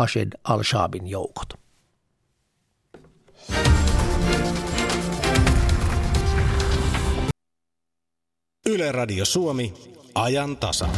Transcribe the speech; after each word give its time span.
Hashid 0.00 0.32
al-Shabin 0.44 1.06
joukot. 1.10 1.48
Yle 8.66 8.92
Radio 8.92 9.24
Suomi, 9.24 9.74
ajan 10.14 10.56
tasa. 10.56 10.88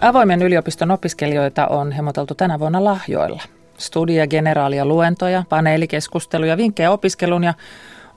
Avoimen 0.00 0.42
yliopiston 0.42 0.90
opiskelijoita 0.90 1.66
on 1.66 1.92
hemoteltu 1.92 2.34
tänä 2.34 2.58
vuonna 2.58 2.84
lahjoilla. 2.84 3.42
Studia, 3.78 4.26
generaalia, 4.26 4.84
luentoja, 4.86 5.44
paneelikeskusteluja, 5.48 6.56
vinkkejä 6.56 6.90
opiskelun 6.90 7.44
ja 7.44 7.54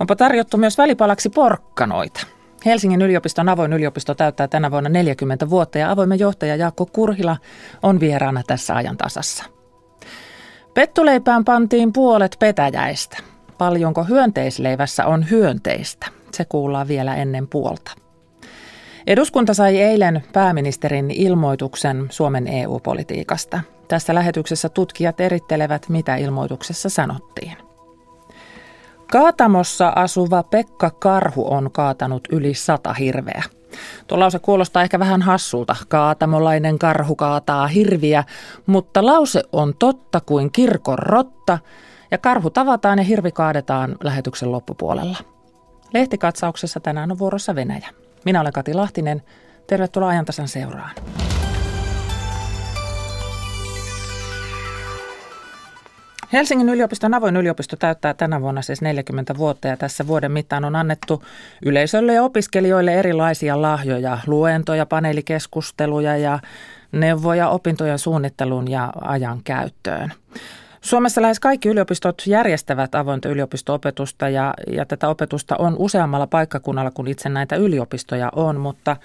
onpa 0.01 0.15
tarjottu 0.15 0.57
myös 0.57 0.77
välipalaksi 0.77 1.29
porkkanoita. 1.29 2.27
Helsingin 2.65 3.01
yliopiston 3.01 3.49
avoin 3.49 3.73
yliopisto 3.73 4.15
täyttää 4.15 4.47
tänä 4.47 4.71
vuonna 4.71 4.89
40 4.89 5.49
vuotta 5.49 5.77
ja 5.77 5.91
avoimen 5.91 6.19
johtaja 6.19 6.55
Jaakko 6.55 6.85
Kurhila 6.85 7.37
on 7.83 7.99
vieraana 7.99 8.41
tässä 8.47 8.75
ajan 8.75 8.97
tasassa. 8.97 9.43
Pettuleipään 10.73 11.45
pantiin 11.45 11.93
puolet 11.93 12.35
petäjäistä. 12.39 13.17
Paljonko 13.57 14.03
hyönteisleivässä 14.03 15.05
on 15.05 15.29
hyönteistä? 15.29 16.07
Se 16.31 16.45
kuullaan 16.45 16.87
vielä 16.87 17.15
ennen 17.15 17.47
puolta. 17.47 17.91
Eduskunta 19.07 19.53
sai 19.53 19.81
eilen 19.81 20.23
pääministerin 20.33 21.11
ilmoituksen 21.11 22.07
Suomen 22.09 22.47
EU-politiikasta. 22.47 23.61
Tässä 23.87 24.15
lähetyksessä 24.15 24.69
tutkijat 24.69 25.19
erittelevät, 25.19 25.89
mitä 25.89 26.15
ilmoituksessa 26.15 26.89
sanottiin. 26.89 27.70
Kaatamossa 29.11 29.93
asuva 29.95 30.43
Pekka 30.43 30.89
Karhu 30.89 31.53
on 31.53 31.71
kaatanut 31.71 32.27
yli 32.31 32.53
sata 32.53 32.93
hirveä. 32.93 33.43
Tuo 34.07 34.19
lause 34.19 34.39
kuulostaa 34.39 34.83
ehkä 34.83 34.99
vähän 34.99 35.21
hassulta. 35.21 35.75
Kaatamolainen 35.87 36.79
karhu 36.79 37.15
kaataa 37.15 37.67
hirviä, 37.67 38.23
mutta 38.65 39.05
lause 39.05 39.43
on 39.51 39.73
totta 39.79 40.21
kuin 40.25 40.51
kirkon 40.51 40.99
rotta 40.99 41.59
ja 42.11 42.17
karhu 42.17 42.49
tavataan 42.49 42.97
ja 42.97 43.03
hirvi 43.03 43.31
kaadetaan 43.31 43.95
lähetyksen 44.03 44.51
loppupuolella. 44.51 45.17
Lehtikatsauksessa 45.93 46.79
tänään 46.79 47.11
on 47.11 47.19
vuorossa 47.19 47.55
Venäjä. 47.55 47.89
Minä 48.25 48.41
olen 48.41 48.53
Kati 48.53 48.73
Lahtinen. 48.73 49.21
Tervetuloa 49.67 50.09
ajantasan 50.09 50.47
seuraan. 50.47 50.91
Helsingin 56.33 56.69
yliopiston 56.69 57.13
avoin 57.13 57.37
yliopisto 57.37 57.75
täyttää 57.75 58.13
tänä 58.13 58.41
vuonna 58.41 58.61
siis 58.61 58.81
40 58.81 59.37
vuotta 59.37 59.67
ja 59.67 59.77
tässä 59.77 60.07
vuoden 60.07 60.31
mittaan 60.31 60.65
on 60.65 60.75
annettu 60.75 61.23
yleisölle 61.65 62.13
ja 62.13 62.23
opiskelijoille 62.23 62.93
erilaisia 62.93 63.61
lahjoja, 63.61 64.17
luentoja, 64.27 64.85
paneelikeskusteluja 64.85 66.17
ja 66.17 66.39
neuvoja 66.91 67.49
opintojen 67.49 67.99
suunnitteluun 67.99 68.71
ja 68.71 68.93
ajan 69.01 69.41
käyttöön. 69.43 70.13
Suomessa 70.81 71.21
lähes 71.21 71.39
kaikki 71.39 71.69
yliopistot 71.69 72.23
järjestävät 72.25 72.95
avointa 72.95 73.29
yliopisto-opetusta 73.29 74.29
ja, 74.29 74.53
ja 74.67 74.85
tätä 74.85 75.09
opetusta 75.09 75.55
on 75.59 75.75
useammalla 75.77 76.27
paikkakunnalla 76.27 76.91
kuin 76.91 77.07
itse 77.07 77.29
näitä 77.29 77.55
yliopistoja 77.55 78.29
on, 78.35 78.59
mutta 78.59 78.97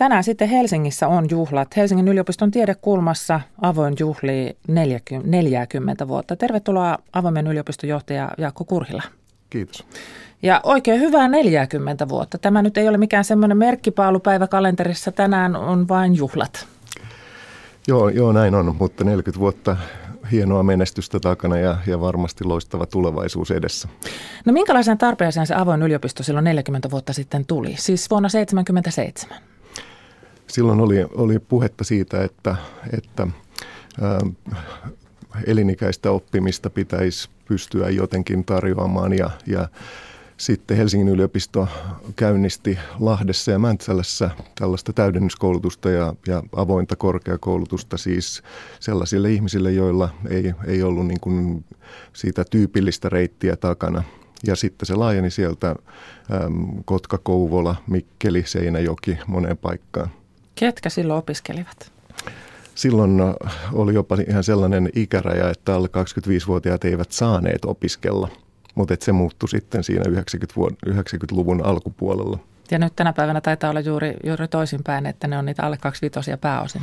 tänään 0.00 0.24
sitten 0.24 0.48
Helsingissä 0.48 1.08
on 1.08 1.26
juhlat. 1.30 1.76
Helsingin 1.76 2.08
yliopiston 2.08 2.50
tiedekulmassa 2.50 3.40
avoin 3.62 3.94
juhli 3.98 4.56
40, 4.68 5.30
40 5.30 6.08
vuotta. 6.08 6.36
Tervetuloa 6.36 6.98
avoimen 7.12 7.46
yliopiston 7.46 7.90
johtaja 7.90 8.30
Jaakko 8.38 8.64
Kurhila. 8.64 9.02
Kiitos. 9.50 9.86
Ja 10.42 10.60
oikein 10.64 11.00
hyvää 11.00 11.28
40 11.28 12.08
vuotta. 12.08 12.38
Tämä 12.38 12.62
nyt 12.62 12.78
ei 12.78 12.88
ole 12.88 12.98
mikään 12.98 13.24
semmoinen 13.24 13.58
merkkipaalupäivä 13.58 14.46
kalenterissa. 14.46 15.12
Tänään 15.12 15.56
on 15.56 15.88
vain 15.88 16.16
juhlat. 16.16 16.66
Joo, 17.88 18.08
joo, 18.08 18.32
näin 18.32 18.54
on, 18.54 18.76
mutta 18.78 19.04
40 19.04 19.40
vuotta 19.40 19.76
hienoa 20.32 20.62
menestystä 20.62 21.20
takana 21.20 21.56
ja, 21.56 21.76
ja 21.86 22.00
varmasti 22.00 22.44
loistava 22.44 22.86
tulevaisuus 22.86 23.50
edessä. 23.50 23.88
No 24.44 24.52
minkälaisen 24.52 24.98
tarpeeseen 24.98 25.46
se 25.46 25.54
avoin 25.54 25.82
yliopisto 25.82 26.22
silloin 26.22 26.44
40 26.44 26.90
vuotta 26.90 27.12
sitten 27.12 27.46
tuli, 27.46 27.74
siis 27.78 28.10
vuonna 28.10 28.28
1977? 28.28 29.49
Silloin 30.50 30.80
oli, 30.80 31.04
oli 31.14 31.38
puhetta 31.38 31.84
siitä, 31.84 32.24
että, 32.24 32.56
että 32.92 33.26
elinikäistä 35.46 36.10
oppimista 36.10 36.70
pitäisi 36.70 37.30
pystyä 37.48 37.88
jotenkin 37.88 38.44
tarjoamaan 38.44 39.12
ja, 39.12 39.30
ja 39.46 39.68
sitten 40.36 40.76
Helsingin 40.76 41.08
yliopisto 41.08 41.68
käynnisti 42.16 42.78
Lahdessa 43.00 43.50
ja 43.50 43.58
Mäntsälässä 43.58 44.30
tällaista 44.58 44.92
täydennyskoulutusta 44.92 45.90
ja, 45.90 46.14
ja 46.26 46.42
avointa 46.56 46.96
korkeakoulutusta 46.96 47.96
siis 47.96 48.42
sellaisille 48.80 49.32
ihmisille, 49.32 49.72
joilla 49.72 50.08
ei, 50.28 50.54
ei 50.66 50.82
ollut 50.82 51.06
niin 51.06 51.20
kuin 51.20 51.64
siitä 52.12 52.44
tyypillistä 52.50 53.08
reittiä 53.08 53.56
takana. 53.56 54.02
Ja 54.46 54.56
sitten 54.56 54.86
se 54.86 54.94
laajeni 54.94 55.30
sieltä 55.30 55.70
äm, 55.70 56.84
Kotka, 56.84 57.18
Kouvola, 57.18 57.76
Mikkeli, 57.86 58.42
Seinäjoki 58.46 59.18
moneen 59.26 59.56
paikkaan. 59.56 60.10
Ketkä 60.60 60.88
silloin 60.88 61.18
opiskelivat? 61.18 61.92
Silloin 62.74 63.20
oli 63.72 63.94
jopa 63.94 64.16
ihan 64.28 64.44
sellainen 64.44 64.88
ikäraja, 64.94 65.50
että 65.50 65.74
alle 65.74 65.88
25-vuotiaat 65.88 66.84
eivät 66.84 67.12
saaneet 67.12 67.64
opiskella– 67.64 68.28
mutta 68.74 68.96
se 69.00 69.12
muuttui 69.12 69.48
sitten 69.48 69.84
siinä 69.84 70.04
90-luvun 70.88 71.64
alkupuolella. 71.64 72.38
Ja 72.70 72.78
nyt 72.78 72.96
tänä 72.96 73.12
päivänä 73.12 73.40
taitaa 73.40 73.70
olla 73.70 73.80
juuri, 73.80 74.14
juuri 74.24 74.48
toisinpäin, 74.48 75.06
että 75.06 75.28
ne 75.28 75.38
on 75.38 75.46
niitä 75.46 75.62
alle 75.62 75.76
25 75.76 76.30
pääosin. 76.40 76.82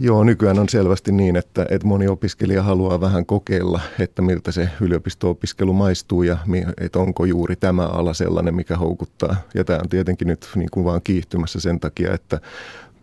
Joo, 0.00 0.24
nykyään 0.24 0.58
on 0.58 0.68
selvästi 0.68 1.12
niin, 1.12 1.36
että, 1.36 1.66
että 1.70 1.86
moni 1.86 2.08
opiskelija 2.08 2.62
haluaa 2.62 3.00
vähän 3.00 3.26
kokeilla, 3.26 3.80
että 3.98 4.22
miltä 4.22 4.52
se 4.52 4.68
yliopisto-opiskelu 4.80 5.72
maistuu 5.72 6.22
ja 6.22 6.38
että 6.80 6.98
onko 6.98 7.24
juuri 7.24 7.56
tämä 7.56 7.86
ala 7.86 8.14
sellainen, 8.14 8.54
mikä 8.54 8.76
houkuttaa. 8.76 9.36
Ja 9.54 9.64
tämä 9.64 9.78
on 9.78 9.88
tietenkin 9.88 10.28
nyt 10.28 10.48
niin 10.54 10.68
kuin 10.72 10.84
vaan 10.84 11.00
kiihtymässä 11.04 11.60
sen 11.60 11.80
takia, 11.80 12.14
että 12.14 12.40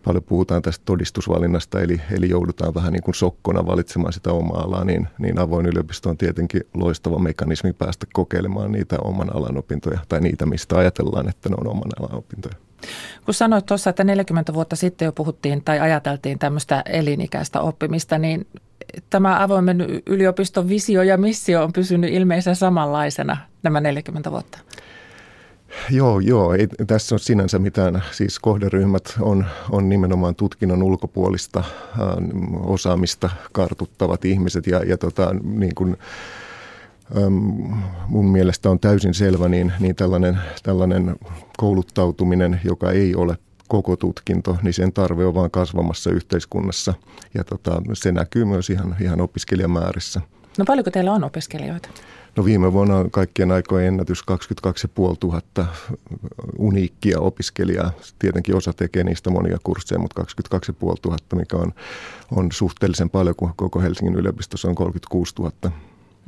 paljon 0.06 0.24
puhutaan 0.24 0.62
tästä 0.62 0.82
todistusvalinnasta, 0.84 1.80
eli, 1.80 2.00
eli 2.16 2.28
joudutaan 2.28 2.74
vähän 2.74 2.92
niin 2.92 3.02
kuin 3.02 3.14
sokkona 3.14 3.66
valitsemaan 3.66 4.12
sitä 4.12 4.32
omaa 4.32 4.62
alaa, 4.62 4.84
niin, 4.84 5.08
niin 5.18 5.38
avoin 5.38 5.66
yliopisto 5.66 6.10
on 6.10 6.16
tietenkin 6.16 6.60
loistava 6.74 7.18
mekanismi 7.18 7.72
päästä 7.72 8.06
kokeilemaan 8.12 8.72
niitä 8.72 8.96
oman 9.04 9.36
alan 9.36 9.58
opintoja, 9.58 9.98
tai 10.08 10.20
niitä, 10.20 10.46
mistä 10.46 10.78
ajatellaan, 10.78 11.28
että 11.28 11.48
ne 11.48 11.56
on 11.60 11.70
oman 11.70 11.90
alan 12.00 12.14
opintoja. 12.14 12.54
Kun 13.24 13.34
sanoit 13.34 13.66
tuossa, 13.66 13.90
että 13.90 14.04
40 14.04 14.54
vuotta 14.54 14.76
sitten 14.76 15.06
jo 15.06 15.12
puhuttiin 15.12 15.62
tai 15.64 15.80
ajateltiin 15.80 16.38
tämmöistä 16.38 16.82
elinikäistä 16.86 17.60
oppimista, 17.60 18.18
niin 18.18 18.46
tämä 19.10 19.42
avoimen 19.42 20.02
yliopiston 20.06 20.68
visio 20.68 21.02
ja 21.02 21.16
missio 21.16 21.64
on 21.64 21.72
pysynyt 21.72 22.12
ilmeisen 22.12 22.56
samanlaisena 22.56 23.36
nämä 23.62 23.80
40 23.80 24.30
vuotta. 24.30 24.58
Joo, 25.90 26.20
joo. 26.20 26.54
Ei 26.54 26.66
tässä 26.86 27.14
ole 27.14 27.20
sinänsä 27.20 27.58
mitään. 27.58 28.02
Siis 28.12 28.38
kohderyhmät 28.38 29.14
on, 29.20 29.46
on 29.70 29.88
nimenomaan 29.88 30.34
tutkinnon 30.34 30.82
ulkopuolista 30.82 31.58
äh, 31.58 31.66
osaamista 32.62 33.30
kartuttavat 33.52 34.24
ihmiset 34.24 34.66
ja, 34.66 34.84
ja 34.84 34.98
tota, 34.98 35.34
niin 35.42 35.74
kuin, 35.74 35.96
ähm, 37.16 37.34
mun 38.08 38.26
mielestä 38.26 38.70
on 38.70 38.80
täysin 38.80 39.14
selvä, 39.14 39.48
niin, 39.48 39.72
niin 39.80 39.96
tällainen, 39.96 40.38
tällainen 40.62 41.16
kouluttautuminen, 41.56 42.60
joka 42.64 42.90
ei 42.90 43.14
ole 43.14 43.38
koko 43.68 43.96
tutkinto, 43.96 44.56
niin 44.62 44.74
sen 44.74 44.92
tarve 44.92 45.26
on 45.26 45.34
vaan 45.34 45.50
kasvamassa 45.50 46.10
yhteiskunnassa 46.10 46.94
ja 47.34 47.44
tota, 47.44 47.82
se 47.92 48.12
näkyy 48.12 48.44
myös 48.44 48.70
ihan, 48.70 48.96
ihan 49.00 49.20
opiskelijamäärissä. 49.20 50.20
No 50.58 50.64
paljonko 50.64 50.90
teillä 50.90 51.12
on 51.12 51.24
opiskelijoita? 51.24 51.88
No 52.36 52.44
viime 52.44 52.72
vuonna 52.72 52.96
on 52.96 53.10
kaikkien 53.10 53.52
aikojen 53.52 53.88
ennätys 53.88 54.22
22 54.22 54.88
500 54.98 55.66
uniikkia 56.58 57.20
opiskelijaa. 57.20 57.92
Tietenkin 58.18 58.56
osa 58.56 58.72
tekee 58.72 59.04
niistä 59.04 59.30
monia 59.30 59.58
kursseja, 59.62 59.98
mutta 59.98 60.14
22 60.14 60.72
500, 60.72 61.38
mikä 61.38 61.56
on, 61.56 61.72
on 62.36 62.52
suhteellisen 62.52 63.10
paljon, 63.10 63.36
kun 63.36 63.52
koko 63.56 63.80
Helsingin 63.80 64.16
yliopistossa 64.16 64.68
on 64.68 64.74
36 64.74 65.34
000. 65.38 65.52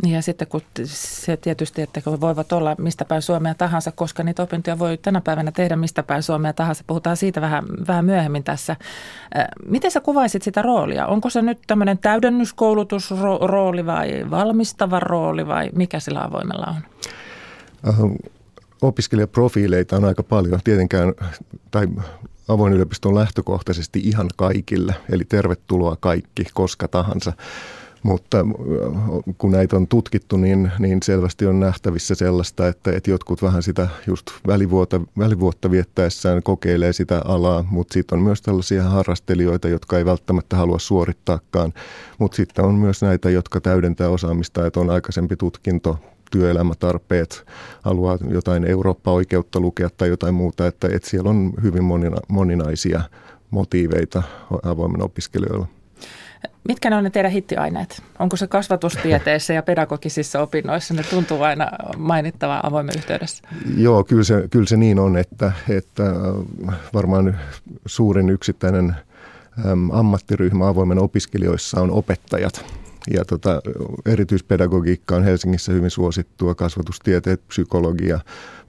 Ja 0.06 0.22
sitten 0.22 0.48
kun 0.48 0.60
se 0.84 1.36
tietysti, 1.36 1.82
että 1.82 2.02
voivat 2.20 2.52
olla 2.52 2.76
mistä 2.78 3.04
päin 3.04 3.22
Suomea 3.22 3.54
tahansa, 3.54 3.92
koska 3.92 4.22
niitä 4.22 4.42
opintoja 4.42 4.78
voi 4.78 4.98
tänä 4.98 5.20
päivänä 5.20 5.52
tehdä 5.52 5.76
mistä 5.76 6.02
päin 6.02 6.22
Suomea 6.22 6.52
tahansa. 6.52 6.84
Puhutaan 6.86 7.16
siitä 7.16 7.40
vähän, 7.40 7.64
vähän 7.86 8.04
myöhemmin 8.04 8.44
tässä. 8.44 8.76
Miten 9.66 9.90
sä 9.90 10.00
kuvaisit 10.00 10.42
sitä 10.42 10.62
roolia? 10.62 11.06
Onko 11.06 11.30
se 11.30 11.42
nyt 11.42 11.58
tämmöinen 11.66 11.98
täydennyskoulutusrooli 11.98 13.86
vai 13.86 14.30
valmistava 14.30 15.00
rooli 15.00 15.46
vai 15.46 15.70
mikä 15.74 16.00
sillä 16.00 16.24
avoimella 16.24 16.74
on? 16.76 16.82
opiskelijaprofiileita 18.82 19.96
on 19.96 20.04
aika 20.04 20.22
paljon. 20.22 20.60
Tietenkään, 20.64 21.14
tai 21.70 21.88
avoin 22.48 22.72
yliopisto 22.72 23.08
on 23.08 23.14
lähtökohtaisesti 23.14 24.00
ihan 24.04 24.28
kaikille, 24.36 24.94
eli 25.12 25.24
tervetuloa 25.24 25.96
kaikki 26.00 26.44
koska 26.54 26.88
tahansa 26.88 27.32
Mutta 28.02 28.46
kun 29.38 29.50
näitä 29.50 29.76
on 29.76 29.88
tutkittu, 29.88 30.36
niin, 30.36 30.72
niin 30.78 31.02
selvästi 31.02 31.46
on 31.46 31.60
nähtävissä 31.60 32.14
sellaista, 32.14 32.68
että, 32.68 32.92
että 32.92 33.10
jotkut 33.10 33.42
vähän 33.42 33.62
sitä 33.62 33.88
just 34.06 34.26
välivuotta, 34.46 35.00
välivuotta 35.18 35.70
viettäessään 35.70 36.42
kokeilee 36.42 36.92
sitä 36.92 37.22
alaa, 37.24 37.64
mutta 37.70 37.94
sitten 37.94 38.18
on 38.18 38.24
myös 38.24 38.42
tällaisia 38.42 38.82
harrastelijoita, 38.82 39.68
jotka 39.68 39.98
ei 39.98 40.04
välttämättä 40.04 40.56
halua 40.56 40.78
suorittaakaan, 40.78 41.72
mutta 42.18 42.36
sitten 42.36 42.64
on 42.64 42.74
myös 42.74 43.02
näitä, 43.02 43.30
jotka 43.30 43.60
täydentää 43.60 44.08
osaamista, 44.08 44.66
että 44.66 44.80
on 44.80 44.90
aikaisempi 44.90 45.36
tutkinto 45.36 45.98
työelämätarpeet, 46.30 47.46
haluaa 47.82 48.18
jotain 48.30 48.64
Eurooppa-oikeutta 48.64 49.60
lukea 49.60 49.90
tai 49.96 50.08
jotain 50.08 50.34
muuta, 50.34 50.66
että, 50.66 50.88
että 50.92 51.10
siellä 51.10 51.30
on 51.30 51.52
hyvin 51.62 51.84
monina, 51.84 52.16
moninaisia 52.28 53.02
motiiveita 53.50 54.22
avoimen 54.62 55.02
opiskelijoilla. 55.02 55.77
Mitkä 56.68 56.90
ne 56.90 56.96
on 56.96 57.04
ne 57.04 57.10
teidän 57.10 57.30
hittiaineet? 57.30 58.02
Onko 58.18 58.36
se 58.36 58.46
kasvatustieteissä 58.46 59.52
ja 59.52 59.62
pedagogisissa 59.62 60.40
opinnoissa? 60.40 60.94
Ne 60.94 61.02
tuntuu 61.02 61.42
aina 61.42 61.70
mainittava 61.96 62.60
avoimen 62.62 62.94
yhteydessä. 62.96 63.42
Joo, 63.76 64.04
kyllä 64.04 64.24
se, 64.24 64.48
kyllä 64.50 64.66
se 64.66 64.76
niin 64.76 64.98
on, 64.98 65.16
että, 65.16 65.52
että 65.68 66.02
varmaan 66.94 67.38
suurin 67.86 68.30
yksittäinen 68.30 68.96
ammattiryhmä 69.92 70.68
avoimen 70.68 70.98
opiskelijoissa 70.98 71.80
on 71.80 71.90
opettajat. 71.90 72.64
Ja 73.14 73.24
tota, 73.24 73.60
erityispedagogiikka 74.06 75.16
on 75.16 75.24
Helsingissä 75.24 75.72
hyvin 75.72 75.90
suosittua, 75.90 76.54
kasvatustieteet, 76.54 77.48
psykologia, 77.48 78.20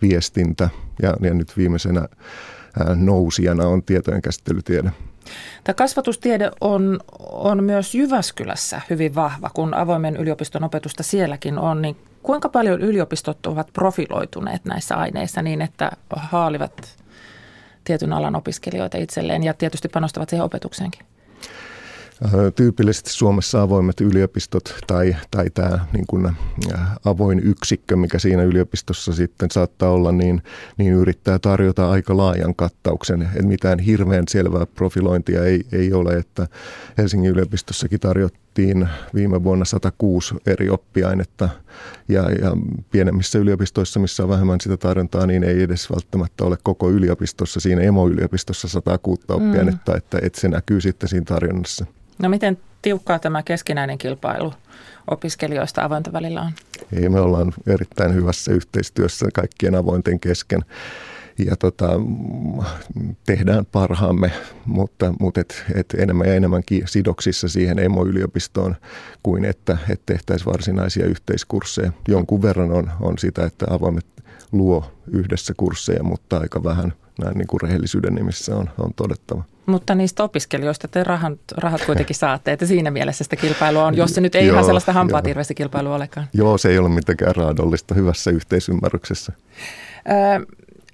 viestintä 0.01 0.69
ja, 1.01 1.13
ja 1.21 1.33
nyt 1.33 1.57
viimeisenä 1.57 1.99
ää, 1.99 2.95
nousijana 2.95 3.67
on 3.67 3.83
tietojen 3.83 4.21
käsittelytiede. 4.21 4.91
Tämä 5.63 5.73
kasvatustiede 5.73 6.51
on, 6.61 6.99
on 7.31 7.63
myös 7.63 7.95
Jyväskylässä 7.95 8.81
hyvin 8.89 9.15
vahva, 9.15 9.49
kun 9.53 9.73
avoimen 9.73 10.15
yliopiston 10.15 10.63
opetusta 10.63 11.03
sielläkin 11.03 11.59
on. 11.59 11.81
Niin 11.81 11.97
kuinka 12.23 12.49
paljon 12.49 12.81
yliopistot 12.81 13.45
ovat 13.45 13.73
profiloituneet 13.73 14.65
näissä 14.65 14.95
aineissa 14.95 15.41
niin, 15.41 15.61
että 15.61 15.91
haalivat 16.15 16.97
tietyn 17.83 18.13
alan 18.13 18.35
opiskelijoita 18.35 18.97
itselleen 18.97 19.43
ja 19.43 19.53
tietysti 19.53 19.89
panostavat 19.89 20.29
siihen 20.29 20.45
opetukseenkin? 20.45 21.08
Tyypillisesti 22.55 23.09
Suomessa 23.09 23.61
avoimet 23.61 24.01
yliopistot 24.01 24.75
tai, 24.87 25.15
tai 25.31 25.49
tämä 25.49 25.85
niin 25.93 26.07
kuin 26.07 26.31
avoin 27.05 27.39
yksikkö, 27.39 27.95
mikä 27.95 28.19
siinä 28.19 28.43
yliopistossa 28.43 29.13
sitten 29.13 29.51
saattaa 29.51 29.89
olla, 29.91 30.11
niin, 30.11 30.43
niin 30.77 30.93
yrittää 30.93 31.39
tarjota 31.39 31.89
aika 31.89 32.17
laajan 32.17 32.55
kattauksen. 32.55 33.29
Et 33.35 33.45
mitään 33.45 33.79
hirveän 33.79 34.23
selvää 34.29 34.65
profilointia 34.65 35.45
ei, 35.45 35.65
ei 35.71 35.93
ole, 35.93 36.13
että 36.13 36.47
Helsingin 36.97 37.31
yliopistossakin 37.31 37.99
tarjottiin 38.59 38.89
viime 39.13 39.43
vuonna 39.43 39.65
106 39.65 40.35
eri 40.45 40.69
oppiainetta 40.69 41.49
ja, 42.07 42.21
ja 42.31 42.51
pienemmissä 42.91 43.39
yliopistoissa, 43.39 43.99
missä 43.99 44.23
on 44.23 44.29
vähemmän 44.29 44.61
sitä 44.61 44.77
tarjontaa, 44.77 45.25
niin 45.25 45.43
ei 45.43 45.63
edes 45.63 45.91
välttämättä 45.91 46.43
ole 46.43 46.57
koko 46.63 46.89
yliopistossa, 46.89 47.59
siinä 47.59 47.81
emoyliopistossa 47.81 48.67
106 48.67 49.21
oppiainetta, 49.29 49.91
mm. 49.91 49.97
että, 49.97 50.19
että 50.21 50.41
se 50.41 50.47
näkyy 50.47 50.81
sitten 50.81 51.09
siinä 51.09 51.25
tarjonnassa. 51.25 51.85
No 52.19 52.29
miten 52.29 52.57
tiukkaa 52.81 53.19
tämä 53.19 53.43
keskinäinen 53.43 53.97
kilpailu 53.97 54.53
opiskelijoista 55.07 55.83
avointen 55.83 56.13
välillä 56.13 56.41
on? 56.41 56.51
Ei, 56.93 57.09
me 57.09 57.19
ollaan 57.19 57.53
erittäin 57.67 58.13
hyvässä 58.13 58.51
yhteistyössä 58.51 59.25
kaikkien 59.33 59.75
avointen 59.75 60.19
kesken 60.19 60.65
ja 61.45 61.55
tota, 61.55 61.89
tehdään 63.25 63.65
parhaamme, 63.65 64.31
mutta, 64.65 65.13
mutta 65.19 65.41
et, 65.41 65.65
et 65.75 65.93
enemmän 65.97 66.27
ja 66.27 66.35
enemmän 66.35 66.63
sidoksissa 66.85 67.47
siihen 67.47 67.79
emoyliopistoon 67.79 68.75
kuin 69.23 69.45
että 69.45 69.77
et 69.89 70.01
tehtäisiin 70.05 70.51
varsinaisia 70.51 71.05
yhteiskursseja. 71.05 71.91
Jonkun 72.07 72.41
verran 72.41 72.71
on, 72.71 72.91
on 73.01 73.17
sitä, 73.17 73.45
että 73.45 73.65
avoimet 73.69 74.05
luo 74.51 74.91
yhdessä 75.11 75.53
kursseja, 75.57 76.03
mutta 76.03 76.37
aika 76.37 76.63
vähän 76.63 76.93
näin 77.23 77.37
niin 77.37 77.47
kuin 77.47 77.61
rehellisyyden 77.61 78.15
nimissä 78.15 78.55
on, 78.55 78.69
on 78.77 78.93
todettava. 78.95 79.43
Mutta 79.65 79.95
niistä 79.95 80.23
opiskelijoista 80.23 80.87
te 80.87 81.03
rahat, 81.03 81.39
rahat 81.57 81.85
kuitenkin 81.85 82.15
saatte, 82.25 82.51
että 82.51 82.65
siinä 82.65 82.91
mielessä 82.91 83.23
sitä 83.23 83.35
kilpailua 83.35 83.85
on, 83.85 83.97
jos 83.97 84.15
se 84.15 84.21
nyt 84.21 84.35
ei 84.35 84.45
joo, 84.45 84.53
ihan 84.53 84.65
sellaista 84.65 84.93
hampaatirveistä 84.93 85.53
kilpailua 85.53 85.95
olekaan. 85.95 86.27
Joo, 86.33 86.57
se 86.57 86.69
ei 86.69 86.77
ole 86.77 86.89
mitenkään 86.89 87.35
raadollista 87.35 87.95
hyvässä 87.95 88.31
yhteisymmärryksessä. 88.31 89.33
Ö, 90.09 90.45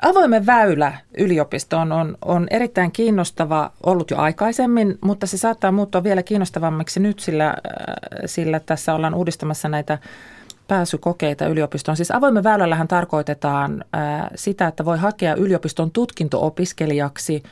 avoimen 0.01 0.45
väylä 0.45 0.94
yliopistoon 1.18 1.92
on, 1.92 2.18
on 2.25 2.47
erittäin 2.51 2.92
kiinnostava 2.92 3.71
ollut 3.86 4.12
jo 4.12 4.18
aikaisemmin, 4.18 4.97
mutta 5.01 5.27
se 5.27 5.38
saattaa 5.38 5.71
muuttua 5.71 6.03
vielä 6.03 6.24
kiinnostavammaksi 6.24 7.00
nyt, 7.00 7.19
sillä, 7.19 7.56
sillä 8.25 8.59
tässä 8.59 8.94
ollaan 8.94 9.13
uudistamassa 9.13 9.69
näitä 9.69 9.97
pääsykokeita 10.68 11.47
yliopistoon. 11.47 11.97
Siis 11.97 12.12
avoimen 12.12 12.44
väylällähän 12.44 12.88
tarkoitetaan 12.88 13.86
ää, 13.94 14.31
sitä, 14.36 14.68
että 14.68 14.86
voi 14.86 14.97
hakea 14.97 15.36
yliopiston 15.36 15.92
tutkinto-opiskelijaksi 15.92 17.44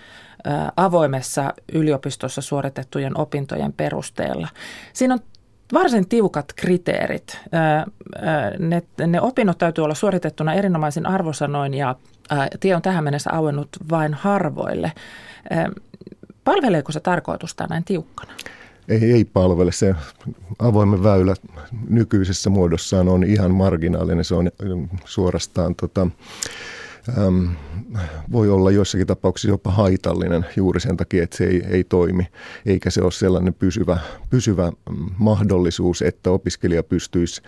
ää, 0.44 0.72
avoimessa 0.78 1.54
yliopistossa 1.74 2.42
suoritettujen 2.42 3.20
opintojen 3.20 3.74
perusteella. 3.74 4.48
Siinä 4.94 5.14
on 5.14 5.20
varsin 5.74 6.10
tiukat 6.10 6.46
kriteerit. 6.56 7.40
Ne, 8.60 8.84
ne 9.08 9.22
opinnot 9.22 9.58
täytyy 9.58 9.84
olla 9.84 9.96
suoritettuna 9.96 10.54
erinomaisin 10.54 11.06
arvosanoin 11.06 11.74
ja 11.74 11.96
tie 12.60 12.76
on 12.76 12.82
tähän 12.82 13.04
mennessä 13.04 13.32
auennut 13.34 13.70
vain 13.90 14.14
harvoille. 14.14 14.92
Ää, 15.50 15.70
palveleeko 16.44 16.92
se 16.92 17.00
tarkoitusta 17.00 17.68
näin 17.70 17.84
tiukkana? 17.84 18.34
ei, 18.88 19.12
ei 19.12 19.26
palvele. 19.26 19.72
Se 19.72 19.96
avoimen 20.60 21.04
väylä 21.04 21.36
nykyisessä 21.90 22.50
muodossaan 22.50 23.10
on 23.10 23.24
ihan 23.24 23.52
marginaalinen. 23.52 24.26
Se 24.26 24.36
on 24.36 24.52
suorastaan 25.06 25.76
tota, 25.76 26.08
äm, 27.18 27.50
voi 28.32 28.50
olla 28.50 28.72
joissakin 28.72 29.08
tapauksissa 29.08 29.50
jopa 29.50 29.72
haitallinen 29.72 30.46
juuri 30.56 30.80
sen 30.80 30.98
takia, 30.98 31.24
että 31.24 31.38
se 31.38 31.46
ei, 31.46 31.64
ei 31.70 31.84
toimi, 31.84 32.28
eikä 32.66 32.90
se 32.90 33.02
ole 33.02 33.12
sellainen 33.12 33.54
pysyvä, 33.54 34.00
pysyvä 34.30 34.72
mahdollisuus, 35.18 36.02
että 36.02 36.32
opiskelija 36.32 36.84
pystyisi 36.84 37.42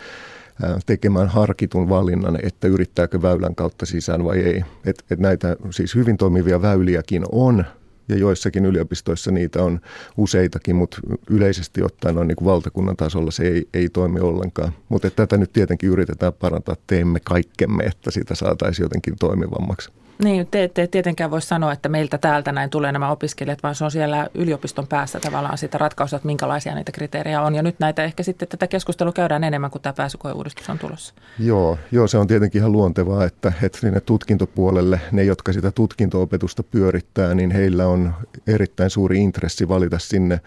tekemään 0.86 1.28
harkitun 1.28 1.90
valinnan, 1.90 2.40
että 2.44 2.68
yrittääkö 2.68 3.22
väylän 3.22 3.56
kautta 3.56 3.86
sisään 3.86 4.24
vai 4.24 4.40
ei. 4.40 4.64
Et, 4.86 5.04
et 5.12 5.20
näitä 5.20 5.56
siis 5.70 5.96
hyvin 5.96 6.18
toimivia 6.18 6.62
väyliäkin 6.62 7.24
on, 7.32 7.66
ja 8.10 8.18
joissakin 8.18 8.66
yliopistoissa 8.66 9.32
niitä 9.32 9.64
on 9.64 9.80
useitakin, 10.18 10.76
mutta 10.76 10.98
yleisesti 11.30 11.84
ottaen 11.84 12.18
on 12.18 12.28
niin 12.28 12.36
kuin 12.36 12.46
valtakunnan 12.46 12.96
tasolla 12.96 13.32
se 13.32 13.44
ei, 13.44 13.68
ei 13.74 13.90
toimi 13.90 14.20
ollenkaan. 14.20 14.74
Mutta 14.90 15.10
tätä 15.10 15.38
nyt 15.38 15.54
tietenkin 15.54 15.90
yritetään 15.90 16.34
parantaa, 16.34 16.76
teemme 16.88 17.20
kaikkemme, 17.24 17.84
että 17.84 18.12
sitä 18.12 18.36
saataisiin 18.36 18.84
jotenkin 18.84 19.16
toimivammaksi. 19.20 19.92
Niin, 20.24 20.48
te 20.52 20.64
ette 20.64 20.88
tietenkään 20.88 21.32
voi 21.32 21.42
sanoa, 21.42 21.72
että 21.72 21.90
meiltä 21.90 22.18
täältä 22.18 22.52
näin 22.52 22.70
tulee 22.70 22.92
nämä 22.92 23.12
opiskelijat, 23.12 23.64
vaan 23.64 23.76
se 23.76 23.84
on 23.84 23.92
siellä 23.92 24.30
yliopiston 24.34 24.88
päässä 24.88 25.20
tavallaan 25.20 25.58
sitä 25.58 25.78
ratkaisua, 25.78 26.18
että 26.18 26.26
minkälaisia 26.26 26.76
niitä 26.76 26.92
kriteerejä 26.92 27.42
on. 27.42 27.56
Ja 27.56 27.64
nyt 27.64 27.80
näitä 27.80 28.04
ehkä 28.04 28.24
sitten 28.24 28.48
tätä 28.48 28.68
keskustelua 28.68 29.14
käydään 29.14 29.44
enemmän, 29.44 29.72
kuin 29.72 29.82
tämä 29.82 29.94
pääsykoeuudistus 29.94 30.70
on 30.70 30.80
tulossa. 30.80 31.14
Joo, 31.40 31.78
joo, 31.92 32.08
se 32.08 32.18
on 32.18 32.28
tietenkin 32.28 32.60
ihan 32.60 32.72
luontevaa, 32.72 33.26
että, 33.26 33.54
että 33.64 33.80
sinne 33.80 34.00
tutkintopuolelle 34.00 35.02
ne, 35.12 35.24
jotka 35.24 35.54
sitä 35.54 35.72
tutkintoopetusta 35.72 36.64
pyörittää, 36.64 37.36
niin 37.36 37.52
heillä 37.52 37.88
on 37.88 38.14
erittäin 38.48 38.90
suuri 38.90 39.18
intressi 39.18 39.68
valita 39.68 40.00
sinne 40.00 40.40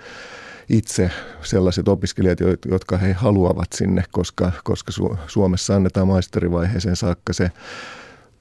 itse 0.69 1.11
sellaiset 1.43 1.89
opiskelijat, 1.89 2.39
jotka 2.71 2.97
he 2.97 3.13
haluavat 3.13 3.69
sinne, 3.75 4.05
koska, 4.11 4.53
koska 4.65 4.93
Suomessa 5.27 5.77
annetaan 5.77 6.07
maisterivaiheeseen 6.07 6.97
saakka 6.97 7.33
se 7.33 7.51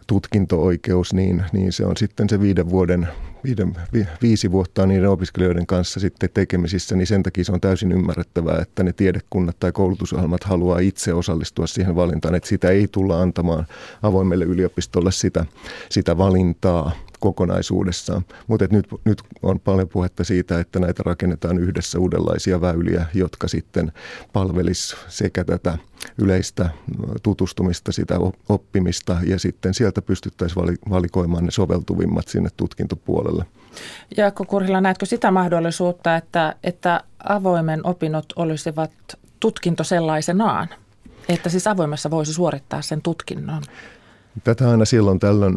tutkinto-oikeus, 0.08 1.14
niin, 1.14 1.44
niin 1.52 1.74
se 1.74 1.86
on 1.86 1.98
sitten 1.98 2.30
se 2.30 2.42
viiden 2.42 2.70
vuoden, 2.70 3.08
viiden, 3.44 3.76
vi, 3.94 4.08
viisi 4.22 4.52
vuotta 4.52 4.86
niiden 4.86 5.10
opiskelijoiden 5.10 5.68
kanssa 5.68 6.00
sitten 6.00 6.30
tekemisissä, 6.34 6.96
niin 6.96 7.08
sen 7.08 7.24
takia 7.24 7.44
se 7.44 7.52
on 7.52 7.62
täysin 7.62 7.92
ymmärrettävää, 7.92 8.62
että 8.62 8.84
ne 8.84 8.94
tiedekunnat 8.94 9.60
tai 9.60 9.72
koulutusohjelmat 9.72 10.44
haluaa 10.44 10.80
itse 10.80 11.14
osallistua 11.14 11.68
siihen 11.68 11.96
valintaan, 11.96 12.36
että 12.36 12.50
sitä 12.50 12.70
ei 12.70 12.88
tulla 12.88 13.22
antamaan 13.22 13.68
avoimelle 14.04 14.46
yliopistolle 14.46 15.12
sitä, 15.12 15.46
sitä 15.90 16.18
valintaa 16.18 16.92
kokonaisuudessaan. 17.20 18.26
Mutta 18.48 18.68
nyt, 18.72 18.88
nyt 19.06 19.22
on 19.44 19.60
paljon 19.60 19.90
puhetta 19.90 20.24
siitä, 20.24 20.60
että 20.60 20.80
näitä 20.80 21.04
rakennetaan 21.06 21.60
yhdessä 21.60 22.00
uudenlaisia 22.00 22.62
väyliä, 22.62 23.06
jotka 23.14 23.48
sitten 23.48 23.92
palvelis 24.34 24.96
sekä 25.08 25.44
tätä 25.44 25.78
yleistä 26.22 26.70
tutustumista, 27.24 27.92
sitä 27.92 28.16
oppimista 28.50 29.18
ja 29.26 29.40
sitten 29.40 29.74
sieltä 29.74 30.02
pystyttäisiin 30.02 30.78
valikoimaan 30.90 31.46
ne 31.46 31.52
soveltuvimmat 31.52 32.28
sinne 32.28 32.50
tutkintopuolelle. 32.58 33.46
Jaakko 34.18 34.46
Kurhila, 34.46 34.82
näetkö 34.82 35.06
sitä 35.06 35.32
mahdollisuutta, 35.32 36.16
että, 36.16 36.56
että 36.64 37.04
avoimen 37.24 37.86
opinnot 37.86 38.26
olisivat 38.36 38.92
tutkinto 39.40 39.84
sellaisenaan? 39.84 40.70
Että 41.30 41.50
siis 41.50 41.68
avoimessa 41.68 42.12
voisi 42.12 42.34
suorittaa 42.34 42.82
sen 42.82 43.02
tutkinnon? 43.02 43.64
Tätä 44.44 44.70
aina 44.70 44.86
silloin 44.86 45.20
tällöin 45.20 45.56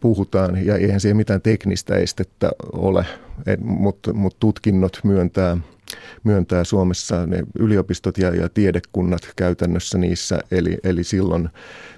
puhutaan 0.00 0.66
ja 0.66 0.76
eihän 0.76 1.00
siihen 1.00 1.16
mitään 1.16 1.42
teknistä 1.42 1.94
estettä 1.94 2.50
ole, 2.72 3.06
mutta 3.60 4.12
mut 4.12 4.36
tutkinnot 4.40 5.00
myöntää 5.04 5.56
myöntää 6.24 6.64
Suomessa 6.64 7.26
ne 7.26 7.44
yliopistot 7.58 8.18
ja, 8.18 8.34
ja 8.34 8.48
tiedekunnat 8.48 9.32
käytännössä 9.36 9.98
niissä. 9.98 10.38
Eli, 10.50 10.78
eli 10.84 11.04
silloin, 11.04 11.48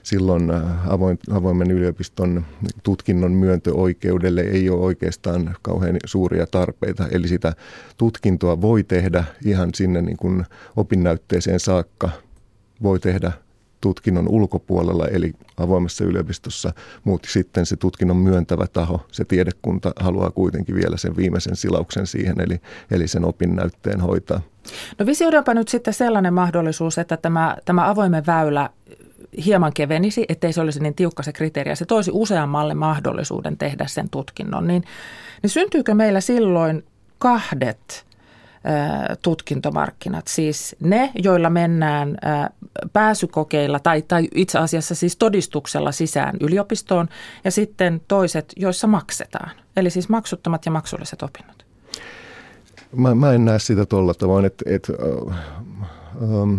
silloin 0.03 0.51
äh, 0.51 0.93
avoin, 0.93 1.19
avoimen 1.31 1.71
yliopiston 1.71 2.45
tutkinnon 2.83 3.33
myöntöoikeudelle 3.33 4.41
ei 4.41 4.71
ole 4.71 4.81
oikeastaan 4.81 5.57
kauhean 5.63 5.97
suuria 6.07 6.47
tarpeita. 6.47 7.09
Eli 7.11 7.29
sitä 7.29 7.53
tutkintoa 7.97 8.61
voi 8.61 8.85
tehdä 8.85 9.25
ihan 9.45 9.71
sinne 9.75 10.03
niin 10.03 10.17
kuin 10.17 10.45
opinnäytteeseen 10.77 11.61
saakka. 11.61 12.11
Voi 12.83 13.01
tehdä 13.01 13.33
tutkinnon 13.81 14.29
ulkopuolella, 14.29 15.09
eli 15.09 15.33
avoimessa 15.57 16.05
yliopistossa, 16.05 16.73
mutta 17.05 17.29
sitten 17.31 17.67
se 17.67 17.77
tutkinnon 17.77 18.17
myöntävä 18.17 18.67
taho, 18.67 19.07
se 19.13 19.25
tiedekunta, 19.25 19.93
haluaa 19.97 20.31
kuitenkin 20.31 20.75
vielä 20.75 20.97
sen 20.97 21.17
viimeisen 21.17 21.57
silauksen 21.57 22.07
siihen, 22.07 22.41
eli, 22.41 22.61
eli 22.91 23.09
sen 23.09 23.25
opinnäytteen 23.25 24.01
hoitaa. 24.01 24.41
No 24.99 25.07
visioidaanpa 25.07 25.55
nyt 25.55 25.69
sitten 25.69 25.95
sellainen 25.95 26.35
mahdollisuus, 26.35 26.99
että 26.99 27.17
tämä, 27.17 27.57
tämä 27.65 27.91
avoimen 27.91 28.27
väylä 28.27 28.71
hieman 29.45 29.73
kevenisi, 29.73 30.25
ettei 30.29 30.53
se 30.53 30.61
olisi 30.61 30.81
niin 30.81 30.95
tiukka 30.95 31.23
se 31.23 31.33
kriteeri, 31.33 31.71
ja 31.71 31.77
se 31.77 31.85
toisi 31.85 32.11
useammalle 32.15 32.75
mahdollisuuden 32.75 33.57
tehdä 33.57 33.87
sen 33.87 34.11
tutkinnon, 34.11 34.67
niin, 34.67 34.85
niin 35.43 35.51
syntyykö 35.51 35.95
meillä 35.95 36.21
silloin 36.21 36.85
kahdet 37.19 38.07
tutkintomarkkinat, 39.23 40.29
siis 40.29 40.77
ne, 40.81 41.11
joilla 41.15 41.51
mennään 41.51 42.19
pääsykokeilla 42.93 43.81
tai, 43.81 44.03
tai 44.03 44.29
itse 44.35 44.59
asiassa 44.59 44.95
siis 44.95 45.17
todistuksella 45.17 45.93
sisään 45.93 46.37
yliopistoon 46.41 47.09
ja 47.45 47.51
sitten 47.51 48.01
toiset, 48.09 48.53
joissa 48.57 48.87
maksetaan, 48.87 49.51
eli 49.77 49.91
siis 49.91 50.09
maksuttomat 50.09 50.67
ja 50.67 50.73
maksulliset 50.73 51.23
opinnot. 51.23 51.67
Mä, 52.97 53.15
mä 53.15 53.33
en 53.33 53.45
näe 53.45 53.59
sitä 53.59 53.87
tuolla 53.87 54.15
tavoin, 54.15 54.45
että, 54.45 54.65
että 54.67 54.93
ähm, 56.23 56.57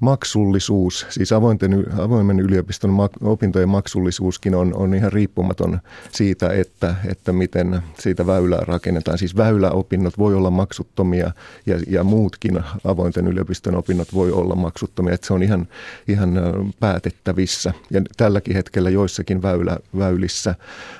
maksullisuus, 0.00 1.06
siis 1.10 1.32
avointen, 1.32 1.86
avoimen 1.98 2.40
yliopiston 2.40 2.90
mak, 2.90 3.12
opintojen 3.22 3.68
maksullisuuskin 3.68 4.54
on, 4.54 4.76
on 4.76 4.94
ihan 4.94 5.12
riippumaton 5.12 5.80
siitä, 6.12 6.52
että, 6.52 6.94
että 7.06 7.32
miten 7.32 7.82
siitä 7.98 8.26
väylää 8.26 8.60
rakennetaan. 8.66 9.18
Siis 9.18 9.36
väyläopinnot 9.36 10.18
voi 10.18 10.34
olla 10.34 10.50
maksuttomia 10.50 11.30
ja, 11.66 11.80
ja 11.88 12.04
muutkin 12.04 12.60
avointen 12.84 13.26
yliopiston 13.26 13.76
opinnot 13.76 14.14
voi 14.14 14.32
olla 14.32 14.54
maksuttomia, 14.54 15.14
että 15.14 15.26
se 15.26 15.34
on 15.34 15.42
ihan, 15.42 15.68
ihan 16.08 16.40
päätettävissä. 16.80 17.72
Ja 17.90 18.02
tälläkin 18.16 18.56
hetkellä 18.56 18.90
joissakin 18.90 19.42
väylä, 19.42 19.78
väylissä 19.98 20.54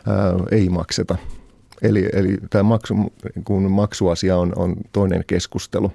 ää, 0.07 0.35
ei 0.51 0.69
makseta. 0.69 1.17
Eli, 1.83 2.09
eli 2.13 2.39
tämä 2.51 2.63
maksu, 2.63 2.95
kun 3.45 3.71
maksuasia 3.71 4.37
on, 4.37 4.53
on 4.57 4.77
toinen 4.93 5.25
keskustelu. 5.27 5.93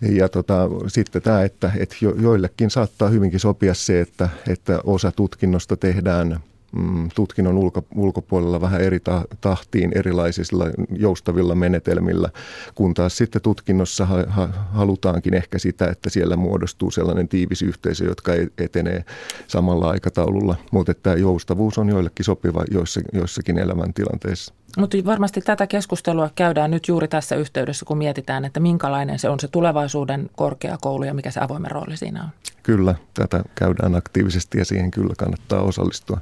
Ja 0.00 0.28
tota, 0.28 0.68
sitten 0.86 1.22
tämä, 1.22 1.42
että, 1.42 1.72
että 1.78 1.96
jo, 2.00 2.14
joillekin 2.20 2.70
saattaa 2.70 3.08
hyvinkin 3.08 3.40
sopia 3.40 3.74
se, 3.74 4.00
että, 4.00 4.28
että 4.48 4.80
osa 4.84 5.12
tutkinnosta 5.12 5.76
tehdään 5.76 6.40
mm, 6.72 7.08
tutkinnon 7.14 7.58
ulko, 7.58 7.84
ulkopuolella 7.94 8.60
vähän 8.60 8.80
eri 8.80 9.00
tahtiin 9.40 9.92
erilaisilla 9.94 10.64
joustavilla 10.90 11.54
menetelmillä, 11.54 12.30
kun 12.74 12.94
taas 12.94 13.16
sitten 13.16 13.42
tutkinnossa 13.42 14.06
ha, 14.06 14.24
ha, 14.28 14.48
halutaankin 14.72 15.34
ehkä 15.34 15.58
sitä, 15.58 15.86
että 15.86 16.10
siellä 16.10 16.36
muodostuu 16.36 16.90
sellainen 16.90 17.28
tiivis 17.28 17.62
yhteisö, 17.62 18.04
jotka 18.04 18.32
etenee 18.58 19.04
samalla 19.46 19.90
aikataululla, 19.90 20.56
mutta 20.72 20.94
tämä 20.94 21.16
joustavuus 21.16 21.78
on 21.78 21.88
joillekin 21.88 22.24
sopiva 22.24 22.64
joissakin 23.12 23.58
elämäntilanteissa. 23.58 24.54
Mutta 24.78 24.96
varmasti 25.04 25.40
tätä 25.40 25.66
keskustelua 25.66 26.30
käydään 26.34 26.70
nyt 26.70 26.88
juuri 26.88 27.08
tässä 27.08 27.36
yhteydessä, 27.36 27.84
kun 27.84 27.98
mietitään, 27.98 28.44
että 28.44 28.60
minkälainen 28.60 29.18
se 29.18 29.28
on 29.28 29.40
se 29.40 29.48
tulevaisuuden 29.48 30.30
korkeakoulu 30.36 31.04
ja 31.04 31.14
mikä 31.14 31.30
se 31.30 31.40
avoimen 31.40 31.70
rooli 31.70 31.96
siinä 31.96 32.22
on. 32.22 32.28
Kyllä, 32.62 32.94
tätä 33.14 33.42
käydään 33.54 33.94
aktiivisesti 33.94 34.58
ja 34.58 34.64
siihen 34.64 34.90
kyllä 34.90 35.14
kannattaa 35.18 35.62
osallistua. 35.62 36.20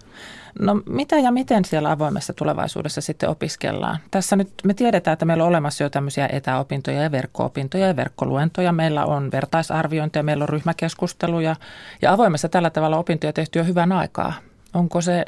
No 0.60 0.82
mitä 0.86 1.18
ja 1.18 1.30
miten 1.30 1.64
siellä 1.64 1.90
avoimessa 1.90 2.32
tulevaisuudessa 2.32 3.00
sitten 3.00 3.28
opiskellaan? 3.28 3.98
Tässä 4.10 4.36
nyt 4.36 4.50
me 4.64 4.74
tiedetään, 4.74 5.12
että 5.12 5.24
meillä 5.24 5.44
on 5.44 5.48
olemassa 5.48 5.84
jo 5.84 5.90
tämmöisiä 5.90 6.28
etäopintoja 6.32 7.02
ja 7.02 7.12
verkko-opintoja 7.12 7.86
ja 7.86 7.96
verkkoluentoja. 7.96 8.72
Meillä 8.72 9.04
on 9.04 9.30
vertaisarviointia, 9.32 10.22
meillä 10.22 10.42
on 10.42 10.48
ryhmäkeskusteluja 10.48 11.56
ja 12.02 12.12
avoimessa 12.12 12.48
tällä 12.48 12.70
tavalla 12.70 12.98
opintoja 12.98 13.32
tehty 13.32 13.58
jo 13.58 13.64
hyvän 13.64 13.92
aikaa. 13.92 14.32
Onko 14.74 15.00
se 15.00 15.24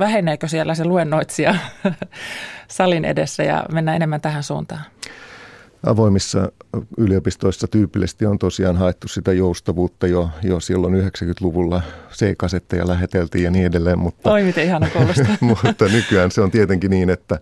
väheneekö 0.00 0.48
siellä 0.48 0.74
se 0.74 0.84
luennoitsija 0.84 1.54
salin 2.68 3.04
edessä 3.04 3.42
ja 3.42 3.64
mennään 3.72 3.96
enemmän 3.96 4.20
tähän 4.20 4.42
suuntaan? 4.42 4.84
Avoimissa 5.86 6.52
yliopistoissa 6.98 7.68
tyypillisesti 7.68 8.26
on 8.26 8.38
tosiaan 8.38 8.76
haettu 8.76 9.08
sitä 9.08 9.32
joustavuutta 9.32 10.06
jo, 10.06 10.30
jo 10.42 10.60
silloin 10.60 10.94
90-luvulla. 10.94 11.82
C-kasetteja 12.12 12.88
läheteltiin 12.88 13.44
ja 13.44 13.50
niin 13.50 13.66
edelleen. 13.66 13.98
Mutta, 13.98 14.32
Oi, 14.32 14.42
miten 14.42 14.64
ihana 14.64 14.86
mutta 15.40 15.84
nykyään 15.84 16.30
se 16.30 16.40
on 16.40 16.50
tietenkin 16.50 16.90
niin, 16.90 17.10
että 17.10 17.38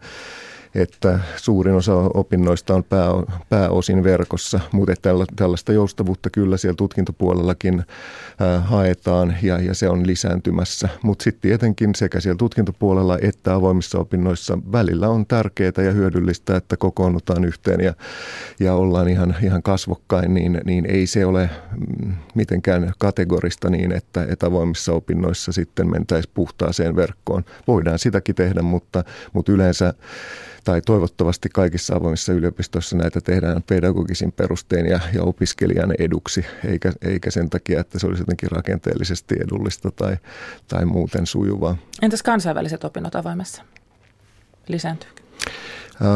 että 0.75 1.19
suurin 1.37 1.75
osa 1.75 1.95
opinnoista 1.95 2.75
on 2.75 2.85
pää, 2.85 3.09
pääosin 3.49 4.05
verkossa, 4.05 4.61
mutta 4.73 4.93
että 4.93 5.11
tällaista 5.37 5.73
joustavuutta 5.73 6.31
kyllä 6.31 6.57
siellä 6.57 6.77
tutkintopuolellakin 6.77 7.85
ää, 8.41 8.61
haetaan 8.61 9.37
ja, 9.43 9.59
ja 9.59 9.75
se 9.75 9.89
on 9.89 10.07
lisääntymässä. 10.07 10.89
Mutta 11.03 11.23
sitten 11.23 11.41
tietenkin 11.41 11.95
sekä 11.95 12.21
siellä 12.21 12.39
tutkintopuolella 12.39 13.19
että 13.23 13.55
avoimissa 13.55 13.99
opinnoissa 13.99 14.59
välillä 14.73 15.09
on 15.09 15.27
tärkeää 15.27 15.73
ja 15.77 15.93
hyödyllistä, 15.93 16.57
että 16.57 16.77
kokoonnutaan 16.77 17.45
yhteen 17.45 17.81
ja, 17.81 17.95
ja 18.61 18.75
ollaan 18.75 19.09
ihan, 19.09 19.37
ihan 19.43 19.63
kasvokkain, 19.63 20.35
niin, 20.35 20.61
niin 20.65 20.87
ei 20.87 21.07
se 21.07 21.27
ole 21.27 21.51
mm, 21.77 22.15
mitenkään 22.35 22.93
kategorista 22.99 23.71
niin, 23.71 23.93
että, 23.93 24.27
että 24.29 24.47
avoimissa 24.47 24.93
opinnoissa 24.93 25.53
sitten 25.53 25.91
mentäisiin 25.91 26.33
puhtaaseen 26.35 26.97
verkkoon. 26.97 27.45
Voidaan 27.67 27.99
sitäkin 27.99 28.35
tehdä, 28.35 28.63
mutta, 28.63 29.05
mutta 29.33 29.53
yleensä 29.53 29.95
tai 30.69 30.81
toivottavasti 30.81 31.49
kaikissa 31.49 31.97
avoimissa 31.97 32.33
yliopistoissa 32.33 32.97
näitä 32.97 33.21
tehdään 33.21 33.63
pedagogisin 33.63 34.33
perustein 34.33 34.87
ja, 34.87 35.01
ja 35.15 35.23
opiskelijan 35.23 35.95
eduksi, 35.99 36.47
eikä, 36.65 36.93
eikä 37.03 37.31
sen 37.31 37.51
takia, 37.51 37.81
että 37.81 37.99
se 37.99 38.07
olisi 38.07 38.23
jotenkin 38.23 38.51
rakenteellisesti 38.51 39.35
edullista 39.41 39.91
tai, 39.91 40.17
tai 40.69 40.85
muuten 40.85 41.27
sujuvaa. 41.27 41.77
Entäs 42.03 42.23
kansainväliset 42.23 42.85
opinnot 42.85 43.15
avoimessa? 43.15 43.63
Lisääntyykö? 44.69 45.23
Äh, 46.03 46.09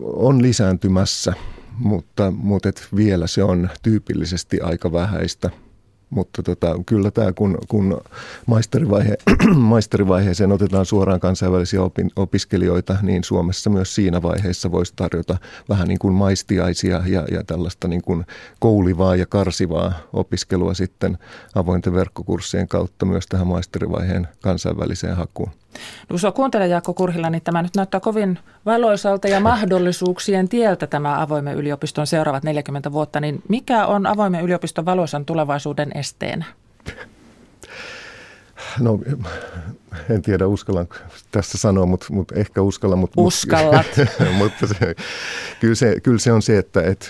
on 0.00 0.42
lisääntymässä, 0.42 1.32
mutta, 1.78 2.30
mutta 2.30 2.68
et 2.68 2.88
vielä 2.96 3.26
se 3.26 3.42
on 3.42 3.70
tyypillisesti 3.82 4.60
aika 4.60 4.92
vähäistä– 4.92 5.50
mutta 6.10 6.42
tota, 6.42 6.74
kyllä 6.86 7.10
tämä, 7.10 7.32
kun, 7.32 7.58
kun 7.68 8.00
maisterivaihe, 8.46 9.16
maisterivaiheeseen 9.54 10.52
otetaan 10.52 10.86
suoraan 10.86 11.20
kansainvälisiä 11.20 11.82
opin, 11.82 12.10
opiskelijoita, 12.16 12.96
niin 13.02 13.24
Suomessa 13.24 13.70
myös 13.70 13.94
siinä 13.94 14.22
vaiheessa 14.22 14.72
voisi 14.72 14.92
tarjota 14.96 15.38
vähän 15.68 15.88
niin 15.88 15.98
kuin 15.98 16.14
maistiaisia 16.14 17.02
ja, 17.06 17.24
ja 17.30 17.44
tällaista 17.44 17.88
niin 17.88 18.02
kuin 18.02 18.26
koulivaa 18.60 19.16
ja 19.16 19.26
karsivaa 19.26 19.92
opiskelua 20.12 20.74
sitten 20.74 21.18
avointen 21.54 21.94
verkkokurssien 21.94 22.68
kautta 22.68 23.06
myös 23.06 23.26
tähän 23.26 23.46
maisterivaiheen 23.46 24.28
kansainväliseen 24.42 25.16
hakuun. 25.16 25.50
No, 25.76 26.06
kun 26.08 26.18
sinua 26.18 26.32
kuuntelee 26.32 26.66
Jaakko 26.66 26.94
Kurhilla, 26.94 27.30
niin 27.30 27.42
tämä 27.42 27.62
nyt 27.62 27.76
näyttää 27.76 28.00
kovin 28.00 28.38
valoisalta 28.66 29.28
ja 29.28 29.40
mahdollisuuksien 29.40 30.48
tieltä 30.48 30.86
tämä 30.86 31.20
avoimen 31.20 31.56
yliopiston 31.56 32.06
seuraavat 32.06 32.44
40 32.44 32.92
vuotta. 32.92 33.20
Niin 33.20 33.42
mikä 33.48 33.86
on 33.86 34.06
avoimen 34.06 34.44
yliopiston 34.44 34.84
valoisan 34.84 35.24
tulevaisuuden 35.24 35.90
esteenä? 35.94 36.44
No 38.80 39.00
en 40.10 40.22
tiedä 40.22 40.46
uskallan 40.46 40.88
tässä 41.30 41.58
sanoa, 41.58 41.86
mutta, 41.86 42.06
mutta 42.10 42.34
ehkä 42.34 42.62
uskalla. 42.62 42.96
Mutta, 42.96 43.20
Uskallat. 43.20 43.86
mutta 44.38 44.66
se, 44.66 44.94
kyllä, 45.60 45.74
se, 45.74 46.00
kyllä 46.02 46.18
se 46.18 46.32
on 46.32 46.42
se, 46.42 46.58
että, 46.58 46.82
että 46.82 47.06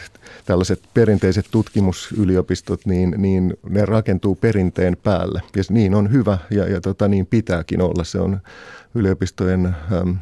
tällaiset 0.47 0.83
perinteiset 0.95 1.47
tutkimusyliopistot, 1.51 2.87
niin, 2.87 3.15
niin 3.19 3.57
ne 3.69 3.85
rakentuu 3.85 4.35
perinteen 4.35 4.97
päälle. 5.03 5.43
Ja 5.57 5.63
niin 5.69 5.95
on 5.95 6.13
hyvä 6.13 6.39
ja, 6.51 6.69
ja 6.69 6.81
tota, 6.81 7.09
niin 7.09 7.27
pitääkin 7.27 7.83
olla. 7.83 8.05
Se 8.05 8.21
on 8.21 8.41
yliopistojen 8.95 9.77
äm, 9.93 10.17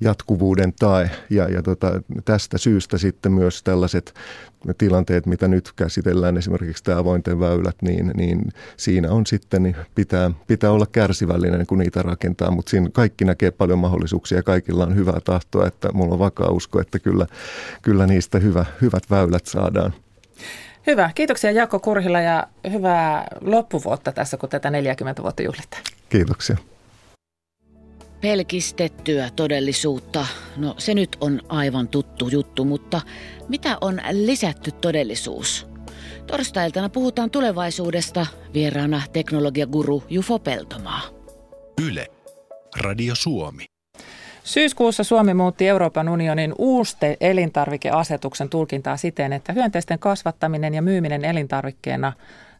jatkuvuuden 0.00 0.72
tae. 0.78 1.10
Ja, 1.30 1.48
ja 1.48 1.62
tota, 1.62 2.02
tästä 2.24 2.58
syystä 2.58 2.98
sitten 2.98 3.32
myös 3.32 3.62
tällaiset 3.62 4.14
tilanteet, 4.78 5.26
mitä 5.26 5.48
nyt 5.48 5.72
käsitellään, 5.76 6.36
esimerkiksi 6.36 6.84
tämä 6.84 6.98
avointen 6.98 7.40
väylät, 7.40 7.76
niin, 7.82 8.10
niin 8.14 8.52
siinä 8.76 9.10
on 9.10 9.26
sitten, 9.26 9.62
niin 9.62 9.76
pitää, 9.94 10.30
pitää 10.46 10.70
olla 10.70 10.86
kärsivällinen, 10.86 11.66
kun 11.66 11.78
niitä 11.78 12.02
rakentaa, 12.02 12.50
mutta 12.50 12.70
siinä 12.70 12.88
kaikki 12.92 13.24
näkee 13.24 13.50
paljon 13.50 13.78
mahdollisuuksia 13.78 14.38
ja 14.38 14.42
kaikilla 14.42 14.86
on 14.86 14.96
hyvää 14.96 15.20
tahtoa, 15.24 15.66
että 15.66 15.88
mulla 15.92 16.12
on 16.12 16.18
vakaa 16.18 16.50
usko, 16.50 16.80
että 16.80 16.98
kyllä, 16.98 17.26
kyllä 17.82 18.06
niistä 18.06 18.38
hyvä, 18.38 18.64
hyvät 18.80 19.02
väylät 19.10 19.46
saadaan. 19.46 19.94
Hyvä. 20.86 21.10
Kiitoksia 21.14 21.50
Jaakko 21.50 21.80
Kurhila 21.80 22.20
ja 22.20 22.46
hyvää 22.72 23.26
loppuvuotta 23.40 24.12
tässä, 24.12 24.36
kun 24.36 24.48
tätä 24.48 24.70
40 24.70 25.22
vuotta 25.22 25.42
juhlitaan. 25.42 25.82
Kiitoksia. 26.08 26.56
Pelkistettyä 28.20 29.30
todellisuutta. 29.36 30.26
No 30.56 30.74
se 30.78 30.94
nyt 30.94 31.16
on 31.20 31.40
aivan 31.48 31.88
tuttu 31.88 32.28
juttu, 32.28 32.64
mutta 32.64 33.00
mitä 33.48 33.78
on 33.80 34.00
lisätty 34.10 34.72
todellisuus? 34.72 35.66
Torstailtana 36.26 36.88
puhutaan 36.88 37.30
tulevaisuudesta. 37.30 38.26
Vieraana 38.54 39.02
teknologiaguru 39.12 40.02
Jufo 40.08 40.38
Peltomaa. 40.38 41.00
Yle. 41.86 42.06
Radio 42.80 43.14
Suomi. 43.14 43.64
Syyskuussa 44.44 45.04
Suomi 45.04 45.34
muutti 45.34 45.68
Euroopan 45.68 46.08
unionin 46.08 46.54
uuste 46.58 47.16
elintarvikeasetuksen 47.20 48.48
tulkintaa 48.48 48.96
siten, 48.96 49.32
että 49.32 49.52
hyönteisten 49.52 49.98
kasvattaminen 49.98 50.74
ja 50.74 50.82
myyminen 50.82 51.24
elintarvikkeena 51.24 52.12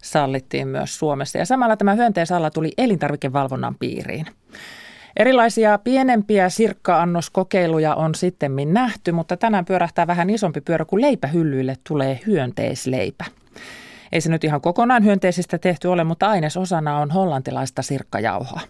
sallittiin 0.02 0.68
myös 0.68 0.98
Suomessa. 0.98 1.38
Ja 1.38 1.46
samalla 1.46 1.76
tämä 1.76 1.94
hyönteisala 1.94 2.50
tuli 2.50 2.72
elintarvikevalvonnan 2.78 3.74
piiriin. 3.74 4.26
Erilaisia 5.18 5.78
pienempiä 5.78 6.48
sirkka-annoskokeiluja 6.48 7.94
on 7.94 8.14
sitten 8.14 8.52
nähty, 8.66 9.12
mutta 9.12 9.36
tänään 9.36 9.64
pyörähtää 9.64 10.06
vähän 10.06 10.30
isompi 10.30 10.60
pyörä, 10.60 10.84
kun 10.84 11.00
leipähyllyille 11.00 11.76
tulee 11.88 12.20
hyönteisleipä. 12.26 13.24
Ei 14.12 14.20
se 14.20 14.30
nyt 14.30 14.44
ihan 14.44 14.60
kokonaan 14.60 15.04
hyönteisistä 15.04 15.58
tehty 15.58 15.88
ole, 15.88 16.04
mutta 16.04 16.28
ainesosana 16.28 16.98
on 16.98 17.10
hollantilaista 17.10 17.82
sirkkajauhoa. 17.82 18.60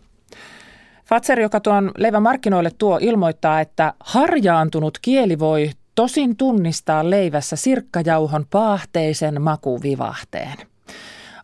Fatser, 1.04 1.40
joka 1.40 1.60
tuon 1.60 1.92
leivän 1.96 2.22
markkinoille 2.22 2.70
tuo, 2.78 2.98
ilmoittaa, 3.02 3.60
että 3.60 3.92
harjaantunut 4.00 4.98
kieli 5.02 5.38
voi 5.38 5.70
tosin 5.94 6.36
tunnistaa 6.36 7.10
leivässä 7.10 7.56
sirkkajauhon 7.56 8.46
paahteisen 8.50 9.42
makuvivahteen. 9.42 10.67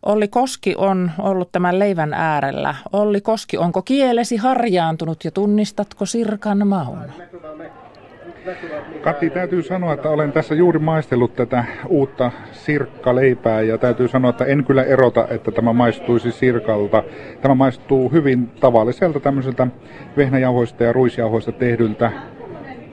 Olli 0.05 0.29
Koski 0.29 0.75
on 0.79 1.11
ollut 1.19 1.53
tämän 1.53 1.79
leivän 1.79 2.15
äärellä. 2.15 2.75
Olli 2.93 3.21
Koski, 3.21 3.59
onko 3.59 3.83
kielesi 3.83 4.37
harjaantunut 4.37 5.25
ja 5.25 5.31
tunnistatko 5.31 6.07
sirkan 6.07 6.67
maun? 6.67 7.13
Kati, 9.03 9.31
täytyy 9.31 9.63
sanoa, 9.63 9.93
että 9.93 10.11
olen 10.11 10.33
tässä 10.33 10.55
juuri 10.55 10.79
maistellut 10.79 11.37
tätä 11.37 11.65
uutta 11.89 12.31
sirkkaleipää 12.53 13.63
ja 13.63 13.79
täytyy 13.79 14.09
sanoa, 14.09 14.31
että 14.31 14.45
en 14.45 14.65
kyllä 14.65 14.83
erota, 14.83 15.29
että 15.31 15.51
tämä 15.51 15.73
maistuisi 15.73 16.33
sirkalta. 16.33 17.03
Tämä 17.43 17.55
maistuu 17.55 18.09
hyvin 18.09 18.49
tavalliselta 18.61 19.21
tämmöiseltä 19.21 19.67
vehnäjauhoista 20.17 20.85
ja 20.85 20.93
ruisjauhoista 20.93 21.53
tehdyltä 21.53 22.13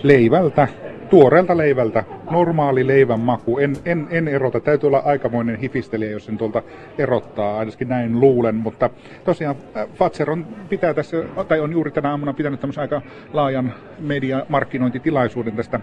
leivältä 0.04 0.68
tuoreelta 1.12 1.58
leivältä, 1.58 2.04
normaali 2.32 2.88
leivän 2.88 3.20
maku. 3.20 3.60
En, 3.60 3.76
en, 3.86 4.08
en 4.12 4.28
erota, 4.28 4.60
täytyy 4.60 4.88
olla 4.88 5.02
aikamoinen 5.06 5.56
hifistelijä, 5.56 6.12
jos 6.12 6.26
sen 6.26 6.38
tuolta 6.38 6.64
erottaa, 6.98 7.60
ainakin 7.60 7.90
näin 7.90 8.20
luulen. 8.20 8.56
Mutta 8.56 8.90
tosiaan 9.24 9.56
äh, 9.78 9.88
Fatser 9.94 10.32
on, 10.32 10.48
pitää 10.70 10.94
tässä, 10.94 11.24
tai 11.48 11.60
on 11.60 11.72
juuri 11.72 11.92
tänä 11.92 12.10
aamuna 12.10 12.34
pitänyt 12.34 12.60
tämmöisen 12.60 12.82
aika 12.82 13.02
laajan 13.34 13.74
mediamarkkinointitilaisuuden 14.00 15.56
tästä 15.56 15.80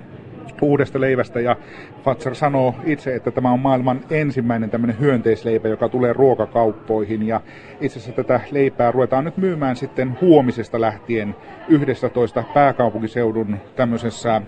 uudesta 0.62 1.00
leivästä 1.00 1.40
ja 1.40 1.56
Fatser 2.04 2.35
sanoo 2.35 2.75
itse, 2.85 3.14
että 3.14 3.30
tämä 3.30 3.50
on 3.50 3.61
maailman 3.61 4.00
ensimmäinen 4.11 4.70
tämmöinen 4.70 5.00
hyönteisleipä, 5.00 5.68
joka 5.68 5.88
tulee 5.88 6.12
ruokakauppoihin 6.12 7.26
ja 7.26 7.40
itse 7.80 7.99
asiassa 7.99 8.23
tätä 8.23 8.40
leipää 8.50 8.92
ruvetaan 8.92 9.25
nyt 9.25 9.37
myymään 9.37 9.76
sitten 9.76 10.18
huomisesta 10.20 10.80
lähtien 10.80 11.37
11 11.68 12.44
pääkaupunkiseudun 12.54 13.56
tämmöisessä 13.76 14.42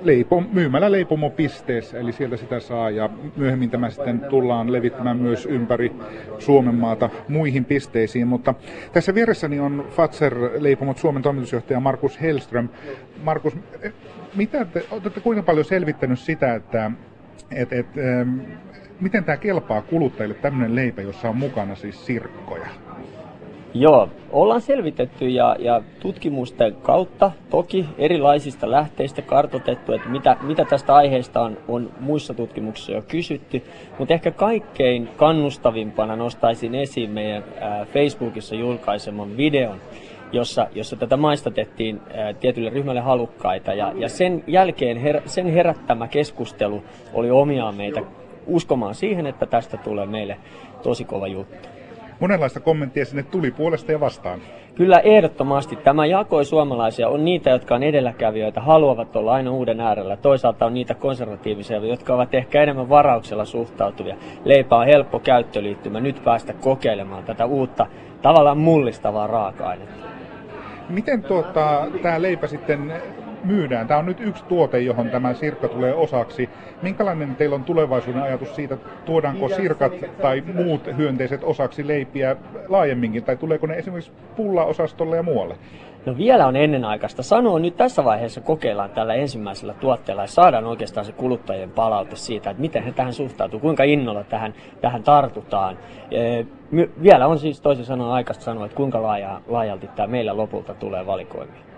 leipo, 0.00 0.42
myymällä 0.52 0.92
leipomopisteessä, 0.92 1.98
eli 1.98 2.12
sieltä 2.12 2.36
sitä 2.36 2.60
saa 2.60 2.90
ja 2.90 3.10
myöhemmin 3.36 3.70
tämä 3.70 3.90
sitten 3.90 4.20
tullaan 4.20 4.72
levittämään 4.72 5.16
myös 5.16 5.46
ympäri 5.46 5.92
Suomen 6.38 6.74
maata 6.74 7.10
muihin 7.28 7.64
pisteisiin, 7.64 8.28
mutta 8.28 8.54
tässä 8.92 9.14
vieressäni 9.14 9.60
on 9.60 9.86
Fatser 9.90 10.34
leipomot 10.58 10.98
Suomen 10.98 11.22
toimitusjohtaja 11.22 11.80
Markus 11.80 12.20
Hellström. 12.20 12.68
Markus, 13.22 13.56
mitä 14.34 14.64
te, 14.64 14.84
olette 14.90 15.20
kuinka 15.20 15.42
paljon 15.42 15.64
selvittänyt 15.64 16.18
sitä, 16.18 16.54
että 16.54 16.90
et, 17.50 17.72
et, 17.72 17.86
ähm, 17.98 18.40
miten 19.00 19.24
tämä 19.24 19.36
kelpaa 19.36 19.82
kuluttajille 19.82 20.34
tämmöinen 20.34 20.76
leipä, 20.76 21.02
jossa 21.02 21.28
on 21.28 21.36
mukana 21.36 21.74
siis 21.74 22.06
sirkkoja? 22.06 22.68
Joo, 23.74 24.08
ollaan 24.30 24.60
selvitetty 24.60 25.28
ja, 25.28 25.56
ja 25.58 25.82
tutkimusten 26.00 26.76
kautta 26.82 27.30
toki 27.50 27.86
erilaisista 27.98 28.70
lähteistä 28.70 29.22
kartotettu, 29.22 29.92
että 29.92 30.08
mitä, 30.08 30.36
mitä 30.42 30.64
tästä 30.64 30.94
aiheesta 30.94 31.40
on, 31.40 31.58
on 31.68 31.90
muissa 32.00 32.34
tutkimuksissa 32.34 32.92
jo 32.92 33.02
kysytty, 33.02 33.62
mutta 33.98 34.14
ehkä 34.14 34.30
kaikkein 34.30 35.08
kannustavimpana 35.16 36.16
nostaisin 36.16 36.74
esiin 36.74 37.10
meidän 37.10 37.44
ää, 37.60 37.84
Facebookissa 37.84 38.54
julkaiseman 38.54 39.36
videon, 39.36 39.78
jossa, 40.32 40.66
jossa 40.74 40.96
tätä 40.96 41.16
maistatettiin 41.16 42.00
ää, 42.14 42.32
tietylle 42.32 42.70
ryhmälle 42.70 43.00
halukkaita. 43.00 43.74
Ja, 43.74 43.92
ja 43.96 44.08
sen 44.08 44.44
jälkeen 44.46 44.96
her, 44.96 45.22
sen 45.26 45.46
herättämä 45.46 46.08
keskustelu 46.08 46.82
oli 47.14 47.30
omiaan 47.30 47.74
meitä 47.74 48.00
uskomaan 48.46 48.94
siihen, 48.94 49.26
että 49.26 49.46
tästä 49.46 49.76
tulee 49.76 50.06
meille 50.06 50.36
tosi 50.82 51.04
kova 51.04 51.26
juttu 51.26 51.81
monenlaista 52.20 52.60
kommenttia 52.60 53.04
sinne 53.04 53.22
tuli 53.22 53.50
puolesta 53.50 53.92
ja 53.92 54.00
vastaan. 54.00 54.40
Kyllä 54.74 54.98
ehdottomasti. 54.98 55.76
Tämä 55.76 56.06
jakoi 56.06 56.44
suomalaisia. 56.44 57.08
On 57.08 57.24
niitä, 57.24 57.50
jotka 57.50 57.74
on 57.74 57.82
edelläkävijöitä, 57.82 58.60
haluavat 58.60 59.16
olla 59.16 59.32
aina 59.32 59.50
uuden 59.50 59.80
äärellä. 59.80 60.16
Toisaalta 60.16 60.66
on 60.66 60.74
niitä 60.74 60.94
konservatiivisia, 60.94 61.78
jotka 61.78 62.14
ovat 62.14 62.34
ehkä 62.34 62.62
enemmän 62.62 62.88
varauksella 62.88 63.44
suhtautuvia. 63.44 64.16
Leipä 64.44 64.76
on 64.76 64.86
helppo 64.86 65.18
käyttöliittymä. 65.18 66.00
Nyt 66.00 66.24
päästä 66.24 66.52
kokeilemaan 66.52 67.24
tätä 67.24 67.46
uutta, 67.46 67.86
tavallaan 68.22 68.58
mullistavaa 68.58 69.26
raaka-ainetta. 69.26 70.06
Miten 70.88 71.22
tuota, 71.22 71.86
tämä 72.02 72.22
leipä 72.22 72.46
sitten 72.46 72.92
myydään. 73.44 73.86
Tämä 73.86 74.00
on 74.00 74.06
nyt 74.06 74.20
yksi 74.20 74.44
tuote, 74.44 74.80
johon 74.80 75.10
tämä 75.10 75.34
sirkka 75.34 75.68
tulee 75.68 75.94
osaksi. 75.94 76.48
Minkälainen 76.82 77.36
teillä 77.36 77.56
on 77.56 77.64
tulevaisuuden 77.64 78.22
ajatus 78.22 78.56
siitä, 78.56 78.76
tuodaanko 79.04 79.48
sirkat 79.48 79.92
tai 80.22 80.42
muut 80.54 80.86
hyönteiset 80.96 81.44
osaksi 81.44 81.88
leipiä 81.88 82.36
laajemminkin, 82.68 83.24
tai 83.24 83.36
tuleeko 83.36 83.66
ne 83.66 83.74
esimerkiksi 83.74 84.12
pulla-osastolle 84.36 85.16
ja 85.16 85.22
muualle? 85.22 85.56
No 86.06 86.16
vielä 86.16 86.46
on 86.46 86.56
ennenaikaista 86.56 87.22
sanoa. 87.22 87.58
Nyt 87.58 87.76
tässä 87.76 88.04
vaiheessa 88.04 88.40
kokeillaan 88.40 88.90
tällä 88.90 89.14
ensimmäisellä 89.14 89.74
tuotteella 89.74 90.22
ja 90.22 90.28
saadaan 90.28 90.64
oikeastaan 90.64 91.06
se 91.06 91.12
kuluttajien 91.12 91.70
palaute 91.70 92.16
siitä, 92.16 92.50
että 92.50 92.60
miten 92.60 92.82
he 92.82 92.92
tähän 92.92 93.12
suhtautuu, 93.12 93.60
kuinka 93.60 93.84
innolla 93.84 94.24
tähän, 94.24 94.54
tähän 94.80 95.02
tartutaan. 95.02 95.78
Vielä 97.02 97.26
on 97.26 97.38
siis 97.38 97.60
toisin 97.60 97.84
sanoen 97.84 98.10
aikaista 98.10 98.44
sanoa, 98.44 98.64
että 98.64 98.76
kuinka 98.76 99.02
laaja, 99.02 99.40
laajalti 99.46 99.88
tämä 99.96 100.06
meillä 100.06 100.36
lopulta 100.36 100.74
tulee 100.74 101.06
valikoimiin. 101.06 101.71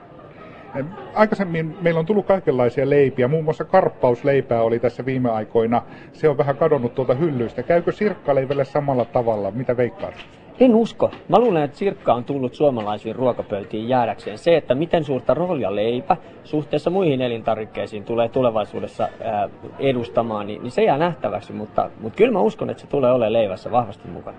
Aikaisemmin 1.14 1.76
meillä 1.80 2.00
on 2.00 2.06
tullut 2.06 2.26
kaikenlaisia 2.26 2.90
leipiä, 2.90 3.28
muun 3.28 3.44
muassa 3.44 3.64
karppausleipää 3.64 4.62
oli 4.62 4.78
tässä 4.78 5.06
viime 5.06 5.30
aikoina. 5.30 5.82
Se 6.12 6.28
on 6.28 6.38
vähän 6.38 6.56
kadonnut 6.56 6.94
tuolta 6.94 7.14
hyllyistä. 7.14 7.62
Käykö 7.62 7.92
sirkkaleivelle 7.92 8.64
samalla 8.64 9.04
tavalla? 9.04 9.50
Mitä 9.50 9.76
veikkaat? 9.76 10.14
En 10.60 10.74
usko. 10.74 11.10
Mä 11.28 11.38
luulen, 11.38 11.62
että 11.62 11.78
sirkka 11.78 12.14
on 12.14 12.24
tullut 12.24 12.54
suomalaisiin 12.54 13.16
ruokapöytiin 13.16 13.88
jäädäkseen. 13.88 14.38
Se, 14.38 14.56
että 14.56 14.74
miten 14.74 15.04
suurta 15.04 15.34
roolia 15.34 15.76
leipä 15.76 16.16
suhteessa 16.44 16.90
muihin 16.90 17.20
elintarvikkeisiin 17.20 18.04
tulee 18.04 18.28
tulevaisuudessa 18.28 19.08
ää, 19.24 19.48
edustamaan, 19.78 20.46
niin, 20.46 20.62
niin 20.62 20.70
se 20.70 20.84
jää 20.84 20.98
nähtäväksi, 20.98 21.52
mutta, 21.52 21.90
mutta 22.00 22.16
kyllä 22.16 22.32
mä 22.32 22.40
uskon, 22.40 22.70
että 22.70 22.80
se 22.80 22.86
tulee 22.86 23.12
olemaan 23.12 23.32
leivässä 23.32 23.70
vahvasti 23.70 24.08
mukana. 24.08 24.36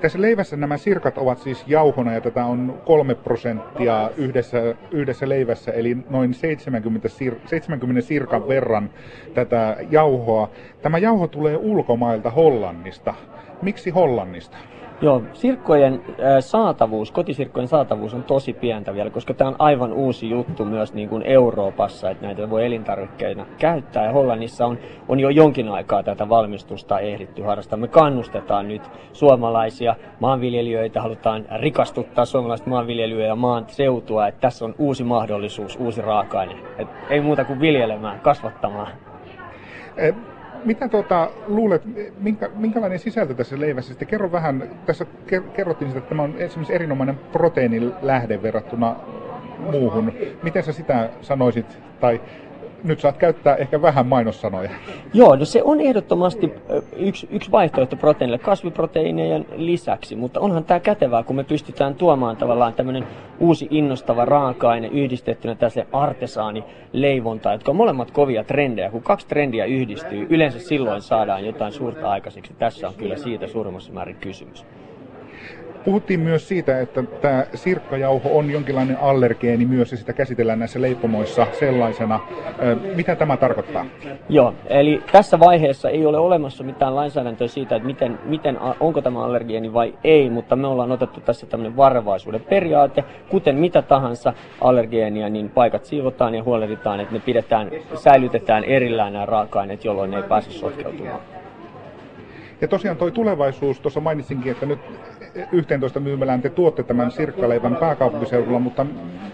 Tässä 0.00 0.20
leivässä 0.20 0.56
nämä 0.56 0.76
sirkat 0.76 1.18
ovat 1.18 1.38
siis 1.38 1.64
jauhona 1.66 2.12
ja 2.12 2.20
tätä 2.20 2.44
on 2.44 2.80
kolme 2.84 3.14
prosenttia 3.14 4.10
yhdessä, 4.16 4.74
yhdessä 4.90 5.28
leivässä, 5.28 5.72
eli 5.72 5.96
noin 6.10 6.34
70, 6.34 7.08
sir, 7.08 7.34
70 7.46 8.00
sirkan 8.00 8.48
verran 8.48 8.90
tätä 9.34 9.76
jauhoa. 9.90 10.50
Tämä 10.82 10.98
jauho 10.98 11.26
tulee 11.26 11.56
ulkomailta 11.56 12.30
Hollannista. 12.30 13.14
Miksi 13.62 13.90
Hollannista? 13.90 14.56
Joo, 15.04 15.22
sirkkojen 15.32 16.02
saatavuus, 16.40 17.10
kotisirkkojen 17.12 17.68
saatavuus 17.68 18.14
on 18.14 18.22
tosi 18.22 18.52
pientä 18.52 18.94
vielä, 18.94 19.10
koska 19.10 19.34
tämä 19.34 19.48
on 19.48 19.56
aivan 19.58 19.92
uusi 19.92 20.30
juttu 20.30 20.64
myös 20.64 20.94
niin 20.94 21.08
kuin 21.08 21.22
Euroopassa, 21.22 22.10
että 22.10 22.26
näitä 22.26 22.50
voi 22.50 22.66
elintarvikkeina 22.66 23.46
käyttää. 23.58 24.04
Ja 24.04 24.12
Hollannissa 24.12 24.66
on, 24.66 24.78
on 25.08 25.20
jo 25.20 25.28
jonkin 25.28 25.68
aikaa 25.68 26.02
tätä 26.02 26.28
valmistusta 26.28 26.98
ehditty 26.98 27.42
harrastaa. 27.42 27.78
Me 27.78 27.88
kannustetaan 27.88 28.68
nyt 28.68 28.82
suomalaisia 29.12 29.96
maanviljelijöitä, 30.20 31.00
halutaan 31.00 31.44
rikastuttaa 31.60 32.24
suomalaista 32.24 32.70
maanviljelyä 32.70 33.26
ja 33.26 33.36
maan 33.36 33.64
seutua, 33.68 34.26
että 34.26 34.40
tässä 34.40 34.64
on 34.64 34.74
uusi 34.78 35.04
mahdollisuus, 35.04 35.76
uusi 35.76 36.02
raaka-aine. 36.02 36.54
Et 36.78 36.88
ei 37.10 37.20
muuta 37.20 37.44
kuin 37.44 37.60
viljelemään, 37.60 38.20
kasvattamaan. 38.20 38.88
Mitä 40.64 40.88
tuota, 40.88 41.30
luulet, 41.46 41.82
minkä, 42.20 42.50
minkälainen 42.56 42.98
sisältö 42.98 43.34
tässä 43.34 43.60
leivässä? 43.60 43.88
Sitten 43.88 44.08
kerro 44.08 44.32
vähän, 44.32 44.70
tässä 44.86 45.06
kerrottiin 45.52 45.90
sitä, 45.90 45.98
että 45.98 46.08
tämä 46.08 46.22
on 46.22 46.34
esimerkiksi 46.38 46.74
erinomainen 46.74 47.18
proteiinilähde 47.32 48.42
verrattuna 48.42 48.96
muuhun. 49.58 50.12
Miten 50.42 50.62
sä 50.62 50.72
sitä 50.72 51.10
sanoisit, 51.20 51.78
tai 52.00 52.20
nyt 52.84 53.00
saat 53.00 53.16
käyttää 53.16 53.56
ehkä 53.56 53.82
vähän 53.82 54.06
mainossanoja. 54.06 54.70
Joo, 55.14 55.36
no 55.36 55.44
se 55.44 55.62
on 55.62 55.80
ehdottomasti 55.80 56.52
yksi, 56.96 57.28
yksi 57.30 57.50
vaihtoehto 57.50 57.96
proteiinille 57.96 58.38
kasviproteiinejen 58.38 59.46
lisäksi, 59.56 60.16
mutta 60.16 60.40
onhan 60.40 60.64
tämä 60.64 60.80
kätevää, 60.80 61.22
kun 61.22 61.36
me 61.36 61.44
pystytään 61.44 61.94
tuomaan 61.94 62.36
tavallaan 62.36 62.74
tämmöinen 62.74 63.06
uusi 63.40 63.68
innostava 63.70 64.24
raaka-aine 64.24 64.88
yhdistettynä 64.88 65.54
tässä 65.54 65.86
artesaani 65.92 66.64
leivonta, 66.92 67.52
jotka 67.52 67.70
on 67.70 67.76
molemmat 67.76 68.10
kovia 68.10 68.44
trendejä. 68.44 68.90
Kun 68.90 69.02
kaksi 69.02 69.26
trendiä 69.26 69.64
yhdistyy, 69.64 70.26
yleensä 70.30 70.58
silloin 70.58 71.02
saadaan 71.02 71.46
jotain 71.46 71.72
suurta 71.72 72.10
aikaiseksi. 72.10 72.54
Tässä 72.58 72.88
on 72.88 72.94
kyllä 72.94 73.16
siitä 73.16 73.46
suurimmassa 73.46 73.92
määrin 73.92 74.16
kysymys. 74.16 74.66
Puhuttiin 75.84 76.20
myös 76.20 76.48
siitä, 76.48 76.80
että 76.80 77.02
tämä 77.02 77.46
sirkkajauho 77.54 78.38
on 78.38 78.50
jonkinlainen 78.50 78.96
allergeeni 79.00 79.66
myös 79.66 79.90
ja 79.90 79.96
sitä 79.96 80.12
käsitellään 80.12 80.58
näissä 80.58 80.80
leipomoissa 80.80 81.46
sellaisena. 81.52 82.20
Mitä 82.96 83.16
tämä 83.16 83.36
tarkoittaa? 83.36 83.86
Joo, 84.28 84.54
eli 84.66 85.02
tässä 85.12 85.40
vaiheessa 85.40 85.90
ei 85.90 86.06
ole 86.06 86.18
olemassa 86.18 86.64
mitään 86.64 86.96
lainsäädäntöä 86.96 87.48
siitä, 87.48 87.76
että 87.76 87.86
miten, 87.86 88.18
miten, 88.24 88.58
onko 88.80 89.02
tämä 89.02 89.24
allergeeni 89.24 89.72
vai 89.72 89.94
ei, 90.04 90.30
mutta 90.30 90.56
me 90.56 90.66
ollaan 90.66 90.92
otettu 90.92 91.20
tässä 91.20 91.46
tämmöinen 91.46 91.76
varovaisuuden 91.76 92.40
periaate. 92.40 93.04
Kuten 93.28 93.56
mitä 93.56 93.82
tahansa 93.82 94.32
allergeenia, 94.60 95.28
niin 95.28 95.50
paikat 95.50 95.84
siivotaan 95.84 96.34
ja 96.34 96.42
huolehditaan, 96.42 97.00
että 97.00 97.14
ne 97.14 97.20
pidetään, 97.20 97.70
säilytetään 97.94 98.64
erillään 98.64 99.12
nämä 99.12 99.26
raaka-aineet, 99.26 99.84
jolloin 99.84 100.10
ne 100.10 100.16
ei 100.16 100.22
pääse 100.22 100.50
sotkeutumaan. 100.50 101.20
Ja 102.60 102.68
tosiaan 102.68 102.96
toi 102.96 103.12
tulevaisuus, 103.12 103.80
tuossa 103.80 104.00
mainitsinkin, 104.00 104.52
että 104.52 104.66
nyt 104.66 104.78
11 105.52 106.00
myymälään 106.00 106.42
te 106.42 106.50
tuotte 106.50 106.82
tämän 106.82 107.10
sirkkaleivän 107.10 107.76
pääkaupunkiseudulla, 107.76 108.58
mutta 108.58 108.86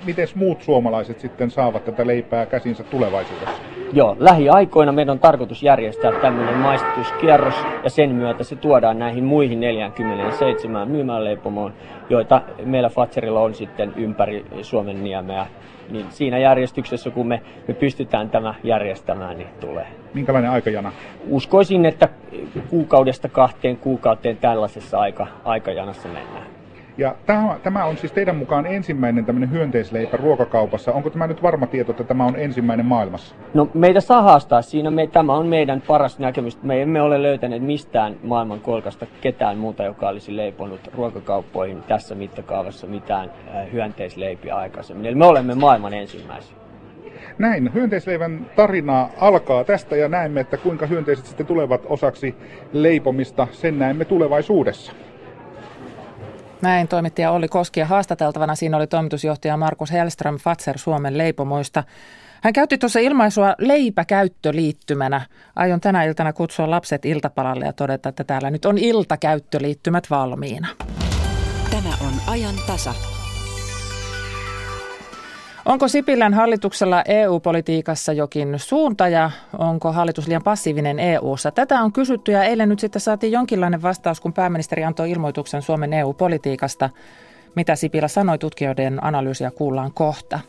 miten 0.06 0.28
muut 0.34 0.62
suomalaiset 0.62 1.20
sitten 1.20 1.50
saavat 1.50 1.84
tätä 1.84 2.06
leipää 2.06 2.46
käsinsä 2.46 2.84
tulevaisuudessa? 2.84 3.62
Joo, 3.92 4.16
lähiaikoina 4.18 4.92
meidän 4.92 5.12
on 5.12 5.18
tarkoitus 5.18 5.62
järjestää 5.62 6.12
tämmöinen 6.12 6.56
maistuskierros 6.56 7.54
ja 7.84 7.90
sen 7.90 8.14
myötä 8.14 8.44
se 8.44 8.56
tuodaan 8.56 8.98
näihin 8.98 9.24
muihin 9.24 9.60
47 9.60 10.88
myymäläleipomoon, 10.88 11.72
joita 12.10 12.42
meillä 12.64 12.88
Fatserilla 12.88 13.40
on 13.40 13.54
sitten 13.54 13.92
ympäri 13.96 14.44
Suomen 14.62 15.04
niemeä 15.04 15.46
niin 15.90 16.06
siinä 16.10 16.38
järjestyksessä, 16.38 17.10
kun 17.10 17.28
me, 17.28 17.42
me 17.68 17.74
pystytään 17.74 18.30
tämä 18.30 18.54
järjestämään, 18.64 19.38
niin 19.38 19.48
tulee. 19.60 19.86
Minkälainen 20.14 20.50
aikajana? 20.50 20.92
Uskoisin, 21.28 21.86
että 21.86 22.08
kuukaudesta 22.70 23.28
kahteen 23.28 23.76
kuukauteen 23.76 24.36
tällaisessa 24.36 24.98
aika, 24.98 25.26
aikajanassa 25.44 26.08
mennään. 26.08 26.59
Ja 27.00 27.14
tämä, 27.26 27.56
tämä 27.62 27.84
on 27.84 27.96
siis 27.96 28.12
teidän 28.12 28.36
mukaan 28.36 28.66
ensimmäinen 28.66 29.24
tämmöinen 29.24 29.50
hyönteisleipä 29.50 30.16
ruokakaupassa. 30.16 30.92
Onko 30.92 31.10
tämä 31.10 31.26
nyt 31.26 31.42
varma 31.42 31.66
tieto, 31.66 31.90
että 31.90 32.04
tämä 32.04 32.24
on 32.24 32.36
ensimmäinen 32.36 32.86
maailmassa? 32.86 33.34
No 33.54 33.68
meitä 33.74 34.00
saa 34.00 34.22
haastaa 34.22 34.62
siinä. 34.62 34.90
Me, 34.90 35.06
tämä 35.06 35.34
on 35.34 35.46
meidän 35.46 35.82
paras 35.86 36.18
näkemys. 36.18 36.62
Me 36.62 36.82
emme 36.82 37.02
ole 37.02 37.22
löytäneet 37.22 37.62
mistään 37.62 38.16
maailman 38.22 38.60
kolkasta 38.60 39.06
ketään 39.20 39.58
muuta, 39.58 39.84
joka 39.84 40.08
olisi 40.08 40.36
leiponut 40.36 40.80
ruokakauppoihin 40.94 41.82
tässä 41.82 42.14
mittakaavassa 42.14 42.86
mitään 42.86 43.30
äh, 43.30 43.72
hyönteisleipiä 43.72 44.56
aikaisemmin. 44.56 45.06
Eli 45.06 45.14
me 45.14 45.26
olemme 45.26 45.54
maailman 45.54 45.94
ensimmäisiä. 45.94 46.56
Näin, 47.38 47.74
hyönteisleivän 47.74 48.46
tarina 48.56 49.08
alkaa 49.20 49.64
tästä 49.64 49.96
ja 49.96 50.08
näemme, 50.08 50.40
että 50.40 50.56
kuinka 50.56 50.86
hyönteiset 50.86 51.26
sitten 51.26 51.46
tulevat 51.46 51.80
osaksi 51.86 52.34
leipomista. 52.72 53.46
Sen 53.52 53.78
näemme 53.78 54.04
tulevaisuudessa. 54.04 54.92
Näin 56.62 56.88
toimittaja 56.88 57.30
Olli 57.30 57.48
Koski 57.48 57.80
ja 57.80 57.86
haastateltavana 57.86 58.54
siinä 58.54 58.76
oli 58.76 58.86
toimitusjohtaja 58.86 59.56
Markus 59.56 59.92
Hellström 59.92 60.36
Fatser 60.36 60.78
Suomen 60.78 61.18
leipomoista. 61.18 61.84
Hän 62.42 62.52
käytti 62.52 62.78
tuossa 62.78 62.98
ilmaisua 62.98 63.54
leipäkäyttöliittymänä. 63.58 65.20
Aion 65.56 65.80
tänä 65.80 66.04
iltana 66.04 66.32
kutsua 66.32 66.70
lapset 66.70 67.04
iltapalalle 67.04 67.64
ja 67.64 67.72
todeta, 67.72 68.08
että 68.08 68.24
täällä 68.24 68.50
nyt 68.50 68.64
on 68.64 68.78
iltakäyttöliittymät 68.78 70.10
valmiina. 70.10 70.68
Tämä 71.70 71.94
on 72.00 72.14
ajan 72.26 72.54
tasa. 72.66 73.19
Onko 75.64 75.88
Sipilän 75.88 76.34
hallituksella 76.34 77.02
EU-politiikassa 77.02 78.12
jokin 78.12 78.54
suunta 78.56 79.08
ja 79.08 79.30
onko 79.58 79.92
hallitus 79.92 80.26
liian 80.26 80.42
passiivinen 80.42 80.98
EU-ssa? 80.98 81.50
Tätä 81.50 81.80
on 81.80 81.92
kysytty 81.92 82.32
ja 82.32 82.44
eilen 82.44 82.68
nyt 82.68 82.80
sitten 82.80 83.00
saatiin 83.00 83.32
jonkinlainen 83.32 83.82
vastaus, 83.82 84.20
kun 84.20 84.32
pääministeri 84.32 84.84
antoi 84.84 85.10
ilmoituksen 85.10 85.62
Suomen 85.62 85.92
EU-politiikasta. 85.92 86.90
Mitä 87.54 87.76
Sipilä 87.76 88.08
sanoi, 88.08 88.38
tutkijoiden 88.38 89.04
analyysiä 89.04 89.50
kuullaan 89.50 89.92
kohta. 89.94 90.40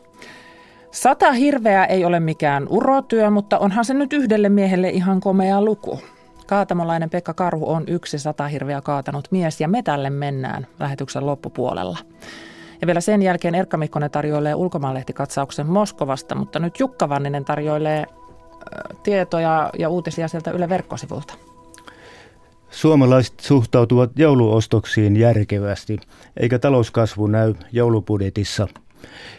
Sata 0.92 1.32
hirveä 1.32 1.86
ei 1.86 2.06
ole 2.06 2.20
mikään 2.20 2.68
urotyö, 2.70 3.30
mutta 3.30 3.60
onhan 3.60 3.86
se 3.86 3.94
nyt 3.94 4.14
yhdelle 4.14 4.50
miehelle 4.50 4.90
ihan 4.90 5.20
komea 5.20 5.62
luku. 5.62 6.00
Kaatamolainen 6.48 7.10
Pekka 7.10 7.34
Karhu 7.34 7.72
on 7.72 7.84
yksi 7.88 8.20
sata 8.20 8.48
hirveä 8.48 8.82
kaatanut 8.82 9.28
mies 9.32 9.62
ja 9.62 9.68
me 9.68 9.84
tälle 9.84 10.10
mennään 10.10 10.68
lähetyksen 10.80 11.26
loppupuolella. 11.26 11.98
Ja 12.82 12.88
vielä 12.88 13.02
sen 13.02 13.22
jälkeen 13.22 13.56
Erkka 13.56 13.78
Mikkonen 13.78 14.12
tarjoilee 14.12 14.56
ulkomaanlehtikatsauksen 14.56 15.68
Moskovasta, 15.68 16.36
mutta 16.36 16.60
nyt 16.60 16.80
Jukka 16.80 17.10
Vanninen 17.10 17.46
tarjoilee 17.46 18.06
tietoja 19.04 19.70
ja 19.80 19.90
uutisia 19.90 20.28
sieltä 20.28 20.52
Yle 20.52 20.70
verkkosivulta. 20.70 21.34
Suomalaiset 22.70 23.40
suhtautuvat 23.40 24.12
jouluostoksiin 24.16 25.18
järkevästi, 25.18 26.00
eikä 26.38 26.60
talouskasvu 26.60 27.28
näy 27.28 27.54
joulubudjetissa. 27.72 28.68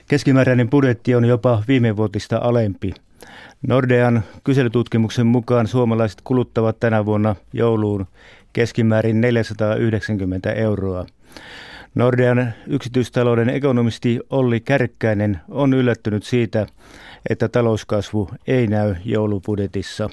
Keskimääräinen 0.08 0.70
budjetti 0.70 1.14
on 1.14 1.24
jopa 1.24 1.62
viimevuotista 1.68 2.38
alempi. 2.42 2.94
Nordean 3.66 4.22
kyselytutkimuksen 4.44 5.26
mukaan 5.26 5.66
suomalaiset 5.66 6.20
kuluttavat 6.24 6.80
tänä 6.80 7.04
vuonna 7.04 7.36
jouluun 7.52 8.06
keskimäärin 8.52 9.20
490 9.20 10.52
euroa. 10.52 11.06
Nordean 11.94 12.52
yksityistalouden 12.66 13.48
ekonomisti 13.48 14.20
Olli 14.30 14.60
Kärkkäinen 14.60 15.40
on 15.48 15.74
yllättynyt 15.74 16.24
siitä, 16.24 16.66
että 17.28 17.48
talouskasvu 17.48 18.30
ei 18.46 18.66
näy 18.66 18.94
joulubudjetissa. 19.04 20.10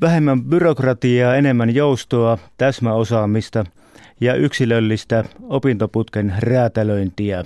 Vähemmän 0.00 0.44
byrokratiaa, 0.44 1.36
enemmän 1.36 1.74
joustoa, 1.74 2.38
täsmäosaamista 2.58 3.64
ja 4.20 4.34
yksilöllistä 4.34 5.24
opintoputken 5.42 6.34
räätälöintiä. 6.38 7.44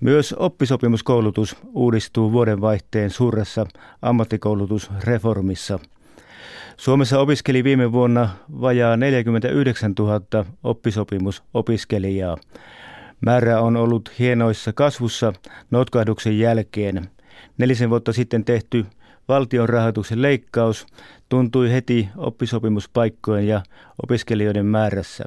Myös 0.00 0.32
oppisopimuskoulutus 0.38 1.56
uudistuu 1.74 2.32
vuodenvaihteen 2.32 3.10
suuressa 3.10 3.66
ammattikoulutusreformissa– 4.02 5.78
Suomessa 6.82 7.20
opiskeli 7.20 7.64
viime 7.64 7.92
vuonna 7.92 8.28
vajaa 8.60 8.96
49 8.96 9.92
000 9.98 10.44
oppisopimusopiskelijaa. 10.64 12.36
Määrä 13.20 13.60
on 13.60 13.76
ollut 13.76 14.12
hienoissa 14.18 14.72
kasvussa 14.72 15.32
notkahduksen 15.70 16.38
jälkeen. 16.38 17.10
Nelisen 17.58 17.90
vuotta 17.90 18.12
sitten 18.12 18.44
tehty 18.44 18.86
valtion 19.28 19.68
rahoituksen 19.68 20.22
leikkaus 20.22 20.86
tuntui 21.28 21.72
heti 21.72 22.08
oppisopimuspaikkojen 22.16 23.48
ja 23.48 23.62
opiskelijoiden 24.02 24.66
määrässä. 24.66 25.24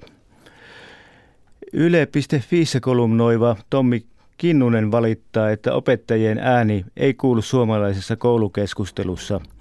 Yle.fiissä 1.74 2.80
kolumnoiva 2.80 3.56
Tommi 3.70 4.06
Kinnunen 4.38 4.92
valittaa, 4.92 5.50
että 5.52 5.74
opettajien 5.74 6.38
ääni 6.38 6.86
ei 6.98 7.14
kuulu 7.14 7.42
suomalaisessa 7.42 8.16
koulukeskustelussa– 8.16 9.42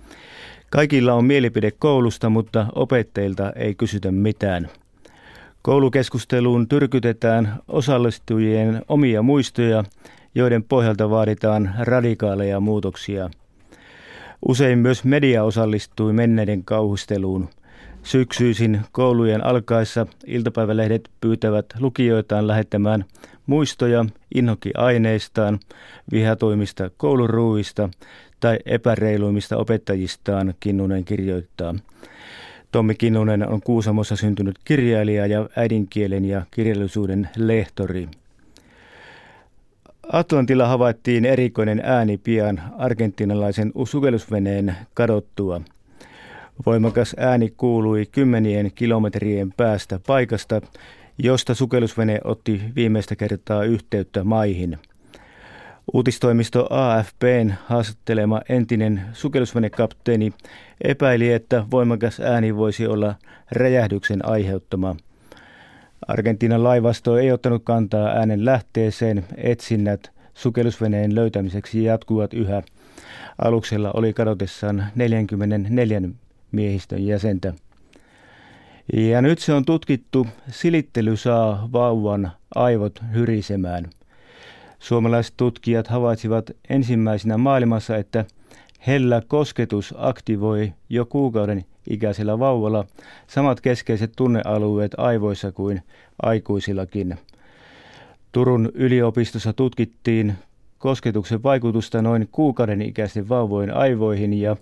Kaikilla 0.74 1.14
on 1.14 1.24
mielipide 1.24 1.70
koulusta, 1.70 2.30
mutta 2.30 2.66
opettajilta 2.74 3.52
ei 3.56 3.74
kysytä 3.74 4.12
mitään. 4.12 4.68
Koulukeskusteluun 5.62 6.68
tyrkytetään 6.68 7.54
osallistujien 7.68 8.82
omia 8.88 9.22
muistoja, 9.22 9.84
joiden 10.34 10.64
pohjalta 10.64 11.10
vaaditaan 11.10 11.74
radikaaleja 11.78 12.60
muutoksia. 12.60 13.30
Usein 14.48 14.78
myös 14.78 15.04
media 15.04 15.44
osallistui 15.44 16.12
menneiden 16.12 16.64
kauhusteluun. 16.64 17.48
Syksyisin 18.02 18.80
koulujen 18.92 19.44
alkaessa 19.46 20.06
iltapäivälehdet 20.26 21.10
pyytävät 21.20 21.66
lukijoitaan 21.78 22.46
lähettämään 22.46 23.04
muistoja 23.46 24.04
inhokkiaineistaan, 24.34 25.58
vihatoimista 26.12 26.90
kouluruuista 26.96 27.88
tai 28.44 28.58
epäreiluimmista 28.66 29.56
opettajistaan, 29.56 30.54
Kinnunen 30.60 31.04
kirjoittaa. 31.04 31.74
Tommi 32.72 32.94
Kinnunen 32.94 33.48
on 33.48 33.60
Kuusamossa 33.62 34.16
syntynyt 34.16 34.56
kirjailija 34.64 35.26
ja 35.26 35.48
äidinkielen 35.56 36.24
ja 36.24 36.42
kirjallisuuden 36.50 37.28
lehtori. 37.36 38.08
Atlantilla 40.12 40.66
havaittiin 40.66 41.24
erikoinen 41.24 41.80
ääni 41.84 42.18
pian 42.18 42.62
argentinalaisen 42.78 43.72
sukellusveneen 43.84 44.76
kadottua. 44.94 45.60
Voimakas 46.66 47.14
ääni 47.18 47.54
kuului 47.56 48.06
kymmenien 48.12 48.72
kilometrien 48.74 49.52
päästä 49.56 50.00
paikasta, 50.06 50.60
josta 51.18 51.54
sukellusvene 51.54 52.20
otti 52.24 52.60
viimeistä 52.76 53.16
kertaa 53.16 53.64
yhteyttä 53.64 54.24
maihin– 54.24 54.78
Uutistoimisto 55.92 56.66
AFPn 56.70 57.52
haastattelema 57.66 58.40
entinen 58.48 59.02
sukellusvenekapteeni 59.12 60.32
epäili, 60.80 61.32
että 61.32 61.64
voimakas 61.70 62.20
ääni 62.20 62.56
voisi 62.56 62.86
olla 62.86 63.14
räjähdyksen 63.50 64.28
aiheuttama. 64.28 64.96
Argentiinan 66.08 66.64
laivasto 66.64 67.18
ei 67.18 67.32
ottanut 67.32 67.62
kantaa 67.64 68.08
äänen 68.08 68.44
lähteeseen. 68.44 69.24
Etsinnät 69.36 70.10
sukellusveneen 70.34 71.14
löytämiseksi 71.14 71.84
jatkuvat 71.84 72.34
yhä. 72.34 72.62
Aluksella 73.38 73.90
oli 73.94 74.12
kadotessaan 74.12 74.86
44 74.94 76.02
miehistön 76.52 77.06
jäsentä. 77.06 77.52
Ja 78.92 79.22
nyt 79.22 79.38
se 79.38 79.52
on 79.52 79.64
tutkittu. 79.64 80.26
Silittely 80.48 81.16
saa 81.16 81.68
vauvan 81.72 82.30
aivot 82.54 83.02
hyrisemään. 83.14 83.90
Suomalaiset 84.84 85.34
tutkijat 85.36 85.88
havaitsivat 85.88 86.50
ensimmäisenä 86.70 87.38
maailmassa, 87.38 87.96
että 87.96 88.24
hellä 88.78 89.22
kosketus 89.28 89.94
aktivoi 89.98 90.72
jo 90.88 91.06
kuukauden 91.06 91.64
ikäisellä 91.90 92.38
vauvalla 92.38 92.84
samat 93.26 93.60
keskeiset 93.60 94.12
tunnealueet 94.16 94.92
aivoissa 94.96 95.52
kuin 95.52 95.82
aikuisillakin. 96.22 97.18
Turun 98.32 98.72
yliopistossa 98.74 99.52
tutkittiin 99.52 100.34
kosketuksen 100.78 101.42
vaikutusta 101.42 102.02
noin 102.02 102.28
kuukauden 102.32 102.82
ikäisten 102.82 103.28
vauvojen 103.28 103.76
aivoihin 103.76 104.34
ja 104.34 104.56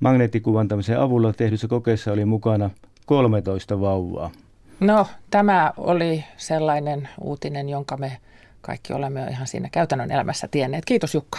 magneettikuvantamisen 0.00 1.00
avulla 1.00 1.32
tehdyssä 1.32 1.68
kokeessa 1.68 2.12
oli 2.12 2.24
mukana 2.24 2.70
13 3.06 3.80
vauvaa. 3.80 4.30
No, 4.80 5.06
tämä 5.30 5.72
oli 5.76 6.24
sellainen 6.36 7.08
uutinen, 7.20 7.68
jonka 7.68 7.96
me 7.96 8.18
kaikki 8.60 8.92
olemme 8.92 9.20
jo 9.20 9.26
ihan 9.26 9.46
siinä 9.46 9.68
käytännön 9.72 10.10
elämässä 10.10 10.48
tienneet. 10.48 10.84
Kiitos 10.84 11.14
Jukka. 11.14 11.38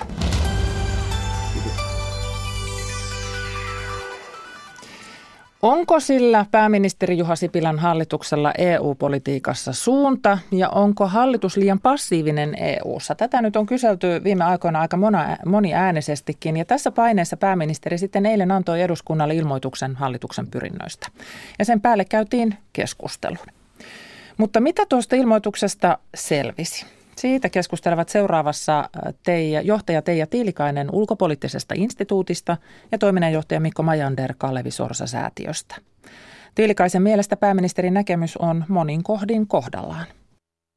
Onko 5.61 5.99
sillä 5.99 6.45
pääministeri 6.51 7.17
Juha 7.17 7.35
Sipilän 7.35 7.79
hallituksella 7.79 8.53
EU-politiikassa 8.57 9.73
suunta 9.73 10.37
ja 10.51 10.69
onko 10.69 11.07
hallitus 11.07 11.57
liian 11.57 11.79
passiivinen 11.79 12.55
EU:ssa? 12.59 13.15
Tätä 13.15 13.41
nyt 13.41 13.55
on 13.55 13.65
kyselty 13.65 14.23
viime 14.23 14.43
aikoina 14.43 14.79
aika 14.81 14.97
moniäänesestikin 15.45 16.57
ja 16.57 16.65
tässä 16.65 16.91
paineessa 16.91 17.37
pääministeri 17.37 17.97
sitten 17.97 18.25
eilen 18.25 18.51
antoi 18.51 18.81
eduskunnalle 18.81 19.35
ilmoituksen 19.35 19.95
hallituksen 19.95 20.47
pyrinnöistä. 20.47 21.07
Ja 21.59 21.65
sen 21.65 21.81
päälle 21.81 22.05
käytiin 22.05 22.57
keskustelu. 22.73 23.37
Mutta 24.37 24.59
mitä 24.59 24.85
tuosta 24.89 25.15
ilmoituksesta 25.15 25.97
selvisi? 26.15 26.85
Siitä 27.19 27.49
keskustelevat 27.49 28.09
seuraavassa 28.09 28.79
äh, 28.79 29.13
teija, 29.23 29.61
johtaja 29.61 30.01
Teija 30.01 30.27
Tiilikainen 30.27 30.89
ulkopoliittisesta 30.91 31.73
instituutista 31.77 32.57
ja 32.91 32.97
toiminnanjohtaja 32.97 33.59
Mikko 33.59 33.83
Majander 33.83 34.33
Kalevi 34.37 34.71
Sorsa-säätiöstä. 34.71 35.75
Tiilikaisen 36.55 37.01
mielestä 37.01 37.37
pääministerin 37.37 37.93
näkemys 37.93 38.37
on 38.37 38.65
monin 38.67 39.03
kohdin 39.03 39.47
kohdallaan. 39.47 40.05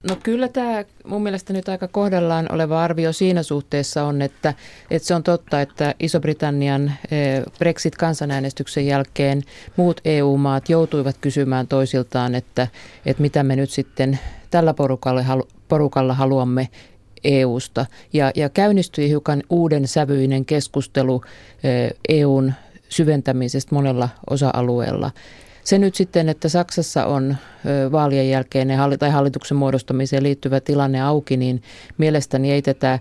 No 0.09 0.17
kyllä 0.23 0.49
tämä 0.49 0.85
mun 1.07 1.23
mielestä 1.23 1.53
nyt 1.53 1.69
aika 1.69 1.89
kohdallaan 1.89 2.53
oleva 2.53 2.85
arvio 2.85 3.13
siinä 3.13 3.43
suhteessa 3.43 4.05
on, 4.05 4.23
että, 4.23 4.55
että 4.91 5.09
se 5.09 5.15
on 5.15 5.23
totta, 5.23 5.61
että 5.61 5.95
Iso-Britannian 6.01 6.93
eh, 7.11 7.43
Brexit-kansanäänestyksen 7.59 8.87
jälkeen 8.87 9.43
muut 9.77 10.01
EU-maat 10.05 10.69
joutuivat 10.69 11.17
kysymään 11.21 11.69
toisiltaan, 11.69 12.35
että, 12.35 12.69
että 13.07 13.23
mitä 13.23 13.43
me 13.43 13.57
nyt 13.57 13.71
sitten 13.71 14.19
tällä 14.51 14.75
porukalla, 14.75 15.23
porukalla 15.73 16.15
haluamme 16.15 16.69
EUsta. 17.25 17.87
Ja, 18.13 18.31
ja 18.37 18.49
käynnistyi 18.49 19.09
hiukan 19.09 19.43
uuden 19.51 19.89
sävyinen 19.89 20.45
keskustelu 20.45 21.23
EUn 22.09 22.53
syventämisestä 22.89 23.75
monella 23.75 24.09
osa-alueella. 24.31 25.11
Se 25.65 25.79
nyt 25.79 25.95
sitten, 25.95 26.29
että 26.29 26.49
Saksassa 26.49 27.07
on 27.07 27.37
vaalien 27.93 28.31
jälkeen 28.31 28.69
tai 28.99 29.11
hallituksen 29.11 29.57
muodostamiseen 29.57 30.23
liittyvä 30.23 30.61
tilanne 30.61 31.03
auki, 31.03 31.37
niin 31.37 31.63
mielestäni 31.99 32.53
ei 32.53 32.63
tätä 32.63 32.99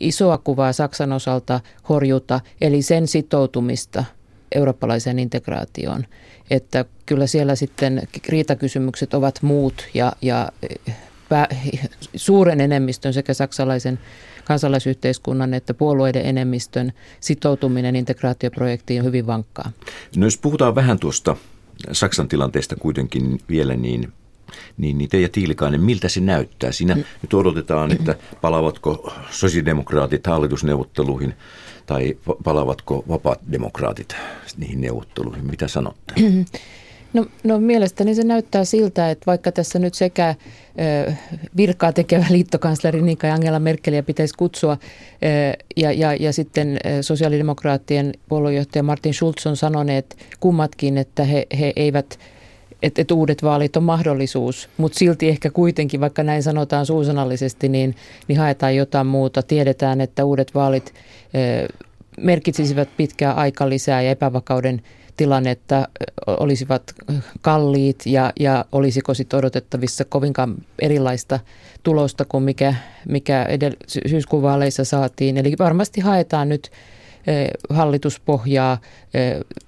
isoa 0.00 0.38
kuvaa 0.38 0.72
Saksan 0.72 1.12
osalta 1.12 1.60
horjuta, 1.88 2.40
eli 2.60 2.82
sen 2.82 3.08
sitoutumista 3.08 4.04
eurooppalaiseen 4.54 5.18
integraatioon. 5.18 6.06
Että 6.50 6.84
kyllä 7.06 7.26
siellä 7.26 7.54
sitten 7.54 8.02
riitakysymykset 8.28 9.14
ovat 9.14 9.42
muut 9.42 9.88
ja, 9.94 10.12
ja 10.22 10.48
suuren 12.16 12.60
enemmistön 12.60 13.12
sekä 13.12 13.34
saksalaisen 13.34 13.98
kansalaisyhteiskunnan 14.44 15.54
että 15.54 15.74
puolueiden 15.74 16.26
enemmistön 16.26 16.92
sitoutuminen 17.20 17.96
integraatioprojektiin 17.96 19.00
on 19.00 19.06
hyvin 19.06 19.26
vankkaa. 19.26 19.72
No 20.16 20.26
jos 20.26 20.38
puhutaan 20.38 20.74
vähän 20.74 20.98
tuosta 20.98 21.36
Saksan 21.92 22.28
tilanteesta 22.28 22.76
kuitenkin 22.76 23.40
vielä, 23.48 23.76
niin 23.76 24.12
niin, 24.76 24.98
niin 24.98 25.10
te 25.10 25.20
ja 25.20 25.28
Tiilikainen, 25.28 25.80
miltä 25.80 26.08
se 26.08 26.20
näyttää? 26.20 26.72
Siinä 26.72 26.94
mm. 26.94 27.04
nyt 27.22 27.34
odotetaan, 27.34 27.92
että 27.92 28.14
palaavatko 28.40 29.12
sosiaalidemokraatit 29.30 30.26
hallitusneuvotteluihin 30.26 31.34
tai 31.86 32.16
palaavatko 32.44 33.04
vapaat 33.08 33.40
demokraatit 33.52 34.16
niihin 34.56 34.80
neuvotteluihin. 34.80 35.46
Mitä 35.46 35.68
sanotte? 35.68 36.14
No, 37.12 37.26
no 37.44 37.60
mielestäni 37.60 38.14
se 38.14 38.24
näyttää 38.24 38.64
siltä, 38.64 39.10
että 39.10 39.26
vaikka 39.26 39.52
tässä 39.52 39.78
nyt 39.78 39.94
sekä 39.94 40.34
virkaa 41.56 41.92
tekevä 41.92 42.26
liittokansleri 42.30 43.02
niin 43.02 43.16
kai 43.16 43.30
Angela 43.30 43.58
Merkeliä 43.58 44.02
pitäisi 44.02 44.34
kutsua 44.38 44.76
ja, 45.76 45.92
ja, 45.92 46.14
ja 46.14 46.32
sitten 46.32 46.78
sosiaalidemokraattien 47.00 48.12
puoluejohtaja 48.28 48.82
Martin 48.82 49.14
Schulz 49.14 49.46
on 49.46 49.56
sanoneet 49.56 50.16
kummatkin, 50.40 50.98
että 50.98 51.24
he, 51.24 51.46
he 51.58 51.72
eivät 51.76 52.18
että, 52.82 53.02
että 53.02 53.14
uudet 53.14 53.42
vaalit 53.42 53.76
on 53.76 53.82
mahdollisuus, 53.82 54.68
mutta 54.76 54.98
silti 54.98 55.28
ehkä 55.28 55.50
kuitenkin, 55.50 56.00
vaikka 56.00 56.22
näin 56.22 56.42
sanotaan 56.42 56.86
suusanallisesti, 56.86 57.68
niin, 57.68 57.96
niin 58.28 58.38
haetaan 58.38 58.76
jotain 58.76 59.06
muuta. 59.06 59.42
Tiedetään, 59.42 60.00
että 60.00 60.24
uudet 60.24 60.54
vaalit 60.54 60.94
ö, 61.34 61.68
merkitsisivät 62.20 62.88
pitkää 62.96 63.32
aikalisää 63.32 64.02
ja 64.02 64.10
epävakauden 64.10 64.82
tilannetta 65.20 65.88
olisivat 66.26 66.94
kalliit 67.40 68.06
ja, 68.06 68.32
ja 68.40 68.64
olisiko 68.72 69.14
sitten 69.14 69.38
odotettavissa 69.38 70.04
kovinkaan 70.04 70.54
erilaista 70.78 71.40
tulosta 71.82 72.24
kuin 72.24 72.44
mikä, 72.44 72.74
mikä 73.08 73.44
edell- 73.44 74.08
syyskuun 74.08 74.42
vaaleissa 74.42 74.84
saatiin. 74.84 75.36
Eli 75.36 75.54
varmasti 75.58 76.00
haetaan 76.00 76.48
nyt 76.48 76.70
hallituspohjaa. 77.70 78.78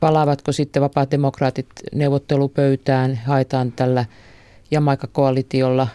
Palaavatko 0.01 0.53
sitten 0.53 0.83
vapaat 0.83 1.11
demokraatit 1.11 1.67
neuvottelupöytään, 1.95 3.21
haetaan 3.27 3.73
tällä 3.73 4.05
Jamaika-koalitiolla 4.71 5.89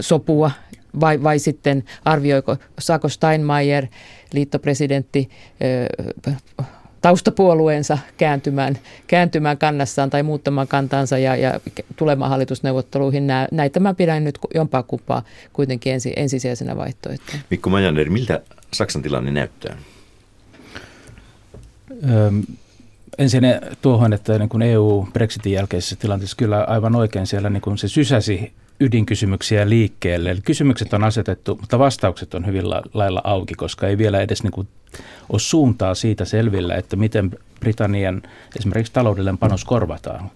sopua 0.00 0.50
vai, 1.00 1.22
vai 1.22 1.38
sitten 1.38 1.84
arvioiko 2.04 2.56
Sako 2.78 3.08
Steinmeier, 3.08 3.86
liittopresidentti, 4.32 5.28
taustapuolueensa 7.00 7.98
kääntymään, 8.16 8.78
kääntymään 9.06 9.58
kannassaan 9.58 10.10
tai 10.10 10.22
muuttamaan 10.22 10.68
kantansa 10.68 11.18
ja, 11.18 11.36
ja 11.36 11.60
tulemaan 11.96 12.30
hallitusneuvotteluihin. 12.30 13.26
Nää, 13.26 13.48
näitä 13.52 13.80
mä 13.80 13.94
pidän 13.94 14.24
nyt 14.24 14.38
jompaa 14.54 14.82
kumpaa 14.82 15.22
kuitenkin 15.52 15.92
ensi, 15.92 16.12
ensisijaisena 16.16 16.76
vaihtoehtona. 16.76 17.38
Mikko 17.50 17.70
Majander, 17.70 18.10
miltä 18.10 18.40
Saksan 18.72 19.02
tilanne 19.02 19.30
näyttää? 19.30 19.76
Öm, 22.10 22.42
ensin 23.18 23.42
tuohon, 23.82 24.12
että 24.12 24.38
niin 24.38 24.48
kuin 24.48 24.62
EU 24.62 25.08
Brexitin 25.12 25.52
jälkeisessä 25.52 25.96
tilanteessa 25.96 26.36
kyllä 26.36 26.64
aivan 26.64 26.96
oikein 26.96 27.26
siellä 27.26 27.50
niin 27.50 27.60
kuin 27.60 27.78
se 27.78 27.88
sysäsi 27.88 28.52
ydinkysymyksiä 28.80 29.68
liikkeelle. 29.68 30.30
Eli 30.30 30.40
kysymykset 30.40 30.94
on 30.94 31.04
asetettu, 31.04 31.56
mutta 31.60 31.78
vastaukset 31.78 32.34
on 32.34 32.46
hyvin 32.46 32.70
lailla 32.70 33.20
auki, 33.24 33.54
koska 33.54 33.86
ei 33.86 33.98
vielä 33.98 34.20
edes 34.20 34.42
niin 34.42 34.50
kuin 34.52 34.68
ole 35.28 35.40
suuntaa 35.40 35.94
siitä 35.94 36.24
selvillä, 36.24 36.74
että 36.74 36.96
miten 36.96 37.30
Britannian 37.60 38.22
esimerkiksi 38.56 38.92
taloudellinen 38.92 39.38
panos 39.38 39.64
korvataan. 39.64 40.30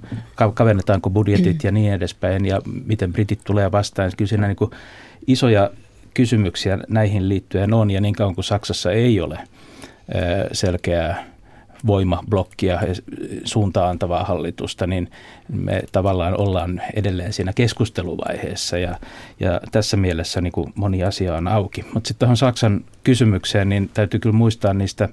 Kavennetaanko 0.55 1.11
budjetit 1.11 1.65
ja 1.65 1.73
niin 1.73 1.93
edespäin 1.93 2.47
ja 2.47 2.63
miten 2.85 3.13
britit 3.13 3.41
tulee 3.45 3.73
vastaan. 3.73 4.13
Kyllä 4.17 4.29
siinä 4.29 4.47
niin 4.47 4.57
kuin 4.57 4.71
isoja 5.27 5.71
kysymyksiä 6.15 6.79
näihin 6.89 7.29
liittyen 7.29 7.75
on 7.75 7.91
ja 7.91 8.01
niin 8.01 8.15
kauan 8.15 8.35
kuin 8.35 8.45
Saksassa 8.45 8.93
ei 8.93 9.21
ole 9.21 9.39
selkeää 10.53 11.32
voimablokkia, 11.87 12.81
suuntaan 13.45 13.91
antavaa 13.91 14.25
hallitusta, 14.25 14.87
niin 14.87 15.11
me 15.49 15.83
tavallaan 15.93 16.41
ollaan 16.41 16.83
edelleen 16.95 17.33
siinä 17.33 17.53
keskusteluvaiheessa 17.53 18.79
ja, 18.79 18.99
ja 19.41 19.61
tässä 19.73 19.97
mielessä 19.97 20.41
niin 20.41 20.53
kuin 20.53 20.73
moni 20.75 21.05
asia 21.05 21.35
on 21.35 21.49
auki. 21.49 21.85
Mutta 21.95 22.09
sitten 22.09 22.19
tuohon 22.19 22.37
Saksan 22.37 22.85
kysymykseen, 23.05 23.69
niin 23.69 23.91
täytyy 23.95 24.21
kyllä 24.21 24.37
muistaa 24.37 24.75
niistä 24.75 25.09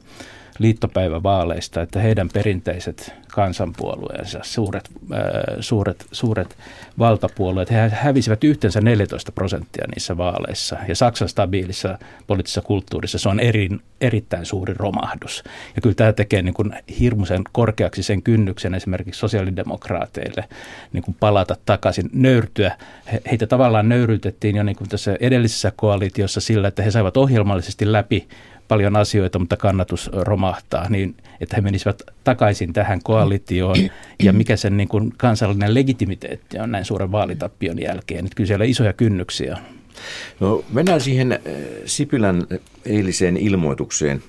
liittopäivävaaleista, 0.59 1.81
että 1.81 1.99
heidän 1.99 2.29
perinteiset 2.33 3.13
kansanpuolueensa, 3.27 4.39
suuret, 4.43 4.89
äh, 5.13 5.19
suuret, 5.59 6.05
suuret 6.11 6.57
valtapuolueet, 6.99 7.71
he 7.71 7.89
hävisivät 7.89 8.43
yhteensä 8.43 8.81
14 8.81 9.31
prosenttia 9.31 9.87
niissä 9.87 10.17
vaaleissa. 10.17 10.77
Ja 10.87 10.95
Saksan 10.95 11.29
stabiilissa 11.29 11.99
poliittisessa 12.27 12.61
kulttuurissa 12.61 13.17
se 13.17 13.29
on 13.29 13.39
eri, 13.39 13.69
erittäin 14.01 14.45
suuri 14.45 14.73
romahdus. 14.73 15.43
Ja 15.75 15.81
kyllä 15.81 15.95
tämä 15.95 16.13
tekee 16.13 16.41
niin 16.41 16.53
kuin 16.53 16.73
hirmuisen 16.99 17.43
korkeaksi 17.51 18.03
sen 18.03 18.21
kynnyksen 18.21 18.75
esimerkiksi 18.75 19.19
sosiaalidemokraateille 19.19 20.45
niin 20.93 21.03
kuin 21.03 21.15
palata 21.19 21.55
takaisin, 21.65 22.09
nöyrtyä. 22.13 22.77
He, 23.11 23.21
heitä 23.31 23.47
tavallaan 23.47 23.89
nöyrytettiin 23.89 24.55
jo 24.55 24.63
niin 24.63 24.75
kuin 24.75 24.89
tässä 24.89 25.17
edellisessä 25.19 25.71
koalitiossa 25.75 26.41
sillä, 26.41 26.67
että 26.67 26.83
he 26.83 26.91
saivat 26.91 27.17
ohjelmallisesti 27.17 27.91
läpi 27.91 28.27
paljon 28.69 28.95
asioita, 28.95 29.39
mutta 29.39 29.57
kannatus 29.57 30.09
romahtaa, 30.13 30.89
niin 30.89 31.15
että 31.41 31.55
he 31.55 31.61
menisivät 31.61 32.01
takaisin 32.23 32.73
tähän 32.73 32.99
koalitioon 33.03 33.77
ja 34.23 34.33
mikä 34.33 34.55
sen 34.55 34.77
niin 34.77 34.87
kuin 34.87 35.13
kansallinen 35.17 35.73
legitimiteetti 35.73 36.59
on 36.59 36.71
näin 36.71 36.85
suuren 36.85 37.11
vaalitappion 37.11 37.81
jälkeen. 37.81 38.25
Että 38.25 38.35
kyllä 38.35 38.47
siellä 38.47 38.65
isoja 38.65 38.93
kynnyksiä 38.93 39.57
No 40.39 40.63
mennään 40.73 41.01
siihen 41.01 41.31
äh, 41.31 41.39
Sipilän 41.85 42.47
eiliseen 42.85 43.37
ilmoitukseen. 43.37 44.23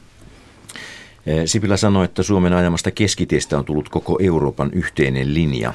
Äh, 1.28 1.44
Sipilä 1.44 1.76
sanoi, 1.76 2.04
että 2.04 2.22
Suomen 2.22 2.52
ajamasta 2.52 2.90
keskitiestä 2.90 3.58
on 3.58 3.64
tullut 3.64 3.88
koko 3.88 4.18
Euroopan 4.22 4.70
yhteinen 4.72 5.34
linja. 5.34 5.74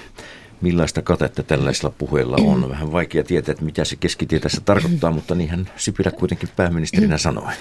Millaista 0.61 1.01
katetta 1.01 1.43
tällaisilla 1.43 1.93
puheilla 1.97 2.37
on? 2.41 2.69
Vähän 2.69 2.91
vaikea 2.91 3.23
tietää, 3.23 3.51
että 3.51 3.65
mitä 3.65 3.85
se 3.85 3.95
keskitie 3.95 4.39
tässä 4.39 4.61
tarkoittaa, 4.65 5.11
mutta 5.11 5.35
niinhän 5.35 5.69
Sipilä 5.77 6.11
kuitenkin 6.11 6.49
pääministerinä 6.55 7.17
sanoi. 7.17 7.53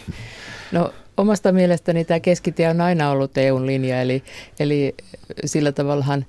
No 0.73 0.95
omasta 1.17 1.53
mielestäni 1.53 2.05
tämä 2.05 2.21
keskitie 2.21 2.69
on 2.69 2.81
aina 2.81 3.11
ollut 3.11 3.39
EUn 3.39 3.67
linja, 3.67 4.01
eli, 4.01 4.23
eli 4.61 4.95
sillä 5.45 5.73
tavallahan 5.73 6.27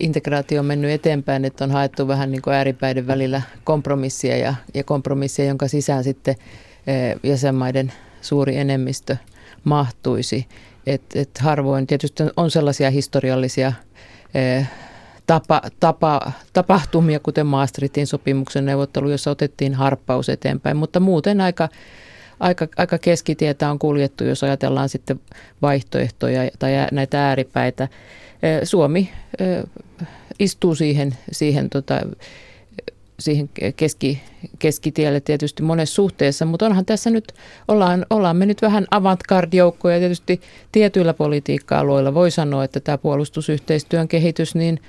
integraatio 0.00 0.60
on 0.60 0.66
mennyt 0.66 0.90
eteenpäin, 0.90 1.44
että 1.44 1.64
on 1.64 1.70
haettu 1.70 2.08
vähän 2.08 2.30
niin 2.30 2.42
kuin 2.42 2.54
ääripäiden 2.54 3.06
välillä 3.06 3.42
kompromissia 3.64 4.36
ja, 4.36 4.54
ja 4.74 4.84
kompromissia, 4.84 5.44
jonka 5.44 5.68
sisään 5.68 6.04
sitten 6.04 6.34
eh, 6.86 7.16
jäsenmaiden 7.22 7.92
suuri 8.20 8.56
enemmistö 8.56 9.16
mahtuisi. 9.64 10.46
Et, 10.86 11.02
et 11.14 11.38
harvoin 11.38 11.86
tietysti 11.86 12.22
on 12.36 12.50
sellaisia 12.50 12.90
historiallisia 12.90 13.72
eh, 14.34 14.68
tapa, 15.26 15.62
tapa, 15.80 16.32
tapahtumia, 16.52 17.20
kuten 17.20 17.46
Maastrichtin 17.46 18.06
sopimuksen 18.06 18.66
neuvottelu, 18.66 19.10
jossa 19.10 19.30
otettiin 19.30 19.74
harppaus 19.74 20.28
eteenpäin, 20.28 20.76
mutta 20.76 21.00
muuten 21.00 21.40
aika 21.40 21.68
aika, 22.42 22.68
aika 22.76 22.98
keskitietä 22.98 23.70
on 23.70 23.78
kuljettu, 23.78 24.24
jos 24.24 24.44
ajatellaan 24.44 24.88
sitten 24.88 25.20
vaihtoehtoja 25.62 26.50
tai 26.58 26.72
näitä 26.92 27.28
ääripäitä. 27.28 27.88
Suomi 28.64 29.10
istuu 30.38 30.74
siihen, 30.74 31.14
siihen, 31.32 31.70
tota, 31.70 32.00
siihen 33.18 33.50
keski, 33.76 34.22
keskitielle 34.58 35.20
tietysti 35.20 35.62
monessa 35.62 35.94
suhteessa, 35.94 36.44
mutta 36.44 36.66
onhan 36.66 36.84
tässä 36.84 37.10
nyt, 37.10 37.32
ollaan, 37.68 38.06
ollaan 38.10 38.36
me 38.36 38.46
nyt 38.46 38.62
vähän 38.62 38.86
avantgarde-joukkoja 38.90 39.98
tietysti 39.98 40.40
tietyillä 40.72 41.14
politiikka-aloilla 41.14 42.14
voi 42.14 42.30
sanoa, 42.30 42.64
että 42.64 42.80
tämä 42.80 42.98
puolustusyhteistyön 42.98 44.08
kehitys, 44.08 44.54
niin 44.54 44.80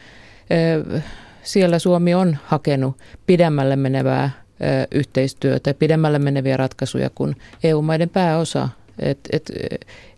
siellä 1.44 1.80
Suomi 1.80 2.14
on 2.14 2.38
hakenut 2.46 2.98
pidemmälle 3.26 3.76
menevää 3.76 4.43
yhteistyötä 4.92 5.70
ja 5.70 5.74
pidemmälle 5.74 6.20
meneviä 6.20 6.58
ratkaisuja 6.58 7.10
kuin 7.16 7.36
EU-maiden 7.64 8.10
pääosa. 8.10 8.70
Et, 9.00 9.20
et, 9.32 9.52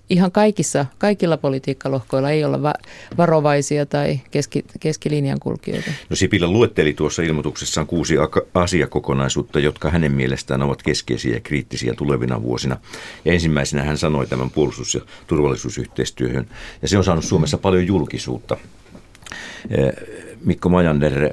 ihan 0.09 0.31
kaikissa, 0.31 0.85
kaikilla 0.97 1.37
politiikkalohkoilla 1.37 2.29
ei 2.29 2.43
olla 2.43 2.61
va- 2.61 2.73
varovaisia 3.17 3.85
tai 3.85 4.19
keski, 4.31 4.65
keskilinjan 4.79 5.39
kulkijoita. 5.39 5.91
No 6.09 6.15
Sipilä 6.15 6.47
luetteli 6.47 6.93
tuossa 6.93 7.21
ilmoituksessaan 7.21 7.87
kuusi 7.87 8.15
asiakokonaisuutta, 8.53 9.59
jotka 9.59 9.89
hänen 9.89 10.11
mielestään 10.11 10.61
ovat 10.61 10.83
keskeisiä 10.83 11.33
ja 11.33 11.39
kriittisiä 11.39 11.93
tulevina 11.93 12.41
vuosina. 12.41 12.77
Ja 13.25 13.33
ensimmäisenä 13.33 13.83
hän 13.83 13.97
sanoi 13.97 14.27
tämän 14.27 14.49
puolustus- 14.49 14.93
ja 14.93 15.01
turvallisuusyhteistyöhön, 15.27 16.47
ja 16.81 16.87
se 16.87 16.97
on 16.97 17.03
saanut 17.03 17.25
Suomessa 17.25 17.57
paljon 17.57 17.87
julkisuutta. 17.87 18.57
Mikko 20.45 20.69
Majander, 20.69 21.29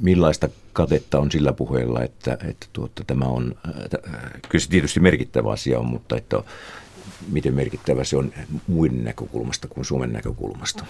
millaista 0.00 0.48
katetta 0.78 1.18
on 1.18 1.30
sillä 1.30 1.52
puheella, 1.52 2.02
että, 2.02 2.38
että 2.48 2.66
tuota, 2.72 3.04
tämä 3.06 3.24
on, 3.24 3.54
äh, 3.68 3.74
kyllä 4.48 4.62
se 4.62 4.68
tietysti 4.68 5.00
merkittävä 5.00 5.52
asia 5.52 5.78
on, 5.78 5.86
mutta 5.86 6.16
että 6.16 6.42
miten 7.28 7.54
merkittävä 7.54 8.04
se 8.04 8.16
on 8.16 8.32
muiden 8.66 9.04
näkökulmasta 9.04 9.68
kuin 9.68 9.84
Suomen 9.84 10.12
näkökulmasta? 10.12 10.84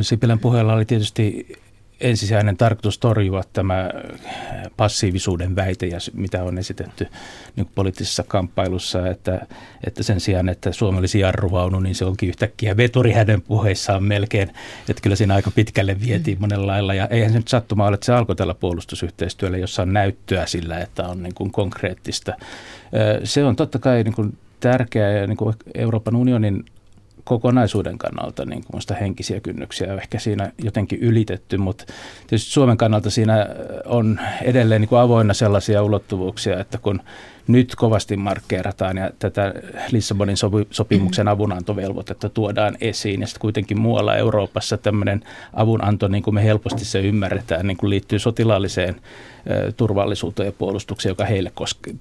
Sipilän 0.00 0.38
puheella 0.38 0.74
oli 0.74 0.84
tietysti 0.84 1.52
ensisijainen 2.02 2.56
tarkoitus 2.56 2.98
torjua 2.98 3.42
tämä 3.52 3.90
passiivisuuden 4.76 5.56
väite, 5.56 5.86
ja 5.86 5.98
mitä 6.12 6.42
on 6.42 6.58
esitetty 6.58 7.06
niin 7.56 7.68
poliittisessa 7.74 8.24
kamppailussa, 8.28 9.08
että, 9.08 9.46
että 9.86 10.02
sen 10.02 10.20
sijaan, 10.20 10.48
että 10.48 10.72
Suomi 10.72 10.98
olisi 10.98 11.18
jarruvaunu, 11.18 11.80
niin 11.80 11.94
se 11.94 12.04
onkin 12.04 12.28
yhtäkkiä 12.28 12.76
veturi 12.76 13.12
hänen 13.12 13.42
puheissaan 13.42 14.04
melkein, 14.04 14.48
että 14.88 15.02
kyllä 15.02 15.16
siinä 15.16 15.34
aika 15.34 15.50
pitkälle 15.50 16.00
vietiin 16.00 16.40
monella 16.40 16.66
lailla, 16.66 16.94
ja 16.94 17.06
eihän 17.06 17.32
se 17.32 17.38
nyt 17.38 17.48
sattuma 17.48 17.86
ole, 17.86 17.94
että 17.94 18.06
se 18.06 18.12
alkoi 18.12 18.36
tällä 18.36 18.54
puolustusyhteistyöllä, 18.54 19.58
jossa 19.58 19.82
on 19.82 19.92
näyttöä 19.92 20.46
sillä, 20.46 20.78
että 20.78 21.08
on 21.08 21.22
niin 21.22 21.34
kuin 21.34 21.52
konkreettista. 21.52 22.34
Se 23.24 23.44
on 23.44 23.56
totta 23.56 23.78
kai 23.78 24.02
niin 24.02 24.14
kuin 24.14 24.38
tärkeää, 24.60 25.10
ja 25.10 25.26
niin 25.26 25.36
kuin 25.36 25.54
Euroopan 25.74 26.16
unionin 26.16 26.64
kokonaisuuden 27.24 27.98
kannalta 27.98 28.44
niin 28.44 28.64
kuin 28.64 28.82
henkisiä 29.00 29.40
kynnyksiä 29.40 29.92
on 29.92 29.98
ehkä 29.98 30.18
siinä 30.18 30.52
jotenkin 30.64 30.98
ylitetty, 30.98 31.56
mutta 31.56 31.84
tietysti 32.26 32.50
Suomen 32.50 32.76
kannalta 32.76 33.10
siinä 33.10 33.46
on 33.84 34.20
edelleen 34.42 34.80
niin 34.80 34.88
kuin 34.88 35.00
avoinna 35.00 35.34
sellaisia 35.34 35.82
ulottuvuuksia, 35.82 36.60
että 36.60 36.78
kun 36.78 37.00
nyt 37.46 37.74
kovasti 37.74 38.16
markkeerataan 38.16 38.96
ja 38.96 39.10
tätä 39.18 39.54
Lissabonin 39.90 40.36
sopimuksen 40.70 41.28
avunantovelvoitetta 41.28 42.28
tuodaan 42.28 42.76
esiin 42.80 43.20
ja 43.20 43.26
sitten 43.26 43.40
kuitenkin 43.40 43.80
muualla 43.80 44.16
Euroopassa 44.16 44.78
tämmöinen 44.78 45.22
avunanto, 45.52 46.08
niin 46.08 46.22
kuin 46.22 46.34
me 46.34 46.44
helposti 46.44 46.84
se 46.84 47.00
ymmärretään, 47.00 47.66
niin 47.66 47.76
kuin 47.76 47.90
liittyy 47.90 48.18
sotilaalliseen 48.18 48.96
turvallisuuteen 49.76 50.46
ja 50.46 50.52
puolustukseen, 50.52 51.10
joka 51.10 51.24
heille 51.24 51.52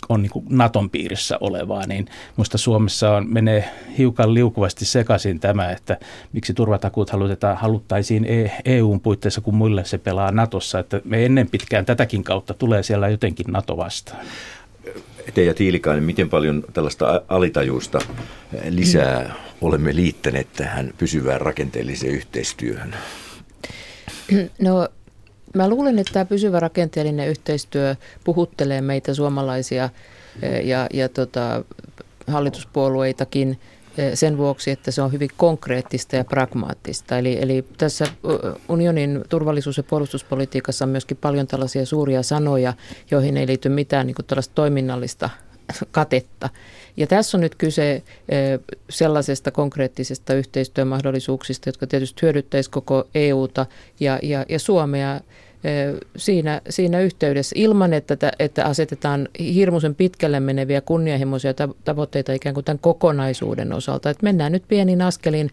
on 0.10 0.22
niin 0.22 0.30
kuin 0.30 0.46
Naton 0.50 0.90
piirissä 0.90 1.38
olevaa, 1.40 1.88
niin 1.88 2.08
minusta 2.38 2.58
Suomessa 2.58 3.12
on, 3.12 3.34
menee 3.34 3.70
hiukan 3.98 4.34
liukuvasti 4.34 4.86
sekaisin 4.86 5.40
tämä, 5.40 5.72
että 5.72 5.98
miksi 6.34 6.54
turvatakuut 6.54 7.10
halutetaan, 7.10 7.58
haluttaisiin 7.58 8.26
EUn 8.66 8.98
e 8.98 9.00
puitteissa, 9.04 9.42
kun 9.42 9.56
muille 9.56 9.86
se 9.86 9.98
pelaa 9.98 10.32
Natossa, 10.32 10.80
että 10.80 11.02
me 11.04 11.26
ennen 11.26 11.50
pitkään 11.50 11.86
tätäkin 11.86 12.24
kautta 12.24 12.54
tulee 12.54 12.84
siellä 12.84 13.10
jotenkin 13.10 13.46
Nato 13.50 13.78
vastaan. 13.78 14.26
Te 15.34 15.44
ja 15.44 15.54
Tiilikainen, 15.54 16.04
miten 16.04 16.30
paljon 16.30 16.64
tällaista 16.74 17.22
alitajuista 17.28 18.00
lisää 18.70 19.36
olemme 19.62 19.96
liittäneet 19.96 20.48
tähän 20.54 20.94
pysyvään 20.98 21.42
rakenteelliseen 21.42 22.14
yhteistyöhön? 22.14 22.96
No 24.60 24.88
Mä 25.56 25.70
luulen, 25.70 26.00
että 26.00 26.14
tämä 26.14 26.26
pysyvä 26.26 26.60
rakenteellinen 26.60 27.28
yhteistyö 27.28 27.96
puhuttelee 28.24 28.82
meitä 28.82 29.14
suomalaisia 29.14 29.90
eh, 30.42 30.66
ja, 30.66 30.88
ja 30.94 31.10
tota, 31.10 31.64
hallituspuolueitakin 32.28 33.60
sen 34.14 34.38
vuoksi, 34.38 34.72
että 34.72 34.92
se 34.92 35.02
on 35.02 35.12
hyvin 35.12 35.30
konkreettista 35.38 36.16
ja 36.16 36.26
pragmaattista. 36.26 37.18
Eli, 37.18 37.38
eli 37.42 37.66
tässä 37.78 38.06
unionin 38.70 39.24
turvallisuus- 39.30 39.78
ja 39.78 39.84
puolustuspolitiikassa 39.84 40.86
on 40.86 40.90
myöskin 40.90 41.18
paljon 41.18 41.48
tällaisia 41.48 41.86
suuria 41.86 42.24
sanoja, 42.24 42.74
joihin 43.12 43.38
ei 43.38 43.48
liity 43.48 43.70
mitään 43.70 44.08
niin 44.08 44.16
tällaista 44.28 44.56
toiminnallista 44.56 45.30
katetta. 45.92 46.50
Ja 46.98 47.08
tässä 47.08 47.38
on 47.38 47.42
nyt 47.42 47.56
kyse 47.56 47.92
eh, 47.94 48.60
sellaisesta 48.90 49.52
konkreettisesta 49.52 50.34
yhteistyömahdollisuuksista, 50.34 51.70
jotka 51.70 51.88
tietysti 51.88 52.22
hyödyttäisi 52.22 52.70
koko 52.70 53.08
EUta 53.16 53.66
ja, 54.00 54.20
ja, 54.24 54.46
ja 54.50 54.60
Suomea 54.60 55.16
eh, 55.16 55.22
siinä, 56.16 56.62
siinä 56.70 57.00
yhteydessä 57.00 57.54
ilman, 57.58 57.94
että, 57.94 58.32
että 58.40 58.66
asetetaan 58.66 59.28
hirmuisen 59.40 59.96
pitkälle 59.96 60.40
meneviä 60.40 60.82
kunnianhimoisia 60.82 61.54
tavoitteita 61.84 62.34
ikään 62.34 62.54
kuin 62.54 62.64
tämän 62.64 62.80
kokonaisuuden 62.80 63.74
osalta. 63.74 64.10
Että 64.10 64.24
mennään 64.24 64.52
nyt 64.52 64.64
pienin 64.68 65.02
askelin, 65.02 65.50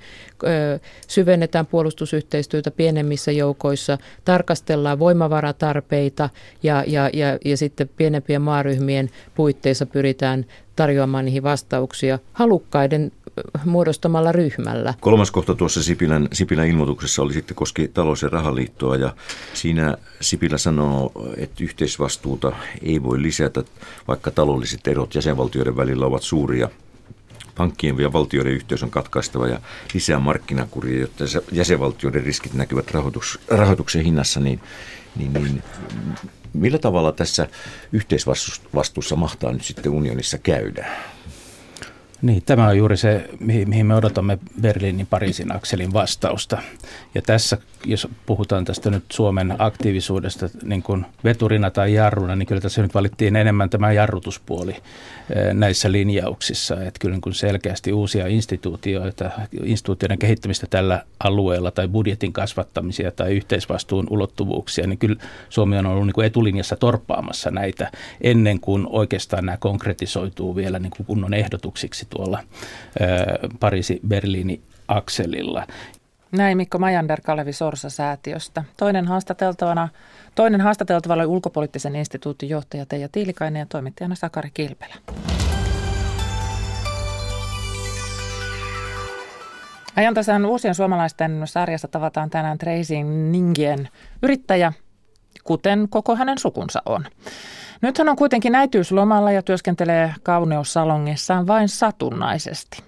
syvennetään 1.08 1.66
puolustusyhteistyötä 1.66 2.70
pienemmissä 2.70 3.32
joukoissa, 3.32 3.98
tarkastellaan 4.24 4.98
voimavaratarpeita 4.98 6.30
ja, 6.62 6.84
ja, 6.86 7.10
ja, 7.12 7.38
ja 7.44 7.56
sitten 7.56 7.90
pienempien 7.96 8.42
maaryhmien 8.42 9.10
puitteissa 9.34 9.86
pyritään 9.86 10.46
tarjoamaan 10.78 11.24
niihin 11.24 11.42
vastauksia 11.42 12.18
halukkaiden 12.32 13.12
muodostamalla 13.64 14.32
ryhmällä. 14.32 14.94
Kolmas 15.00 15.30
kohta 15.30 15.54
tuossa 15.54 15.82
Sipilän, 15.82 16.28
Sipilän 16.32 16.68
ilmoituksessa 16.68 17.22
oli 17.22 17.32
sitten 17.32 17.56
koski 17.56 17.88
talous- 17.88 18.22
ja 18.22 18.28
rahaliittoa 18.28 18.96
ja 18.96 19.14
siinä 19.54 19.96
Sipilä 20.20 20.58
sanoo, 20.58 21.12
että 21.36 21.64
yhteisvastuuta 21.64 22.52
ei 22.82 23.02
voi 23.02 23.22
lisätä, 23.22 23.64
vaikka 24.08 24.30
taloudelliset 24.30 24.88
erot 24.88 25.14
jäsenvaltioiden 25.14 25.76
välillä 25.76 26.06
ovat 26.06 26.22
suuria. 26.22 26.68
pankkien 27.54 27.98
ja 27.98 28.12
valtioiden 28.12 28.52
yhteys 28.52 28.82
on 28.82 28.90
katkaistava 28.90 29.48
ja 29.48 29.60
lisää 29.94 30.18
markkinakuria, 30.18 31.00
jotta 31.00 31.24
jäsenvaltioiden 31.52 32.24
riskit 32.24 32.54
näkyvät 32.54 32.90
rahoitus, 32.90 33.40
rahoituksen 33.48 34.04
hinnassa, 34.04 34.40
niin, 34.40 34.60
niin, 35.16 35.32
niin 35.32 35.62
millä 36.54 36.78
tavalla 36.78 37.12
tässä 37.12 37.48
yhteisvastuussa 37.92 39.16
mahtaa 39.16 39.52
nyt 39.52 39.64
sitten 39.64 39.92
unionissa 39.92 40.38
käydä? 40.38 40.86
Niin, 42.22 42.42
tämä 42.46 42.66
on 42.66 42.78
juuri 42.78 42.96
se, 42.96 43.30
mihin 43.40 43.86
me 43.86 43.94
odotamme 43.94 44.38
Berliinin 44.60 45.06
Pariisin 45.06 45.56
akselin 45.56 45.92
vastausta. 45.92 46.58
Ja 47.14 47.22
tässä, 47.22 47.58
jos 47.84 48.08
puhutaan 48.26 48.64
tästä 48.64 48.90
nyt 48.90 49.04
Suomen 49.12 49.54
aktiivisuudesta 49.58 50.48
niin 50.62 50.82
kuin 50.82 51.06
veturina 51.24 51.70
tai 51.70 51.94
jarruna, 51.94 52.36
niin 52.36 52.46
kyllä 52.46 52.60
tässä 52.60 52.82
nyt 52.82 52.94
valittiin 52.94 53.36
enemmän 53.36 53.70
tämä 53.70 53.92
jarrutuspuoli 53.92 54.72
eh, 54.72 55.54
näissä 55.54 55.92
linjauksissa. 55.92 56.74
Että 56.74 56.98
kyllä 57.00 57.14
niin 57.14 57.20
kuin 57.20 57.34
selkeästi 57.34 57.92
uusia 57.92 58.26
instituutioita, 58.26 59.30
instituutioiden 59.64 60.18
kehittämistä 60.18 60.66
tällä 60.70 61.04
alueella 61.20 61.70
tai 61.70 61.88
budjetin 61.88 62.32
kasvattamisia 62.32 63.10
tai 63.10 63.36
yhteisvastuun 63.36 64.06
ulottuvuuksia, 64.10 64.86
niin 64.86 64.98
kyllä 64.98 65.16
Suomi 65.48 65.78
on 65.78 65.86
ollut 65.86 66.06
niin 66.06 66.14
kuin 66.14 66.26
etulinjassa 66.26 66.76
torppaamassa 66.76 67.50
näitä 67.50 67.90
ennen 68.20 68.60
kuin 68.60 68.86
oikeastaan 68.90 69.46
nämä 69.46 69.56
konkretisoituu 69.56 70.56
vielä 70.56 70.78
niin 70.78 70.92
kuin 70.96 71.06
kunnon 71.06 71.34
ehdotuksiksi 71.34 72.07
tuolla 72.08 72.42
Pariisi-Berliini-akselilla. 73.60 75.66
Näin 76.32 76.56
Mikko 76.56 76.78
Majander 76.78 77.20
Kalevi 77.24 77.52
Sorsa-säätiöstä. 77.52 78.64
Toinen 78.76 79.06
haastateltavana, 79.06 79.88
toinen 80.34 80.60
haastateltava 80.60 81.14
oli 81.14 81.26
ulkopoliittisen 81.26 81.96
instituutin 81.96 82.48
johtaja 82.48 82.86
Teija 82.86 83.08
Tiilikainen 83.08 83.60
ja 83.60 83.66
toimittajana 83.66 84.14
Sakari 84.14 84.50
Kilpelä. 84.54 84.94
Ajantasan 89.96 90.46
uusien 90.46 90.74
suomalaisten 90.74 91.42
sarjassa 91.44 91.88
tavataan 91.88 92.30
tänään 92.30 92.58
Tracy 92.58 92.94
Ningien 93.04 93.88
yrittäjä, 94.22 94.72
kuten 95.44 95.86
koko 95.90 96.16
hänen 96.16 96.38
sukunsa 96.38 96.82
on. 96.86 97.04
Nyt 97.80 97.98
hän 97.98 98.08
on 98.08 98.16
kuitenkin 98.16 98.54
äitiyslomalla 98.54 99.32
ja 99.32 99.42
työskentelee 99.42 100.14
kauneussalongissaan 100.22 101.46
vain 101.46 101.68
satunnaisesti. 101.68 102.82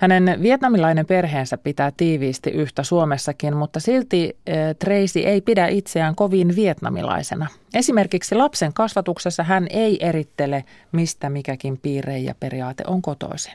Hänen 0.00 0.38
vietnamilainen 0.42 1.06
perheensä 1.06 1.58
pitää 1.58 1.92
tiiviisti 1.96 2.50
yhtä 2.50 2.82
Suomessakin, 2.82 3.56
mutta 3.56 3.80
silti 3.80 4.36
e, 4.46 4.74
Tracy 4.74 5.18
ei 5.18 5.40
pidä 5.40 5.66
itseään 5.66 6.14
kovin 6.14 6.56
vietnamilaisena. 6.56 7.46
Esimerkiksi 7.74 8.34
lapsen 8.34 8.72
kasvatuksessa 8.72 9.42
hän 9.42 9.66
ei 9.70 9.98
erittele, 10.00 10.64
mistä 10.92 11.30
mikäkin 11.30 11.78
piirre 11.82 12.18
ja 12.18 12.34
periaate 12.40 12.84
on 12.86 13.02
kotoisin. 13.02 13.52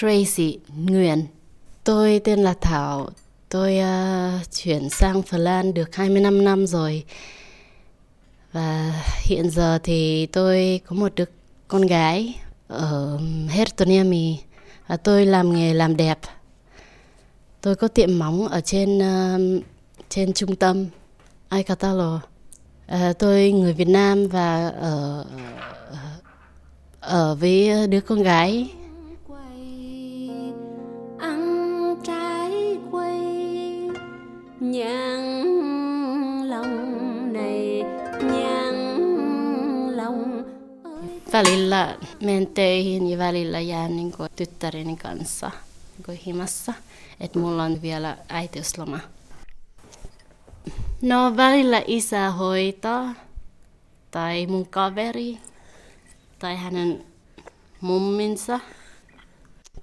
Tracy 0.00 0.62
Nguyen. 0.90 1.30
Tôi 1.84 2.20
tên 2.20 2.44
là 2.44 2.54
Thảo. 2.54 3.08
Tôi 3.48 3.72
uh, 3.78 4.40
chuyển 4.50 4.90
sang 4.90 5.22
Phần 5.22 5.44
Lan 5.44 5.74
được 5.74 5.90
25 5.90 6.44
năm 6.44 6.66
rồi. 6.66 7.04
Và 8.52 8.92
hiện 9.22 9.50
giờ 9.50 9.78
thì 9.82 10.26
tôi 10.26 10.80
có 10.86 10.96
một 10.96 11.12
đứa 11.16 11.24
con 11.68 11.82
gái 11.82 12.40
ở 12.68 13.18
Hertoniemi 13.48 14.38
và 14.86 14.96
tôi 14.96 15.26
làm 15.26 15.52
nghề 15.52 15.74
làm 15.74 15.96
đẹp. 15.96 16.18
Tôi 17.60 17.74
có 17.74 17.88
tiệm 17.88 18.18
móng 18.18 18.48
ở 18.48 18.60
trên 18.60 18.98
uh, 18.98 19.62
trên 20.08 20.32
trung 20.32 20.56
tâm 20.56 20.86
Aikatalo. 21.48 22.14
Uh, 22.14 22.22
à, 22.86 23.12
tôi 23.18 23.52
người 23.52 23.72
Việt 23.72 23.88
Nam 23.88 24.28
và 24.28 24.68
ở 24.68 25.24
ở 27.00 27.34
với 27.34 27.86
đứa 27.86 28.00
con 28.00 28.22
gái 28.22 28.70
ăn 31.18 31.96
trái 32.04 32.76
quay 32.90 33.20
nhang 34.60 35.51
välillä 41.32 41.98
menen 42.20 42.46
töihin 42.46 43.10
ja 43.10 43.18
välillä 43.18 43.60
jään 43.60 43.96
niin 43.96 44.12
kuin 44.12 44.28
tyttäreni 44.36 44.96
kanssa 44.96 45.50
niin 45.96 46.04
kuin 46.04 46.20
himassa. 46.26 46.74
Että 47.20 47.38
mulla 47.38 47.62
on 47.62 47.82
vielä 47.82 48.18
äitiysloma. 48.28 48.98
No 51.02 51.36
välillä 51.36 51.82
isä 51.86 52.30
hoitaa, 52.30 53.14
tai 54.10 54.46
mun 54.46 54.68
kaveri, 54.68 55.38
tai 56.38 56.56
hänen 56.56 57.04
mumminsa. 57.80 58.60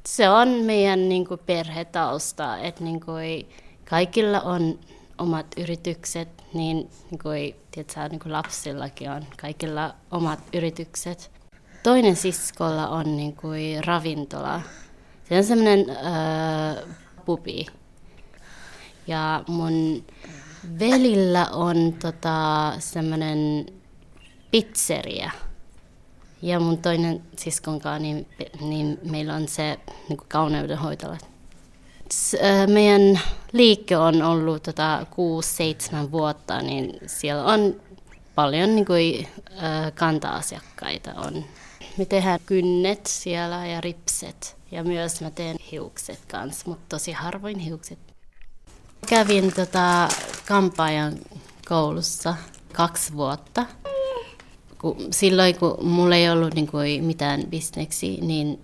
Se 0.06 0.30
on 0.30 0.47
meidän 0.47 1.10
niin 1.10 1.28
kuin, 1.28 1.39
perhetausta, 1.45 2.58
että 2.58 2.84
niin 2.84 3.00
kuin, 3.00 3.50
kaikilla 3.89 4.41
on 4.41 4.80
omat 5.18 5.47
yritykset, 5.58 6.43
niin, 6.54 6.89
niin 7.12 7.20
kuin, 7.24 7.56
tiedätkö, 7.72 8.10
niin 8.10 8.20
kuin 8.20 8.34
lapsillakin 8.34 9.12
on 9.12 9.26
kaikilla 9.41 9.95
omat 10.12 10.39
yritykset 10.54 11.38
toinen 11.84 12.15
siskolla 12.15 12.88
on 12.88 13.17
niin 13.17 13.36
kuin 13.36 13.84
ravintola. 13.84 14.61
Se 15.30 15.38
on 15.38 15.43
semmoinen 15.43 15.86
äh, 15.89 16.84
pubi. 17.25 17.65
Ja 19.07 19.43
mun 19.47 20.03
velillä 20.80 21.47
on 21.51 21.93
tota, 22.01 22.73
semmoinen 22.80 23.65
pizzeria. 24.51 25.32
Ja 26.41 26.59
mun 26.59 26.77
toinen 26.77 27.23
siskonkaan, 27.38 28.01
niin, 28.01 28.27
niin 28.61 28.99
meillä 29.03 29.36
on 29.36 29.47
se 29.47 29.80
niin 30.09 30.19
kauneudenhoitola. 30.27 31.17
Äh, 32.43 32.67
meidän 32.67 33.19
liike 33.51 33.97
on 33.97 34.21
ollut 34.21 34.63
tota, 34.63 35.05
6-7 36.07 36.11
vuotta, 36.11 36.61
niin 36.61 36.99
siellä 37.05 37.45
on 37.45 37.82
paljon 38.36 38.75
niin 38.75 38.86
kuin, 38.86 39.27
äh, 39.63 39.93
kanta-asiakkaita 39.95 41.13
on 41.13 41.45
me 42.00 42.06
tehdään 42.06 42.39
kynnet 42.45 43.06
siellä 43.06 43.66
ja 43.66 43.82
ripset. 43.82 44.58
Ja 44.72 44.84
myös 44.84 45.22
mä 45.22 45.32
teen 45.32 45.58
hiukset 45.72 46.20
kanssa, 46.32 46.70
mutta 46.70 46.86
tosi 46.89 47.12
harvoin 47.12 47.60
hiukset. 47.60 48.00
Kävin 49.08 49.54
tota 49.54 50.10
kampaajan 50.47 51.16
koulussa 51.68 52.36
kaksi 52.74 53.14
vuotta. 53.14 53.66
Kun, 54.82 55.08
silloin 55.12 55.56
kun 55.56 55.78
mulla 55.88 56.16
ei 56.16 56.30
ollut 56.30 56.54
niin 56.54 56.68
kuin 56.68 57.04
mitään 57.04 57.43
bisneksi, 57.50 58.18
niin 58.22 58.60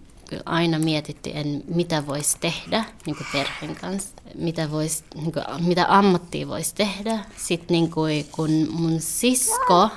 aina 0.46 0.80
mietittiin, 0.80 1.64
mitä 1.68 2.08
voisi 2.08 2.38
tehdä 2.40 2.86
niin 3.06 3.16
kuin 3.16 3.28
perheen 3.34 3.76
kanssa, 3.76 4.16
mitä, 4.36 4.72
vois, 4.72 5.04
niin 5.16 5.32
kuin, 5.32 5.44
mitä 5.60 5.86
ammattia 5.90 6.48
voisi 6.48 6.76
tehdä. 6.76 7.20
Sitten 7.38 7.76
niin 7.76 7.92
kuin, 7.92 8.26
kun 8.32 8.68
mun 8.70 9.02
sisko 9.02 9.90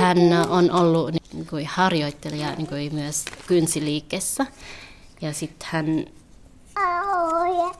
hän 0.00 0.18
on 0.48 0.70
ollut 0.70 1.10
niin 1.32 1.46
kuin 1.46 1.66
harjoittelija 1.66 2.54
niin 2.54 2.66
kuin 2.66 2.94
myös 2.94 3.24
kynsiliikkeessä. 3.46 4.46
Ja 5.20 5.32
sitten 5.32 5.68
hän, 5.70 6.06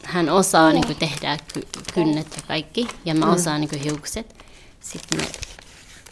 hän 0.04 0.30
osaa 0.30 0.72
niin 0.72 0.86
kuin 0.86 0.96
tehdä 0.96 1.36
kynnet 1.94 2.36
ja 2.36 2.42
kaikki. 2.48 2.88
Ja 3.04 3.14
mä 3.14 3.26
mm. 3.26 3.32
osaan 3.32 3.60
niin 3.60 3.70
kuin 3.70 3.82
hiukset. 3.82 4.44
Sitten 4.80 5.20
me 5.20 5.26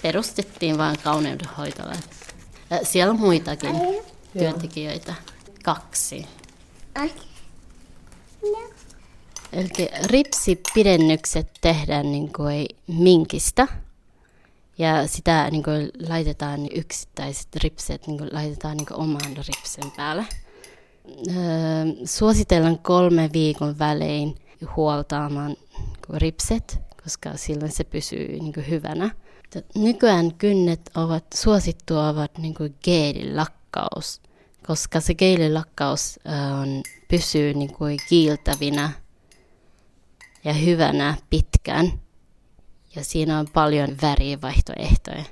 perustettiin 0.02 0.78
vain 0.78 0.98
kauneudenhoitola. 1.04 1.92
Siellä 2.82 3.10
on 3.10 3.20
muitakin 3.20 3.76
työntekijöitä. 4.38 5.14
Kaksi. 5.64 6.26
Eli 9.52 9.88
ripsipidennykset 10.04 11.50
tehdään 11.60 12.12
niin 12.12 12.32
kuin 12.32 12.66
minkistä– 12.86 13.68
ja 14.78 15.08
sitä 15.08 15.48
niin 15.50 15.62
kuin, 15.62 15.90
laitetaan 16.08 16.62
niin 16.62 16.78
yksittäiset 16.78 17.56
ripset, 17.56 18.06
niin 18.06 18.18
kuin, 18.18 18.30
laitetaan 18.32 18.76
niin 18.76 18.86
kuin, 18.86 19.00
oman 19.00 19.36
ripsen 19.36 19.90
päälle. 19.96 20.26
Öö, 21.28 21.34
suositellaan 22.04 22.78
kolme 22.78 23.30
viikon 23.32 23.78
välein 23.78 24.34
huoltaamaan 24.76 25.56
niin 25.78 26.20
ripset, 26.20 26.80
koska 27.02 27.36
silloin 27.36 27.72
se 27.72 27.84
pysyy 27.84 28.28
niin 28.28 28.52
kuin, 28.52 28.68
hyvänä. 28.68 29.10
Nykyään 29.74 30.34
kynnet 30.34 30.90
ovat 30.94 31.24
suosittua 31.34 32.08
ovat 32.08 32.38
niin 32.38 32.54
kuin 32.54 32.74
geelilakkaus, 32.84 34.20
koska 34.66 35.00
se 35.00 35.14
geelilakkaus 35.14 36.20
on, 36.62 36.82
pysyy 37.08 37.54
niin 37.54 37.72
kuin, 37.72 37.98
kiiltävinä 38.08 38.90
ja 40.44 40.52
hyvänä 40.52 41.14
pitkään 41.30 41.92
ja 42.96 43.04
siinä 43.04 43.38
on 43.38 43.46
paljon 43.52 43.88
värivaihtoehtoja. 44.02 45.24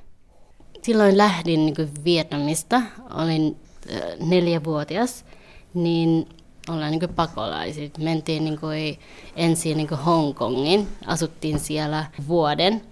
Silloin 0.83 1.19
lähdin 1.19 1.67
niin 1.67 1.77
kuin 1.77 1.91
Vietnamista, 2.05 2.83
olin 3.15 3.57
äh, 3.93 4.01
neljävuotias, 4.29 5.25
niin 5.75 6.29
ollaan 6.69 6.91
niin 6.91 7.15
pakolaiset. 7.17 7.99
Mentiin 7.99 8.45
niin 8.45 8.61
kuin 8.61 8.99
ensin 9.37 9.77
niin 9.77 9.89
kuin 9.89 10.01
Hongkongin, 10.01 10.89
asuttiin 11.07 11.59
siellä 11.59 12.05
vuoden. 12.29 12.83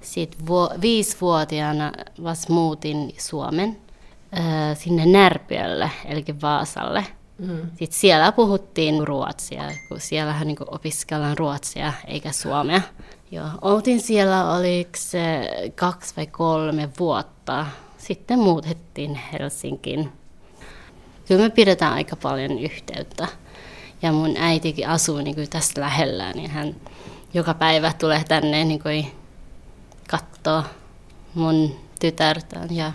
Sitten 0.00 0.46
vu- 0.46 0.80
viisivuotiaana 0.80 1.92
vasta 2.22 2.52
muutin 2.52 3.14
Suomen. 3.18 3.76
ää, 4.32 4.74
sinne 4.74 5.06
Närpiölle, 5.06 5.90
eli 6.04 6.24
Vaasalle. 6.42 7.04
Mm. 7.38 7.58
Sitten 7.68 7.98
siellä 7.98 8.32
puhuttiin 8.32 9.06
ruotsia, 9.06 9.62
kun 9.88 10.00
siellähän 10.00 10.46
niin 10.46 10.56
opiskellaan 10.66 11.38
ruotsia 11.38 11.92
eikä 12.06 12.32
suomea. 12.32 12.80
Joo, 13.34 13.48
oltiin 13.62 14.00
siellä, 14.00 14.52
oliko 14.52 14.90
se 14.94 15.50
kaksi 15.74 16.16
vai 16.16 16.26
kolme 16.26 16.88
vuotta. 16.98 17.66
Sitten 17.98 18.38
muutettiin 18.38 19.14
Helsinkiin. 19.14 20.12
Kyllä 21.28 21.42
me 21.42 21.50
pidetään 21.50 21.92
aika 21.92 22.16
paljon 22.16 22.58
yhteyttä. 22.58 23.28
Ja 24.02 24.12
mun 24.12 24.36
äitikin 24.36 24.88
asuu 24.88 25.16
niin 25.16 25.34
kuin 25.34 25.50
tässä 25.50 25.80
lähellä, 25.80 26.32
niin 26.32 26.50
hän 26.50 26.74
joka 27.34 27.54
päivä 27.54 27.92
tulee 27.92 28.24
tänne 28.28 28.64
niin 28.64 28.82
kuin 28.82 29.06
katsoa 30.10 30.64
mun 31.34 31.76
tytärtä 32.00 32.60
ja 32.70 32.92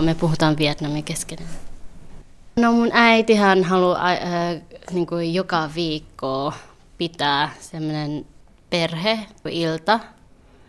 me 0.00 0.14
puhutaan 0.14 0.58
vietnamin 0.58 1.04
keskenään. 1.04 1.50
No 2.56 2.72
mun 2.72 2.90
äitihän 2.92 3.64
haluaa 3.64 4.10
äh, 4.10 4.18
niin 4.92 5.06
kuin 5.06 5.34
joka 5.34 5.70
viikko 5.74 6.52
pitää 6.98 7.50
semmoinen 7.60 8.26
perheilta, 8.70 10.00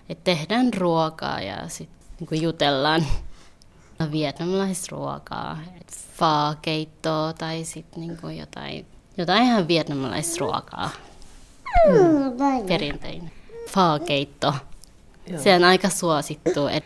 että 0.10 0.24
tehdään 0.24 0.74
ruokaa 0.74 1.42
ja 1.42 1.70
sitten 1.70 2.28
niin 2.32 2.42
jutellaan 2.42 3.06
no, 4.00 4.12
vietnamilaisruokaa, 4.12 5.60
faakeittoa 6.14 7.34
tai 7.34 7.64
sitten 7.64 8.00
niin 8.02 8.38
jotain, 8.38 8.86
jotain 9.18 9.44
ihan 9.44 9.68
vietnamilaisruokaa. 9.68 10.90
Mm. 11.88 12.68
Perinteinen. 12.68 13.32
Faakeitto. 13.70 14.54
Se 15.44 15.56
on 15.56 15.64
aika 15.64 15.90
suosittu. 15.90 16.68
Et, 16.68 16.84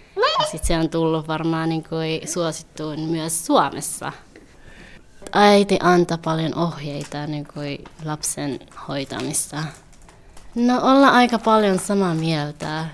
sit 0.51 0.63
se 0.63 0.77
on 0.77 0.89
tullut 0.89 1.27
varmaan 1.27 1.69
niin 1.69 1.83
kuin 1.83 2.27
suosittuun 2.27 2.99
myös 2.99 3.45
Suomessa. 3.45 4.11
Äiti 5.33 5.77
antaa 5.81 6.17
paljon 6.17 6.57
ohjeita 6.57 7.27
niin 7.27 7.47
kuin 7.53 7.83
lapsen 8.05 8.59
hoitamista. 8.87 9.63
No 10.55 10.81
olla 10.81 11.09
aika 11.09 11.39
paljon 11.39 11.79
samaa 11.79 12.13
mieltä, 12.15 12.85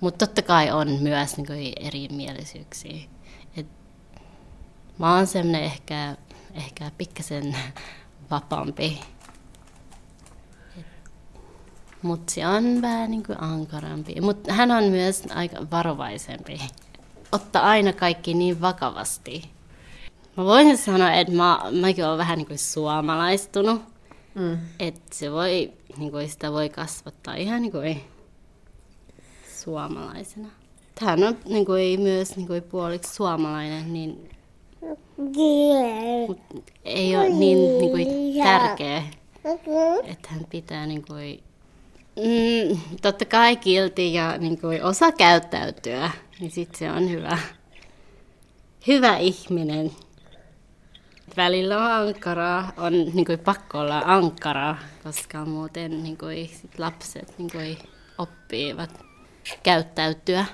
mutta 0.00 0.26
totta 0.26 0.42
kai 0.42 0.70
on 0.70 0.88
myös 1.00 1.36
niin 1.36 1.46
kuin 1.46 1.72
erimielisyyksiä. 1.80 2.98
Et 3.56 3.66
mä 4.98 5.14
oon 5.16 5.26
semmoinen 5.26 5.62
ehkä, 5.62 6.16
ehkä 6.54 6.90
pikkasen 6.98 7.56
vapaampi. 8.30 9.00
Mutta 12.02 12.32
se 12.32 12.46
on 12.46 12.82
vähän 12.82 13.10
niin 13.10 13.22
kuin 13.22 13.42
ankarampi. 13.42 14.20
Mutta 14.20 14.52
hän 14.52 14.70
on 14.70 14.84
myös 14.84 15.22
aika 15.34 15.56
varovaisempi. 15.70 16.60
Ottaa 17.32 17.62
aina 17.62 17.92
kaikki 17.92 18.34
niin 18.34 18.60
vakavasti. 18.60 19.50
Mä 20.36 20.44
voisin 20.44 20.78
sanoa, 20.78 21.12
että 21.12 21.32
mä, 21.32 21.60
mäkin 21.80 22.06
olen 22.06 22.18
vähän 22.18 22.38
niin 22.38 22.46
kuin 22.46 22.58
suomalaistunut. 22.58 23.97
Mm. 24.34 24.58
Että 24.78 25.16
se 25.16 25.32
voi, 25.32 25.72
niin 25.96 26.10
kuin 26.10 26.28
sitä 26.28 26.52
voi 26.52 26.68
kasvattaa 26.68 27.34
ihan 27.34 27.62
niin 27.62 27.72
kuin 27.72 28.00
suomalaisena. 29.64 30.48
Hän 31.00 31.24
on 31.24 31.38
niin 31.48 31.66
kuin, 31.66 32.00
myös 32.00 32.36
niin 32.36 32.46
kuin 32.46 32.62
puoliksi 32.62 33.14
suomalainen, 33.14 33.92
niin 33.92 34.30
Mut 36.26 36.40
ei 36.84 37.16
ole 37.16 37.28
niin, 37.28 37.78
niin 37.78 37.90
kuin, 37.90 38.06
tärkeä, 38.42 39.02
että 40.04 40.28
hän 40.28 40.46
pitää 40.50 40.86
niin 40.86 41.04
kuin, 41.06 41.42
mm, 42.16 42.78
totta 43.02 43.24
kai 43.24 43.56
kilti 43.56 44.14
ja 44.14 44.38
niin 44.38 44.60
kuin, 44.60 44.84
osa 44.84 45.12
käyttäytyä, 45.12 46.10
niin 46.40 46.50
sitten 46.50 46.78
se 46.78 46.92
on 46.92 47.10
hyvä, 47.10 47.38
hyvä 48.86 49.16
ihminen. 49.16 49.90
Välillä 51.38 51.76
on 51.76 51.92
ankaraa, 51.92 52.72
on 52.76 52.92
niin 52.92 53.24
kuin, 53.24 53.38
pakko 53.38 53.78
olla 53.78 54.02
ankaraa, 54.04 54.78
koska 55.04 55.44
muuten 55.44 56.02
niin 56.02 56.16
kuin, 56.16 56.48
sit 56.48 56.78
lapset 56.78 57.38
niin 57.38 57.50
kuin, 57.50 57.78
oppivat 58.18 59.04
käyttäytyä. 59.62 60.44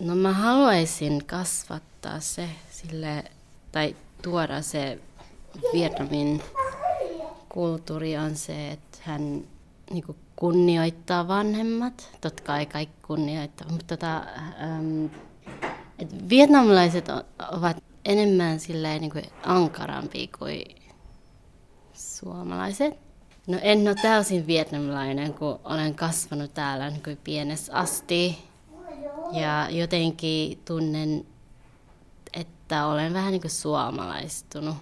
No 0.00 0.14
mä 0.14 0.32
haluaisin 0.32 1.24
kasvattaa 1.26 2.20
se 2.20 2.48
sille, 2.70 3.24
tai 3.72 3.96
tuoda 4.22 4.62
se 4.62 4.98
Vietnamin 5.72 6.42
kulttuuri 7.48 8.16
on 8.16 8.36
se, 8.36 8.70
että 8.70 8.98
hän 9.00 9.42
niin 9.90 10.04
kuin 10.06 10.18
kunnioittaa 10.36 11.28
vanhemmat. 11.28 12.10
Totta 12.20 12.42
kai 12.42 12.66
kaikki 12.66 12.96
kunnioittaa, 13.06 13.68
mutta 13.70 13.96
tota, 13.96 14.16
ähm, 14.62 15.04
et 15.98 16.28
vietnamilaiset 16.28 17.06
ovat 17.52 17.91
enemmän 18.04 18.60
silleen, 18.60 19.00
niin 19.00 19.12
kuin 19.12 19.24
ankarampia 19.42 20.28
kuin 20.38 20.64
suomalaiset. 21.94 22.94
No 23.46 23.58
en 23.62 23.88
ole 23.88 23.94
täysin 24.02 24.46
vietnamilainen, 24.46 25.34
kun 25.34 25.60
olen 25.64 25.94
kasvanut 25.94 26.54
täällä 26.54 26.90
niin 26.90 27.02
kuin 27.02 27.18
pienessä 27.24 27.72
asti. 27.74 28.38
Ja 29.32 29.68
jotenkin 29.70 30.62
tunnen, 30.64 31.26
että 32.32 32.86
olen 32.86 33.12
vähän 33.12 33.32
niin 33.32 33.40
kuin 33.40 33.50
suomalaistunut. 33.50 34.76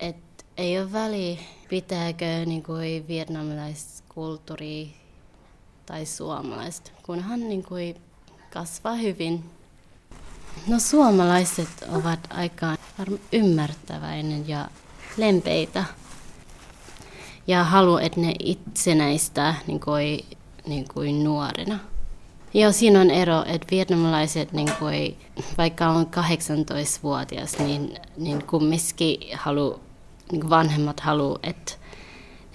Et 0.00 0.16
ei 0.56 0.78
ole 0.78 0.92
väliä, 0.92 1.38
pitääkö 1.68 2.24
niin 2.46 2.62
kuin 2.62 3.08
vietnamilaiskulttuuri 3.08 4.92
tai 5.86 6.06
suomalaista, 6.06 6.90
kunhan 7.02 7.40
niin 7.40 7.62
kuin 7.62 7.96
kasvaa 8.52 8.94
hyvin. 8.94 9.44
No 10.66 10.78
suomalaiset 10.78 11.68
ovat 11.92 12.20
aika 12.30 12.76
ymmärtäväinen 13.32 14.48
ja 14.48 14.68
lempeitä 15.16 15.84
ja 17.46 17.64
haluaa, 17.64 18.00
että 18.00 18.20
ne 18.20 18.34
itsenäistä 18.38 19.54
niin 19.66 19.80
kuin, 19.80 20.24
niin 20.66 20.84
kuin 20.94 21.24
nuorena. 21.24 21.78
Joo, 22.54 22.72
siinä 22.72 23.00
on 23.00 23.10
ero, 23.10 23.44
että 23.46 23.66
vietnamilaiset, 23.70 24.52
niin 24.52 24.72
kuin, 24.78 25.16
vaikka 25.58 25.88
on 25.88 26.06
18-vuotias, 26.06 27.58
niin, 27.58 27.96
niin 28.16 28.44
kumminkin 28.44 29.18
halu, 29.38 29.80
niin 30.32 30.50
vanhemmat 30.50 31.00
haluaa, 31.00 31.38
että, 31.42 31.72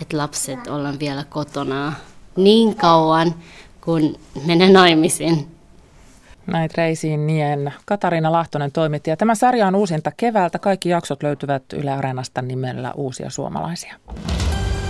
että 0.01 0.17
lapset 0.17 0.67
ollaan 0.67 0.99
vielä 0.99 1.23
kotona 1.23 1.93
niin 2.35 2.75
kauan, 2.75 3.35
kun 3.81 4.15
menee 4.45 4.69
naimisiin. 4.69 5.56
Näin 6.47 6.69
Reisiin 6.77 7.27
Nien. 7.27 7.73
Katariina 7.85 8.31
Lahtonen 8.31 8.71
toimitti. 8.71 9.09
Ja 9.09 9.17
tämä 9.17 9.35
sarja 9.35 9.67
on 9.67 9.75
uusinta 9.75 10.11
keväältä. 10.17 10.59
Kaikki 10.59 10.89
jaksot 10.89 11.23
löytyvät 11.23 11.63
Yle 11.73 11.91
Areenasta 11.91 12.41
nimellä 12.41 12.91
Uusia 12.95 13.29
suomalaisia. 13.29 13.93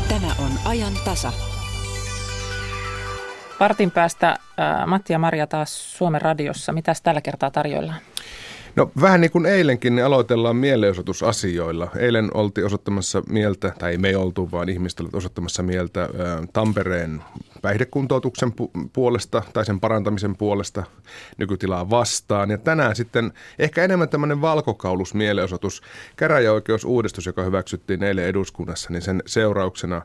Tämä 0.10 0.28
on 0.39 0.51
ajan 0.66 0.93
tasa. 1.05 1.34
Vartin 3.60 3.91
päästä 3.91 4.30
äh, 4.30 4.38
Matti 4.86 5.14
ja 5.14 5.20
Maria 5.20 5.47
taas 5.47 5.97
Suomen 5.97 6.22
radiossa. 6.22 6.72
Mitäs 6.72 7.01
tällä 7.01 7.22
kertaa 7.22 7.51
tarjoillaan? 7.51 7.99
No 8.78 8.92
vähän 9.02 9.22
niin 9.22 9.32
kuin 9.32 9.46
eilenkin, 9.46 9.96
niin 9.96 10.06
aloitellaan 10.06 10.56
mielenosoitusasioilla. 10.56 11.88
Eilen 11.96 12.30
oltiin 12.34 12.66
osoittamassa 12.66 13.22
mieltä, 13.30 13.74
tai 13.80 13.92
ei 13.92 13.98
me 13.98 14.18
oltu, 14.18 14.52
vaan 14.52 14.70
ihmiset 14.70 15.00
olivat 15.00 15.16
osoittamassa 15.16 15.64
mieltä 15.64 16.10
Tampereen 16.54 17.24
päihdekuntoutuksen 17.62 18.50
pu- 18.50 18.90
puolesta 18.94 19.44
tai 19.54 19.66
sen 19.66 19.80
parantamisen 19.80 20.36
puolesta 20.36 20.84
nykytilaa 21.38 21.90
vastaan. 21.90 22.52
Ja 22.52 22.58
tänään 22.58 22.96
sitten 22.96 23.34
ehkä 23.60 23.84
enemmän 23.84 24.10
tämmöinen 24.10 24.42
valkokaulus 24.42 25.14
mielenosoitus, 25.14 25.82
käräjäoikeusuudistus, 26.16 27.26
joka 27.26 27.44
hyväksyttiin 27.44 28.04
eilen 28.04 28.26
eduskunnassa, 28.26 28.90
niin 28.92 29.02
sen 29.02 29.24
seurauksena 29.26 30.02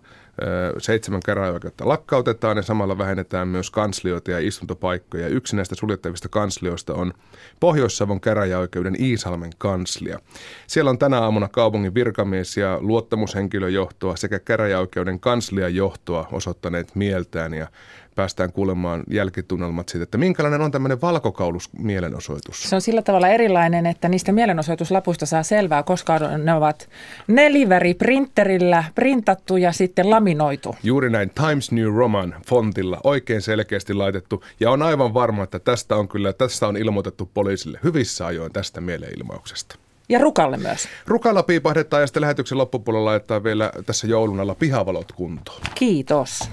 seitsemän 0.78 1.20
käräjäoikeutta 1.24 1.88
lakkautetaan 1.88 2.56
ja 2.56 2.62
samalla 2.62 2.98
vähennetään 2.98 3.48
myös 3.48 3.70
kanslioita 3.70 4.30
ja 4.30 4.38
istuntopaikkoja. 4.38 5.28
Yksi 5.28 5.56
näistä 5.56 5.74
suljettavista 5.74 6.28
kanslioista 6.28 6.94
on 6.94 7.12
Pohjois-Savon 7.60 8.20
käräjäoikeuden 8.20 9.02
Iisalmen 9.02 9.52
kanslia. 9.58 10.18
Siellä 10.66 10.90
on 10.90 10.98
tänä 10.98 11.20
aamuna 11.20 11.48
kaupungin 11.48 11.94
virkamies 11.94 12.56
ja 12.56 12.78
luottamushenkilöjohtoa 12.80 14.16
sekä 14.16 14.38
käräjäoikeuden 14.38 15.20
kansliajohtoa 15.20 16.28
osoittaneet 16.32 16.94
mieltään 16.94 17.54
ja 17.54 17.66
päästään 18.14 18.52
kuulemaan 18.52 19.02
jälkitunnelmat 19.10 19.88
siitä, 19.88 20.02
että 20.02 20.18
minkälainen 20.18 20.60
on 20.60 20.70
tämmöinen 20.70 21.00
valkokaulus 21.00 21.70
mielenosoitus. 21.78 22.62
Se 22.62 22.74
on 22.74 22.80
sillä 22.80 23.02
tavalla 23.02 23.28
erilainen, 23.28 23.86
että 23.86 24.08
niistä 24.08 24.32
mielenosoituslapuista 24.32 25.26
saa 25.26 25.42
selvää, 25.42 25.82
koska 25.82 26.18
ne 26.18 26.54
ovat 26.54 26.88
neliväri 27.26 27.94
printerillä 27.94 28.84
printattu 28.94 29.56
ja 29.56 29.72
sitten 29.72 30.10
laminoitu. 30.10 30.76
Juuri 30.82 31.10
näin 31.10 31.30
Times 31.30 31.72
New 31.72 31.96
Roman 31.96 32.34
fontilla 32.48 33.00
oikein 33.04 33.42
selkeästi 33.42 33.94
laitettu 33.94 34.44
ja 34.60 34.70
on 34.70 34.82
aivan 34.82 35.14
varma, 35.14 35.42
että 35.42 35.58
tästä 35.58 35.96
on 35.96 36.08
kyllä, 36.08 36.32
tästä 36.32 36.68
on 36.68 36.76
ilmoitettu 36.76 37.30
poliisille 37.34 37.78
hyvissä 37.84 38.26
ajoin 38.26 38.52
tästä 38.52 38.80
mielenilmauksesta. 38.80 39.76
Ja 40.08 40.18
Rukalle 40.18 40.56
myös. 40.56 40.88
Rukalla 41.06 41.42
piipahdetaan 41.42 42.02
ja 42.02 42.06
sitten 42.06 42.20
lähetyksen 42.20 42.58
loppupuolella 42.58 43.10
laittaa 43.10 43.44
vielä 43.44 43.72
tässä 43.86 44.06
joulun 44.06 44.40
alla 44.40 44.54
pihavalot 44.54 45.12
kuntoon. 45.12 45.60
Kiitos. 45.74 46.50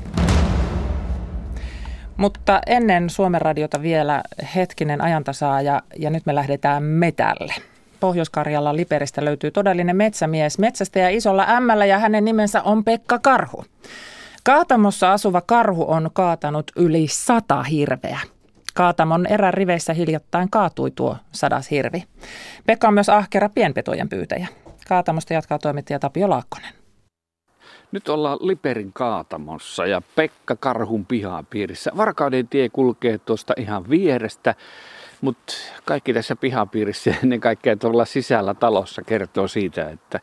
Mutta 2.20 2.62
ennen 2.68 3.10
Suomen 3.10 3.42
radiota 3.42 3.82
vielä 3.82 4.24
hetkinen 4.56 5.02
ajantasaa 5.02 5.62
ja, 5.62 5.82
ja 5.98 6.10
nyt 6.10 6.26
me 6.26 6.36
lähdetään 6.36 6.84
metälle. 6.84 7.54
Pohjois-Karjalan 8.00 8.78
Liperistä 8.78 9.26
löytyy 9.26 9.52
todellinen 9.52 9.96
metsämies, 9.96 10.60
metsästäjä 10.60 11.10
isolla 11.10 11.46
ämmällä 11.50 11.86
ja 11.86 12.00
hänen 12.00 12.26
nimensä 12.26 12.62
on 12.62 12.84
Pekka 12.84 13.20
Karhu. 13.20 13.66
Kaatamossa 14.44 15.14
asuva 15.14 15.42
karhu 15.42 15.92
on 15.92 16.10
kaatanut 16.14 16.72
yli 16.76 17.08
sata 17.10 17.64
hirveä. 17.64 18.20
Kaatamon 18.74 19.26
eräriveissä 19.26 19.94
hiljattain 19.94 20.50
kaatui 20.50 20.92
tuo 20.92 21.18
sadas 21.32 21.72
hirvi. 21.72 22.04
Pekka 22.66 22.88
on 22.88 22.94
myös 22.94 23.10
ahkera 23.10 23.50
pienpetojen 23.50 24.10
pyytäjä. 24.10 24.48
Kaatamosta 24.88 25.34
jatkaa 25.34 25.60
toimittaja 25.60 26.00
Tapio 26.00 26.30
Laakkonen. 26.30 26.79
Nyt 27.92 28.10
ollaan 28.10 28.38
Liperin 28.42 28.94
kaatamossa 28.94 29.86
ja 29.86 30.02
Pekka 30.16 30.56
Karhun 30.56 31.06
pihapiirissä. 31.06 31.92
Varkauden 31.98 32.48
tie 32.48 32.70
kulkee 32.70 33.18
tuosta 33.18 33.54
ihan 33.58 33.90
vierestä, 33.90 34.56
mutta 35.22 35.54
kaikki 35.86 36.14
tässä 36.14 36.36
pihapiirissä 36.36 37.16
ennen 37.24 37.40
kaikkea 37.40 37.76
tuolla 37.76 38.06
sisällä 38.06 38.54
talossa 38.54 39.02
kertoo 39.02 39.48
siitä, 39.48 39.90
että 39.90 40.20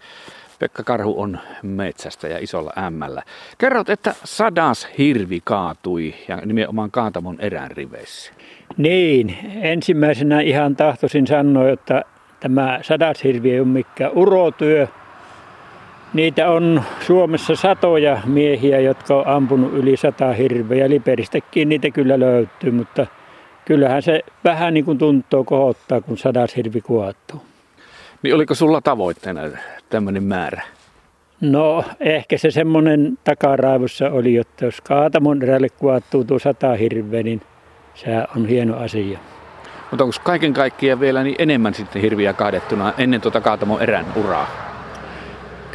Pekka 0.58 0.82
Karhu 0.82 1.20
on 1.20 1.38
metsästä 1.62 2.28
ja 2.28 2.38
isolla 2.38 2.72
ämmällä. 2.78 3.22
Kerrot, 3.58 3.90
että 3.90 4.14
sadas 4.24 4.88
hirvi 4.98 5.40
kaatui 5.44 6.14
ja 6.28 6.36
nimenomaan 6.36 6.90
Kaatamon 6.90 7.40
erään 7.40 7.70
riveissä. 7.70 8.32
Niin, 8.76 9.38
ensimmäisenä 9.62 10.40
ihan 10.40 10.76
tahtoisin 10.76 11.26
sanoa, 11.26 11.68
että 11.68 12.02
tämä 12.40 12.78
sadas 12.82 13.24
hirvi 13.24 13.50
ei 13.50 13.60
ole 13.60 13.68
mikään 13.68 14.12
urotyö. 14.14 14.88
Niitä 16.14 16.50
on 16.50 16.82
Suomessa 17.00 17.56
satoja 17.56 18.20
miehiä, 18.24 18.80
jotka 18.80 19.16
on 19.16 19.26
ampunut 19.26 19.72
yli 19.72 19.96
sata 19.96 20.32
hirveä. 20.32 20.88
Liberistäkin 20.88 21.68
niitä 21.68 21.90
kyllä 21.90 22.20
löytyy, 22.20 22.70
mutta 22.70 23.06
kyllähän 23.64 24.02
se 24.02 24.20
vähän 24.44 24.74
niin 24.74 24.84
kuin 24.84 24.98
tuntuu 24.98 25.44
kohottaa, 25.44 26.00
kun 26.00 26.18
sadas 26.18 26.56
hirvi 26.56 26.80
kuottuu. 26.80 27.42
Niin 28.22 28.34
oliko 28.34 28.54
sulla 28.54 28.80
tavoitteena 28.80 29.40
tämmöinen 29.90 30.22
määrä? 30.22 30.62
No 31.40 31.84
ehkä 32.00 32.38
se 32.38 32.50
semmoinen 32.50 33.18
takaraivossa 33.24 34.10
oli, 34.10 34.36
että 34.36 34.64
jos 34.64 34.80
Kaatamon 34.80 35.42
erälle 35.42 35.68
kuvattuu 35.68 36.24
tuo 36.24 36.38
sata 36.38 36.74
hirveä, 36.74 37.22
niin 37.22 37.40
se 37.94 38.10
on 38.36 38.46
hieno 38.46 38.76
asia. 38.76 39.18
Mutta 39.90 40.04
onko 40.04 40.16
kaiken 40.22 40.54
kaikkiaan 40.54 41.00
vielä 41.00 41.22
niin 41.22 41.36
enemmän 41.38 41.74
sitten 41.74 42.02
hirviä 42.02 42.32
kaadettuna 42.32 42.92
ennen 42.98 43.20
tuota 43.20 43.40
Kaatamon 43.40 43.82
erän 43.82 44.06
uraa? 44.16 44.65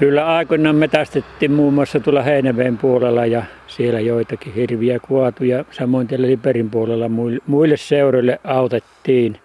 Kyllä 0.01 0.35
aikoinaan 0.35 0.75
metästettiin 0.75 1.51
muun 1.51 1.73
muassa 1.73 1.99
tuolla 1.99 2.21
Heinäveen 2.21 2.77
puolella 2.77 3.25
ja 3.25 3.43
siellä 3.67 3.99
joitakin 3.99 4.53
hirviä 4.53 4.99
kuatu 4.99 5.43
ja 5.43 5.65
samoin 5.71 6.07
tällä 6.07 6.27
Liperin 6.27 6.69
puolella 6.69 7.09
muille 7.47 7.77
seuroille 7.77 8.39
autettiin. 8.43 9.37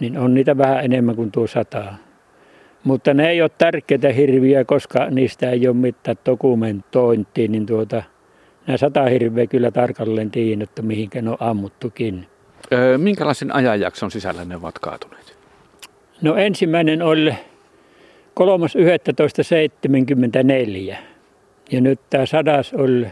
Niin 0.00 0.18
on 0.18 0.34
niitä 0.34 0.58
vähän 0.58 0.84
enemmän 0.84 1.16
kuin 1.16 1.32
tuo 1.32 1.46
sataa. 1.46 1.96
Mutta 2.84 3.14
ne 3.14 3.30
ei 3.30 3.42
ole 3.42 3.50
tärkeitä 3.58 4.12
hirviä, 4.12 4.64
koska 4.64 5.10
niistä 5.10 5.50
ei 5.50 5.68
ole 5.68 5.76
mitään 5.76 6.16
dokumentointia, 6.26 7.48
niin 7.48 7.66
tuota, 7.66 8.02
nämä 8.66 8.76
sata 8.76 9.04
hirveä 9.04 9.46
kyllä 9.46 9.70
tarkalleen 9.70 10.30
tiedän, 10.30 10.62
että 10.62 10.82
mihinkä 10.82 11.22
ne 11.22 11.30
on 11.30 11.36
ammuttukin. 11.40 12.26
Öö, 12.72 12.98
minkälaisen 12.98 13.54
ajanjakson 13.54 14.10
sisällä 14.10 14.44
ne 14.44 14.56
ovat 14.56 14.78
kaatuneet? 14.78 15.36
No 16.22 16.36
ensimmäinen 16.36 17.02
oli 17.02 17.34
3.11.74 18.38 20.96
ja 21.70 21.80
nyt 21.80 22.00
tämä 22.10 22.26
sadas 22.26 22.74
oli 22.74 23.04
27.10.17, 23.04 23.10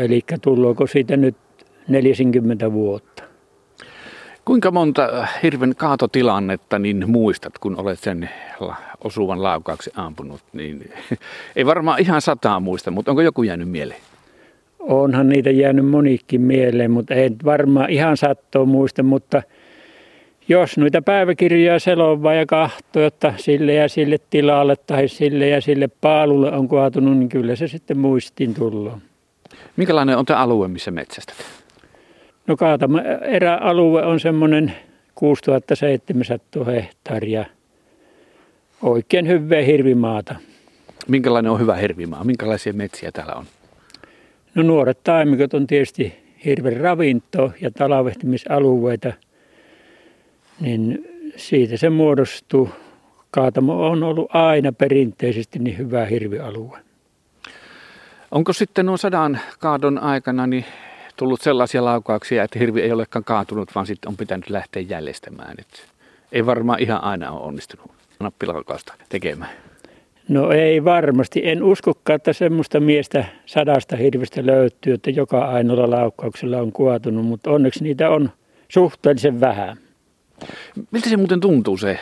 eli 0.00 0.20
tulluuko 0.42 0.86
siitä 0.86 1.16
nyt 1.16 1.36
40 1.88 2.72
vuotta. 2.72 3.22
Kuinka 4.44 4.70
monta 4.70 5.26
hirven 5.42 5.74
kaatotilannetta 5.76 6.78
niin 6.78 7.10
muistat, 7.10 7.58
kun 7.58 7.80
olet 7.80 7.98
sen 7.98 8.30
osuvan 9.04 9.42
laukaaksi 9.42 9.90
ampunut? 9.94 10.40
Niin, 10.52 10.92
ei 11.56 11.66
varmaan 11.66 12.00
ihan 12.00 12.20
sataa 12.20 12.60
muista, 12.60 12.90
mutta 12.90 13.10
onko 13.10 13.22
joku 13.22 13.42
jäänyt 13.42 13.70
mieleen? 13.70 14.00
Onhan 14.78 15.28
niitä 15.28 15.50
jäänyt 15.50 15.88
monikin 15.88 16.40
mieleen, 16.40 16.90
mutta 16.90 17.14
ei 17.14 17.30
varmaan 17.44 17.90
ihan 17.90 18.16
sattoa 18.16 18.64
muista, 18.64 19.02
mutta 19.02 19.42
jos 20.50 20.78
noita 20.78 21.02
päiväkirjoja 21.02 21.78
selovaa 21.78 22.34
ja 22.34 22.46
kahtoo, 22.46 23.02
että 23.02 23.34
sille 23.36 23.74
ja 23.74 23.88
sille 23.88 24.18
tilalle 24.30 24.76
tai 24.76 25.08
sille 25.08 25.48
ja 25.48 25.60
sille 25.60 25.88
paalulle 26.00 26.52
on 26.52 26.68
kaatunut, 26.68 27.18
niin 27.18 27.28
kyllä 27.28 27.56
se 27.56 27.68
sitten 27.68 27.98
muistiin 27.98 28.54
tullut. 28.54 28.92
Minkälainen 29.76 30.16
on 30.16 30.26
tämä 30.26 30.38
alue, 30.38 30.68
missä 30.68 30.90
metsästät? 30.90 31.36
No 32.46 32.56
Kaatama 32.56 33.00
eräalue 33.22 34.04
on 34.04 34.20
semmoinen 34.20 34.72
6700 35.14 36.64
hehtaaria. 36.64 37.44
Oikein 38.82 39.28
hyvää 39.28 39.62
hirvimaata. 39.62 40.34
Minkälainen 41.08 41.52
on 41.52 41.60
hyvä 41.60 41.76
hirvimaa? 41.76 42.24
Minkälaisia 42.24 42.72
metsiä 42.72 43.12
täällä 43.12 43.32
on? 43.34 43.44
No 44.54 44.62
nuoret 44.62 44.98
taimikot 45.04 45.54
on 45.54 45.66
tietysti 45.66 46.14
hirven 46.44 46.76
ravinto 46.76 47.52
ja 47.60 47.70
talvehtimisalueita. 47.70 49.12
Niin 50.60 51.08
siitä 51.36 51.76
se 51.76 51.90
muodostuu. 51.90 52.70
Kaatamo 53.30 53.86
on 53.86 54.02
ollut 54.02 54.30
aina 54.34 54.72
perinteisesti 54.72 55.58
niin 55.58 55.78
hyvä 55.78 56.04
hirvialue. 56.04 56.78
Onko 58.30 58.52
sitten 58.52 58.86
nuo 58.86 58.96
sadan 58.96 59.40
kaadon 59.58 59.98
aikana 59.98 60.46
niin 60.46 60.64
tullut 61.16 61.40
sellaisia 61.40 61.84
laukauksia, 61.84 62.44
että 62.44 62.58
hirvi 62.58 62.80
ei 62.80 62.92
olekaan 62.92 63.24
kaatunut, 63.24 63.74
vaan 63.74 63.86
sitten 63.86 64.08
on 64.08 64.16
pitänyt 64.16 64.50
lähteä 64.50 64.82
jäljestämään. 64.82 65.54
Et 65.58 65.86
ei 66.32 66.46
varmaan 66.46 66.80
ihan 66.80 67.04
aina 67.04 67.30
ole 67.30 67.46
onnistunut 67.46 67.90
nappilaukausta 68.20 68.94
tekemään. 69.08 69.50
No 70.28 70.50
ei 70.50 70.84
varmasti. 70.84 71.40
En 71.44 71.62
uskokaan, 71.62 72.16
että 72.16 72.32
semmoista 72.32 72.80
miestä 72.80 73.24
sadasta 73.46 73.96
hirvestä 73.96 74.46
löytyy, 74.46 74.94
että 74.94 75.10
joka 75.10 75.44
ainoalla 75.44 75.90
laukkauksella 75.90 76.58
on 76.58 76.72
kuotunut, 76.72 77.26
mutta 77.26 77.50
onneksi 77.50 77.84
niitä 77.84 78.10
on 78.10 78.30
suhteellisen 78.68 79.40
vähän. 79.40 79.76
Miltä 80.90 81.08
se 81.08 81.16
muuten 81.16 81.40
tuntuu 81.40 81.76
se? 81.76 81.98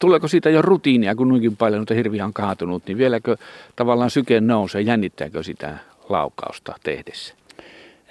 Tuleeko 0.00 0.28
siitä 0.28 0.50
jo 0.50 0.62
rutiinia, 0.62 1.14
kun 1.14 1.28
noinkin 1.28 1.56
paljon 1.56 1.78
noita 1.78 1.94
hirviä 1.94 2.24
on 2.24 2.32
kaatunut, 2.32 2.86
niin 2.86 2.98
vieläkö 2.98 3.36
tavallaan 3.76 4.10
syke 4.10 4.40
nousee, 4.40 4.80
jännittääkö 4.80 5.42
sitä 5.42 5.78
laukausta 6.08 6.74
tehdessä? 6.82 7.34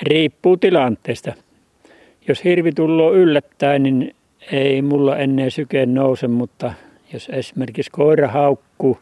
Riippuu 0.02 0.58
tilanteesta. 0.58 1.34
Jos 2.28 2.44
hirvi 2.44 2.72
tulee 2.72 3.12
yllättäen, 3.12 3.84
niin 3.84 4.16
ei 4.52 4.82
mulla 4.82 5.18
ennen 5.18 5.52
syke 5.52 5.86
nouse, 5.86 6.28
mutta 6.28 6.74
jos 7.14 7.30
esimerkiksi 7.34 7.92
koira 7.92 8.28
haukkuu 8.28 8.98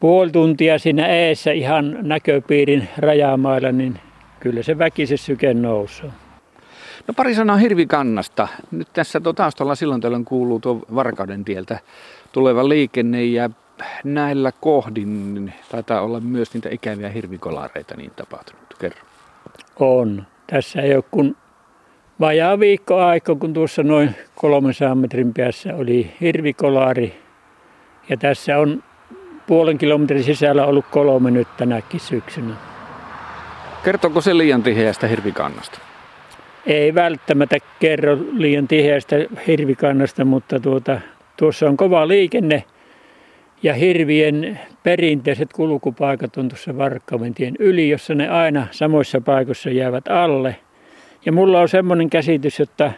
puoli 0.00 0.30
tuntia 0.30 0.78
siinä 0.78 1.06
eessä 1.06 1.52
ihan 1.52 1.98
näköpiirin 2.02 2.88
rajamailla, 2.98 3.72
niin 3.72 3.98
kyllä 4.40 4.62
se 4.62 4.78
väkisin 4.78 5.18
syke 5.18 5.54
nousee. 5.54 6.10
No 7.10 7.14
pari 7.14 7.34
sanaa 7.34 7.56
hirvikannasta. 7.56 8.48
Nyt 8.70 8.88
tässä 8.92 9.20
tuo 9.20 9.32
taustalla 9.32 9.74
silloin 9.74 10.00
tällöin 10.00 10.24
kuuluu 10.24 10.60
tuo 10.60 10.78
Varkauden 10.94 11.44
tieltä 11.44 11.78
tuleva 12.32 12.68
liikenne 12.68 13.24
ja 13.24 13.50
näillä 14.04 14.52
kohdin 14.60 15.34
niin 15.34 15.52
taitaa 15.70 16.00
olla 16.00 16.20
myös 16.20 16.54
niitä 16.54 16.68
ikäviä 16.68 17.08
hirvikolareita 17.08 17.96
niin 17.96 18.10
tapahtunut. 18.16 18.74
Kerro. 18.78 18.98
On. 19.80 20.26
Tässä 20.46 20.82
ei 20.82 20.94
ole 20.94 21.04
kun 21.10 21.36
vajaa 22.20 22.60
viikko 22.60 22.96
aika, 22.96 23.34
kun 23.34 23.54
tuossa 23.54 23.82
noin 23.82 24.14
300 24.34 24.94
metrin 24.94 25.34
päässä 25.34 25.74
oli 25.74 26.14
hirvikolari. 26.20 27.22
Ja 28.08 28.16
tässä 28.16 28.58
on 28.58 28.82
puolen 29.46 29.78
kilometrin 29.78 30.24
sisällä 30.24 30.66
ollut 30.66 30.86
kolme 30.90 31.30
nyt 31.30 31.56
tänäkin 31.56 32.00
syksynä. 32.00 32.54
Kertooko 33.84 34.20
se 34.20 34.36
liian 34.36 34.62
tiheästä 34.62 35.06
hirvikannasta? 35.06 35.89
Ei 36.66 36.94
välttämättä 36.94 37.56
kerro 37.80 38.18
liian 38.32 38.68
tiheästä 38.68 39.16
hirvikannasta, 39.46 40.24
mutta 40.24 40.60
tuota, 40.60 41.00
tuossa 41.36 41.68
on 41.68 41.76
kova 41.76 42.08
liikenne 42.08 42.64
ja 43.62 43.74
hirvien 43.74 44.60
perinteiset 44.82 45.52
kulkupaikat 45.52 46.36
on 46.36 46.48
tuossa 46.48 46.78
Varkkaventien 46.78 47.54
yli, 47.58 47.88
jossa 47.88 48.14
ne 48.14 48.28
aina 48.28 48.66
samoissa 48.70 49.20
paikoissa 49.20 49.70
jäävät 49.70 50.08
alle. 50.08 50.56
Ja 51.26 51.32
mulla 51.32 51.60
on 51.60 51.68
semmoinen 51.68 52.10
käsitys, 52.10 52.60
että 52.60 52.92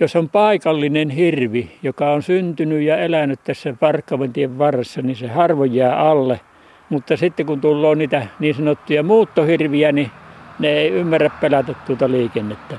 jos 0.00 0.16
on 0.16 0.28
paikallinen 0.28 1.10
hirvi, 1.10 1.70
joka 1.82 2.12
on 2.12 2.22
syntynyt 2.22 2.82
ja 2.82 2.96
elänyt 2.98 3.40
tässä 3.44 3.74
Varkkaventien 3.80 4.58
varressa, 4.58 5.02
niin 5.02 5.16
se 5.16 5.28
harvoin 5.28 5.74
jää 5.74 5.96
alle. 5.96 6.40
Mutta 6.88 7.16
sitten 7.16 7.46
kun 7.46 7.60
tulee 7.60 7.94
niitä 7.94 8.26
niin 8.38 8.54
sanottuja 8.54 9.02
muuttohirviä, 9.02 9.92
niin 9.92 10.10
ne 10.58 10.68
ei 10.68 10.90
ymmärrä 10.90 11.30
pelätä 11.40 11.74
tuota 11.86 12.10
liikennettä. 12.10 12.76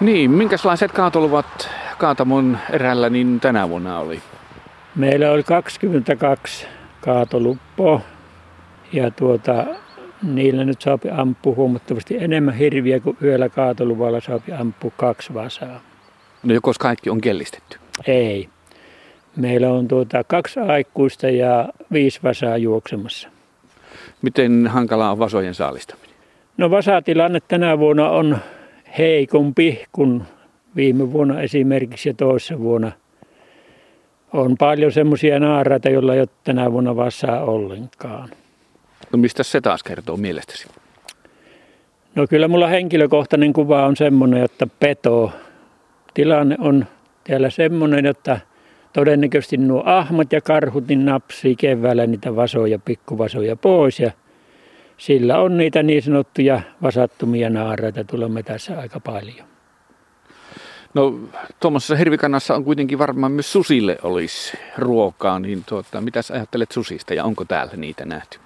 Niin, 0.00 0.30
minkälaiset 0.30 0.92
kaatoluvat 0.92 1.70
Kaatamon 1.98 2.58
erällä 2.70 3.10
niin 3.10 3.40
tänä 3.40 3.68
vuonna 3.68 3.98
oli? 3.98 4.22
Meillä 4.96 5.30
oli 5.30 5.42
22 5.42 6.66
kaatoluppoa 7.00 8.00
ja 8.92 9.10
tuota, 9.10 9.66
niillä 10.22 10.64
nyt 10.64 10.80
saa 10.80 10.98
ampua 11.16 11.54
huomattavasti 11.54 12.16
enemmän 12.20 12.54
hirviä 12.54 13.00
kuin 13.00 13.16
yöllä 13.22 13.48
kaatoluvalla 13.48 14.20
saa 14.20 14.40
ampua 14.58 14.92
kaksi 14.96 15.34
vasaa. 15.34 15.80
No 16.42 16.54
jokos 16.54 16.78
kaikki 16.78 17.10
on 17.10 17.20
kellistetty? 17.20 17.78
Ei. 18.06 18.48
Meillä 19.36 19.70
on 19.70 19.88
tuota 19.88 20.24
kaksi 20.24 20.60
aikuista 20.60 21.28
ja 21.28 21.68
viisi 21.92 22.20
vasaa 22.22 22.56
juoksemassa. 22.56 23.28
Miten 24.22 24.66
hankala 24.66 25.10
on 25.10 25.18
vasojen 25.18 25.54
saalistaminen? 25.54 26.09
No 26.60 26.70
vasatilanne 26.70 27.40
tänä 27.48 27.78
vuonna 27.78 28.08
on 28.10 28.38
heikompi 28.98 29.84
kuin 29.92 30.22
viime 30.76 31.12
vuonna 31.12 31.40
esimerkiksi 31.40 32.08
ja 32.08 32.14
toissa 32.14 32.58
vuonna. 32.58 32.92
On 34.32 34.56
paljon 34.58 34.92
semmoisia 34.92 35.40
naaraita, 35.40 35.88
joilla 35.88 36.14
ei 36.14 36.20
ole 36.20 36.28
tänä 36.44 36.72
vuonna 36.72 36.96
vasaa 36.96 37.44
ollenkaan. 37.44 38.28
No 39.12 39.18
mistä 39.18 39.42
se 39.42 39.60
taas 39.60 39.82
kertoo 39.82 40.16
mielestäsi? 40.16 40.68
No 42.14 42.26
kyllä 42.26 42.48
mulla 42.48 42.66
henkilökohtainen 42.66 43.52
kuva 43.52 43.86
on 43.86 43.96
semmoinen, 43.96 44.44
että 44.44 44.66
peto. 44.80 45.32
Tilanne 46.14 46.56
on 46.60 46.86
täällä 47.24 47.50
semmoinen, 47.50 48.06
että 48.06 48.40
todennäköisesti 48.92 49.56
nuo 49.56 49.82
ahmat 49.86 50.32
ja 50.32 50.40
karhut 50.40 50.88
niin 50.88 51.04
napsii 51.04 51.56
keväällä 51.56 52.06
niitä 52.06 52.36
vasoja, 52.36 52.78
pikkuvasoja 52.78 53.56
pois 53.56 54.00
ja 54.00 54.10
sillä 55.00 55.38
on 55.38 55.56
niitä 55.56 55.82
niin 55.82 56.02
sanottuja 56.02 56.60
vasattomia 56.82 57.50
naaraita 57.50 58.04
tuolla 58.04 58.42
tässä 58.44 58.78
aika 58.78 59.00
paljon. 59.00 59.46
No 60.94 61.14
tuommoisessa 61.60 61.96
hirvikannassa 61.96 62.54
on 62.54 62.64
kuitenkin 62.64 62.98
varmaan 62.98 63.32
myös 63.32 63.52
susille 63.52 63.98
olisi 64.02 64.58
ruokaa, 64.78 65.38
niin 65.38 65.64
tuota, 65.66 66.00
mitä 66.00 66.20
ajattelet 66.32 66.72
susista 66.72 67.14
ja 67.14 67.24
onko 67.24 67.44
täällä 67.44 67.72
niitä 67.76 68.04
nähty? 68.06 68.38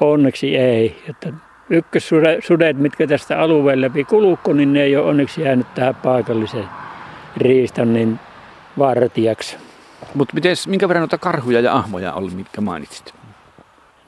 Onneksi 0.00 0.56
ei. 0.56 1.02
Että 1.10 1.32
ykkössudet, 1.70 2.78
mitkä 2.78 3.06
tästä 3.06 3.40
alueen 3.40 3.80
läpi 3.80 4.04
kulukko, 4.04 4.52
niin 4.52 4.72
ne 4.72 4.82
ei 4.82 4.96
ole 4.96 5.06
onneksi 5.06 5.42
jäänyt 5.42 5.74
tähän 5.74 5.94
paikalliseen 5.94 6.68
riistan 7.36 7.92
niin 7.92 8.18
vartijaksi. 8.78 9.56
Mutta 10.14 10.36
minkä 10.66 10.88
verran 10.88 11.00
noita 11.00 11.18
karhuja 11.18 11.60
ja 11.60 11.72
ahmoja 11.72 12.12
oli, 12.12 12.30
mitkä 12.30 12.60
mainitsit? 12.60 13.14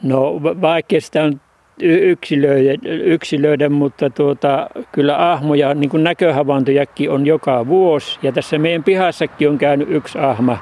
No 0.02 0.42
vaikka 0.42 1.00
sitä 1.00 1.24
on 1.24 1.40
yksilöidä, 1.82 2.78
yksilöidä 2.84 3.68
mutta 3.68 4.10
tuota, 4.10 4.70
kyllä 4.92 5.32
ahmoja, 5.32 5.74
niin 5.74 5.90
kuin 5.90 6.04
näköhavaintojakin 6.04 7.10
on 7.10 7.26
joka 7.26 7.66
vuosi. 7.66 8.18
Ja 8.22 8.32
tässä 8.32 8.58
meidän 8.58 8.84
pihassakin 8.84 9.48
on 9.48 9.58
käynyt 9.58 9.90
yksi 9.90 10.18
ahma 10.18 10.58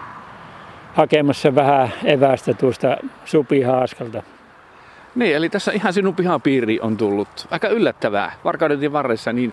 hakemassa 0.95 1.55
vähän 1.55 1.93
evästä 2.05 2.55
tuosta 2.55 2.97
supihaaskalta. 3.25 4.23
Niin, 5.14 5.37
eli 5.37 5.49
tässä 5.49 5.73
ihan 5.73 5.93
sinun 5.93 6.14
pihapiiri 6.14 6.81
on 6.81 6.97
tullut 6.97 7.29
aika 7.51 7.69
yllättävää. 7.69 8.33
Varkaudetin 8.45 8.93
varressa, 8.93 9.33
niin 9.33 9.53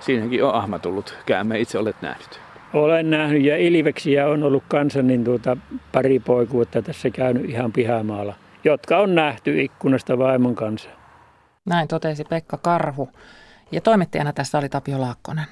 siinäkin 0.00 0.44
on 0.44 0.54
ahma 0.54 0.78
tullut 0.78 1.18
käymään. 1.26 1.60
Itse 1.60 1.78
olet 1.78 1.96
nähnyt. 2.02 2.40
Olen 2.72 3.10
nähnyt 3.10 3.42
ja 3.42 3.56
ilveksiä 3.56 4.28
on 4.28 4.42
ollut 4.42 4.64
kanssa 4.68 5.02
niin 5.02 5.24
tuota, 5.24 5.56
pari 5.92 6.18
poikuutta 6.18 6.82
tässä 6.82 7.10
käynyt 7.10 7.50
ihan 7.50 7.72
pihamaalla, 7.72 8.34
jotka 8.64 8.98
on 8.98 9.14
nähty 9.14 9.62
ikkunasta 9.62 10.18
vaimon 10.18 10.54
kanssa. 10.54 10.90
Näin 11.66 11.88
totesi 11.88 12.24
Pekka 12.24 12.56
Karhu. 12.56 13.08
Ja 13.72 13.80
toimittajana 13.80 14.32
tässä 14.32 14.58
oli 14.58 14.68
Tapio 14.68 15.00
Laakkonen. 15.00 15.44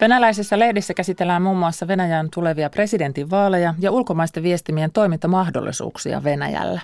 Venäläisissä 0.00 0.58
lehdissä 0.58 0.94
käsitellään 0.94 1.42
muun 1.42 1.56
muassa 1.56 1.88
Venäjän 1.88 2.28
tulevia 2.34 2.70
presidentinvaaleja 2.70 3.74
ja 3.78 3.90
ulkomaisten 3.90 4.42
viestimien 4.42 4.92
toimintamahdollisuuksia 4.92 6.24
Venäjällä. 6.24 6.80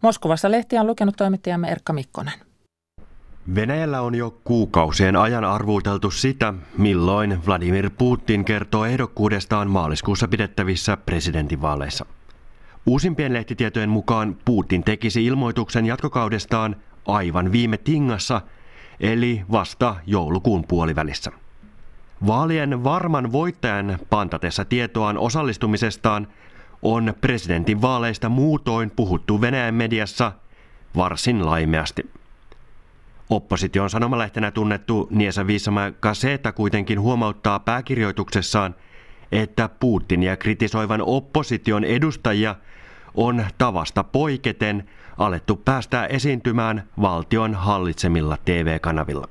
Moskovassa 0.00 0.50
lehtiä 0.50 0.80
on 0.80 0.86
lukenut 0.86 1.16
toimittajamme 1.16 1.68
Erkka 1.68 1.92
Mikkonen. 1.92 2.34
Venäjällä 3.54 4.00
on 4.00 4.14
jo 4.14 4.40
kuukausien 4.44 5.16
ajan 5.16 5.44
arvuuteltu 5.44 6.10
sitä, 6.10 6.54
milloin 6.78 7.46
Vladimir 7.46 7.90
Putin 7.98 8.44
kertoo 8.44 8.84
ehdokkuudestaan 8.84 9.70
maaliskuussa 9.70 10.28
pidettävissä 10.28 10.96
presidentinvaaleissa. 10.96 12.06
Uusimpien 12.86 13.32
lehtitietojen 13.32 13.88
mukaan 13.88 14.36
Putin 14.44 14.84
tekisi 14.84 15.24
ilmoituksen 15.24 15.86
jatkokaudestaan 15.86 16.76
aivan 17.06 17.52
viime 17.52 17.76
tingassa, 17.76 18.40
eli 19.00 19.42
vasta 19.52 19.96
joulukuun 20.06 20.64
puolivälissä. 20.68 21.32
Vaalien 22.26 22.84
varman 22.84 23.32
voittajan 23.32 23.98
pantatessa 24.10 24.64
tietoaan 24.64 25.18
osallistumisestaan 25.18 26.28
on 26.82 27.14
presidentin 27.20 27.82
vaaleista 27.82 28.28
muutoin 28.28 28.90
puhuttu 28.90 29.40
Venäjän 29.40 29.74
mediassa 29.74 30.32
varsin 30.96 31.46
laimeasti. 31.46 32.10
Opposition 33.30 33.90
sanomalehtenä 33.90 34.50
tunnettu 34.50 35.08
Niesa 35.10 35.46
Viisama 35.46 35.80
Kaseta 36.00 36.52
kuitenkin 36.52 37.00
huomauttaa 37.00 37.60
pääkirjoituksessaan, 37.60 38.74
että 39.32 39.68
Putinia 39.80 40.36
kritisoivan 40.36 41.02
opposition 41.02 41.84
edustajia 41.84 42.54
on 43.14 43.44
tavasta 43.58 44.04
poiketen 44.04 44.88
alettu 45.18 45.56
päästää 45.56 46.06
esiintymään 46.06 46.88
valtion 47.00 47.54
hallitsemilla 47.54 48.38
TV-kanavilla. 48.44 49.28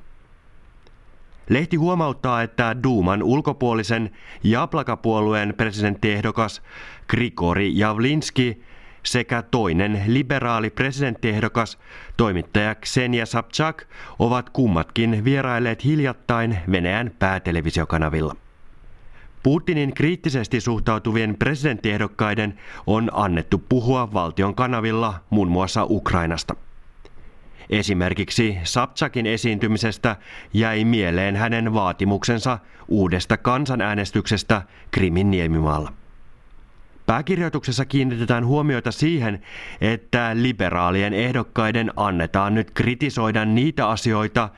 Lehti 1.48 1.76
huomauttaa, 1.76 2.42
että 2.42 2.76
Duuman 2.82 3.22
ulkopuolisen 3.22 4.10
Japlaka-puolueen 4.44 5.54
presidenttiehdokas 5.56 6.62
Grigori 7.08 7.78
Javlinski 7.78 8.62
sekä 9.02 9.42
toinen 9.42 10.02
liberaali 10.06 10.70
presidenttiehdokas, 10.70 11.78
toimittaja 12.16 12.74
Ksenia 12.74 13.26
Sabchak, 13.26 13.84
ovat 14.18 14.50
kummatkin 14.50 15.24
vierailleet 15.24 15.84
hiljattain 15.84 16.58
Venäjän 16.72 17.10
päätelevisiokanavilla. 17.18 18.36
Putinin 19.42 19.94
kriittisesti 19.94 20.60
suhtautuvien 20.60 21.36
presidenttiehdokkaiden 21.38 22.58
on 22.86 23.10
annettu 23.12 23.64
puhua 23.68 24.12
valtion 24.12 24.54
kanavilla 24.54 25.14
muun 25.30 25.48
muassa 25.48 25.84
Ukrainasta. 25.84 26.56
Esimerkiksi 27.70 28.58
Sapchakin 28.64 29.26
esiintymisestä 29.26 30.16
jäi 30.54 30.84
mieleen 30.84 31.36
hänen 31.36 31.74
vaatimuksensa 31.74 32.58
uudesta 32.88 33.36
kansanäänestyksestä 33.36 34.62
Krimin 34.90 35.30
niemimaalla. 35.30 35.92
Pääkirjoituksessa 37.06 37.84
kiinnitetään 37.84 38.46
huomiota 38.46 38.92
siihen, 38.92 39.42
että 39.80 40.30
liberaalien 40.34 41.12
ehdokkaiden 41.14 41.90
annetaan 41.96 42.54
nyt 42.54 42.70
kritisoida 42.70 43.44
niitä 43.44 43.88
asioita, 43.88 44.48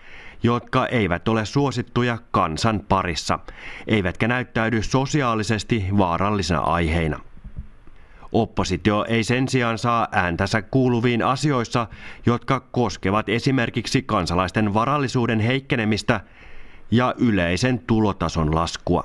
jotka 0.42 0.86
eivät 0.86 1.28
ole 1.28 1.44
suosittuja 1.44 2.18
kansan 2.30 2.80
parissa, 2.88 3.38
eivätkä 3.86 4.28
näyttäydy 4.28 4.82
sosiaalisesti 4.82 5.84
vaarallisena 5.98 6.60
aiheina. 6.60 7.20
Oppositio 8.32 9.04
ei 9.08 9.24
sen 9.24 9.48
sijaan 9.48 9.78
saa 9.78 10.08
ääntänsä 10.12 10.62
kuuluviin 10.62 11.24
asioissa, 11.24 11.86
jotka 12.26 12.60
koskevat 12.60 13.28
esimerkiksi 13.28 14.02
kansalaisten 14.02 14.74
varallisuuden 14.74 15.40
heikkenemistä 15.40 16.20
ja 16.90 17.14
yleisen 17.18 17.78
tulotason 17.78 18.54
laskua. 18.54 19.04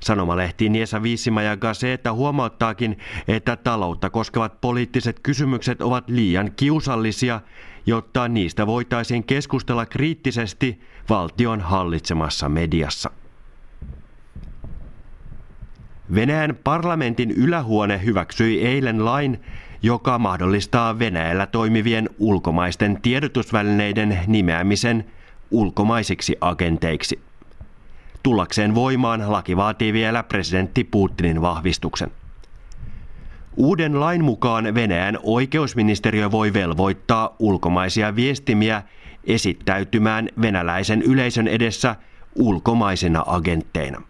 Sanomalehti 0.00 0.68
Niesa 0.68 1.02
Viissima 1.02 1.42
ja 1.42 1.56
Gazeta 1.56 2.12
huomauttaakin, 2.12 2.98
että 3.28 3.56
taloutta 3.56 4.10
koskevat 4.10 4.60
poliittiset 4.60 5.20
kysymykset 5.20 5.82
ovat 5.82 6.08
liian 6.08 6.52
kiusallisia, 6.56 7.40
jotta 7.88 8.28
niistä 8.28 8.66
voitaisiin 8.66 9.24
keskustella 9.24 9.86
kriittisesti 9.86 10.80
valtion 11.08 11.60
hallitsemassa 11.60 12.48
mediassa. 12.48 13.10
Venäjän 16.14 16.58
parlamentin 16.64 17.30
ylähuone 17.30 18.04
hyväksyi 18.04 18.66
eilen 18.66 19.04
lain, 19.04 19.40
joka 19.82 20.18
mahdollistaa 20.18 20.98
Venäjällä 20.98 21.46
toimivien 21.46 22.10
ulkomaisten 22.18 22.98
tiedotusvälineiden 23.02 24.18
nimeämisen 24.26 25.04
ulkomaisiksi 25.50 26.36
agenteiksi. 26.40 27.20
Tullakseen 28.22 28.74
voimaan 28.74 29.32
laki 29.32 29.56
vaatii 29.56 29.92
vielä 29.92 30.22
presidentti 30.22 30.84
Putinin 30.84 31.40
vahvistuksen. 31.40 32.10
Uuden 33.58 34.00
lain 34.00 34.24
mukaan 34.24 34.74
Venäjän 34.74 35.18
oikeusministeriö 35.22 36.30
voi 36.30 36.52
velvoittaa 36.52 37.36
ulkomaisia 37.38 38.16
viestimiä 38.16 38.82
esittäytymään 39.24 40.28
venäläisen 40.42 41.02
yleisön 41.02 41.48
edessä 41.48 41.96
ulkomaisina 42.34 43.24
agentteina. 43.26 44.02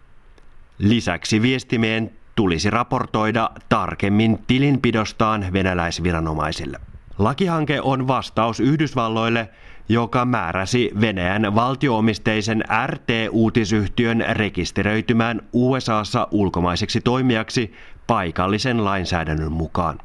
Lisäksi 0.77 1.41
viestimeen 1.41 2.11
tulisi 2.35 2.69
raportoida 2.69 3.49
tarkemmin 3.69 4.39
tilinpidostaan 4.47 5.45
venäläisviranomaisille. 5.53 6.79
Lakihanke 7.17 7.81
on 7.81 8.07
vastaus 8.07 8.59
Yhdysvalloille, 8.59 9.49
joka 9.89 10.25
määräsi 10.25 10.91
Venäjän 11.01 11.55
valtioomisteisen 11.55 12.63
RT-uutisyhtiön 12.87 14.25
rekisteröitymään 14.31 15.41
USAssa 15.53 16.27
ulkomaiseksi 16.31 17.01
toimijaksi 17.01 17.73
paikallisen 18.09 18.85
lainsäädännön 18.85 19.51
mukaan. 19.51 19.99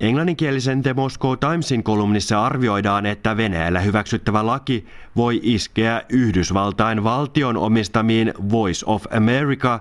Englanninkielisen 0.00 0.82
The 0.82 0.92
Moscow 0.92 1.38
Timesin 1.38 1.82
kolumnissa 1.82 2.44
arvioidaan, 2.44 3.06
että 3.06 3.36
Venäjällä 3.36 3.80
hyväksyttävä 3.80 4.46
laki 4.46 4.86
voi 5.16 5.40
iskeä 5.42 6.02
Yhdysvaltain 6.08 7.04
valtion 7.04 7.56
omistamiin 7.56 8.34
Voice 8.50 8.84
of 8.86 9.06
America 9.16 9.80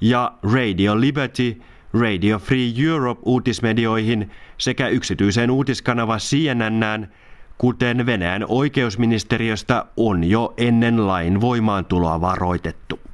ja 0.00 0.32
Radio 0.52 1.00
Liberty, 1.00 1.62
Radio 2.00 2.38
Free 2.38 2.72
Europe 2.88 3.20
uutismedioihin 3.24 4.30
sekä 4.58 4.88
yksityiseen 4.88 5.50
uutiskanava 5.50 6.16
CNN, 6.18 7.08
kuten 7.58 8.06
Venäjän 8.06 8.44
oikeusministeriöstä 8.48 9.84
on 9.96 10.24
jo 10.24 10.54
ennen 10.56 11.06
lain 11.06 11.40
voimaantuloa 11.40 12.20
varoitettu. 12.20 13.07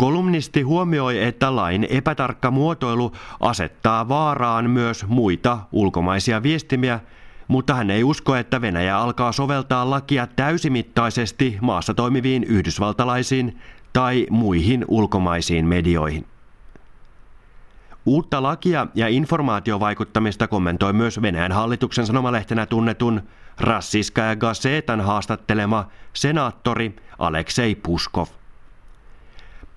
Kolumnisti 0.00 0.62
huomioi, 0.62 1.22
että 1.22 1.56
lain 1.56 1.86
epätarkka 1.90 2.50
muotoilu 2.50 3.12
asettaa 3.40 4.08
vaaraan 4.08 4.70
myös 4.70 5.06
muita 5.06 5.58
ulkomaisia 5.72 6.42
viestimiä, 6.42 7.00
mutta 7.48 7.74
hän 7.74 7.90
ei 7.90 8.04
usko, 8.04 8.36
että 8.36 8.60
Venäjä 8.60 8.98
alkaa 8.98 9.32
soveltaa 9.32 9.90
lakia 9.90 10.26
täysimittaisesti 10.26 11.58
maassa 11.60 11.94
toimiviin 11.94 12.44
yhdysvaltalaisiin 12.44 13.58
tai 13.92 14.26
muihin 14.30 14.84
ulkomaisiin 14.88 15.66
medioihin. 15.66 16.26
Uutta 18.06 18.42
lakia 18.42 18.86
ja 18.94 19.08
informaatiovaikuttamista 19.08 20.48
kommentoi 20.48 20.92
myös 20.92 21.22
Venäjän 21.22 21.52
hallituksen 21.52 22.06
sanomalehtenä 22.06 22.66
tunnetun 22.66 23.22
Rassiska 23.58 24.20
ja 24.20 24.36
Gazetan 24.36 25.00
haastattelema 25.00 25.86
senaattori 26.12 26.96
Aleksei 27.18 27.74
Puskov. 27.74 28.26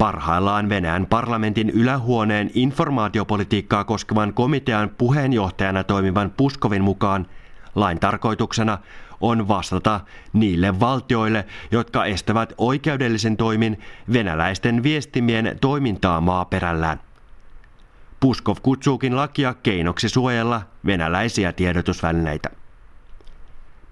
Parhaillaan 0.04 0.70
Venäjän 0.70 1.06
parlamentin 1.06 1.70
ylähuoneen 1.70 2.52
informaatiopolitiikkaa 2.54 3.84
koskevan 3.84 4.34
komitean 4.34 4.90
puheenjohtajana 4.98 5.84
toimivan 5.84 6.32
Puskovin 6.38 6.84
mukaan 6.84 7.28
lain 7.76 8.00
tarkoituksena 8.00 8.78
on 9.22 9.48
vastata 9.48 10.00
niille 10.34 10.80
valtioille, 10.80 11.46
jotka 11.72 12.06
estävät 12.06 12.54
oikeudellisen 12.58 13.38
toimin 13.38 13.80
venäläisten 14.14 14.84
viestimien 14.84 15.58
toimintaa 15.62 16.22
maaperällään. 16.22 17.00
Puskov 18.20 18.58
kutsuukin 18.64 19.16
lakia 19.16 19.54
keinoksi 19.54 20.10
suojella 20.10 20.62
venäläisiä 20.86 21.52
tiedotusvälineitä. 21.52 22.63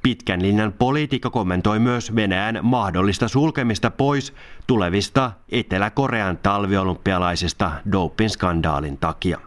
Pitkän 0.03 0.41
linjan 0.41 0.73
politiikka 0.73 1.29
kommentoi 1.29 1.79
myös 1.79 2.15
Venäjän 2.15 2.59
mahdollista 2.61 3.27
sulkemista 3.27 3.91
pois 3.91 4.33
tulevista 4.67 5.31
Etelä-Korean 5.49 6.37
talviolympialaisista 6.37 7.71
doping-skandaalin 7.91 8.97
takia. 8.97 9.39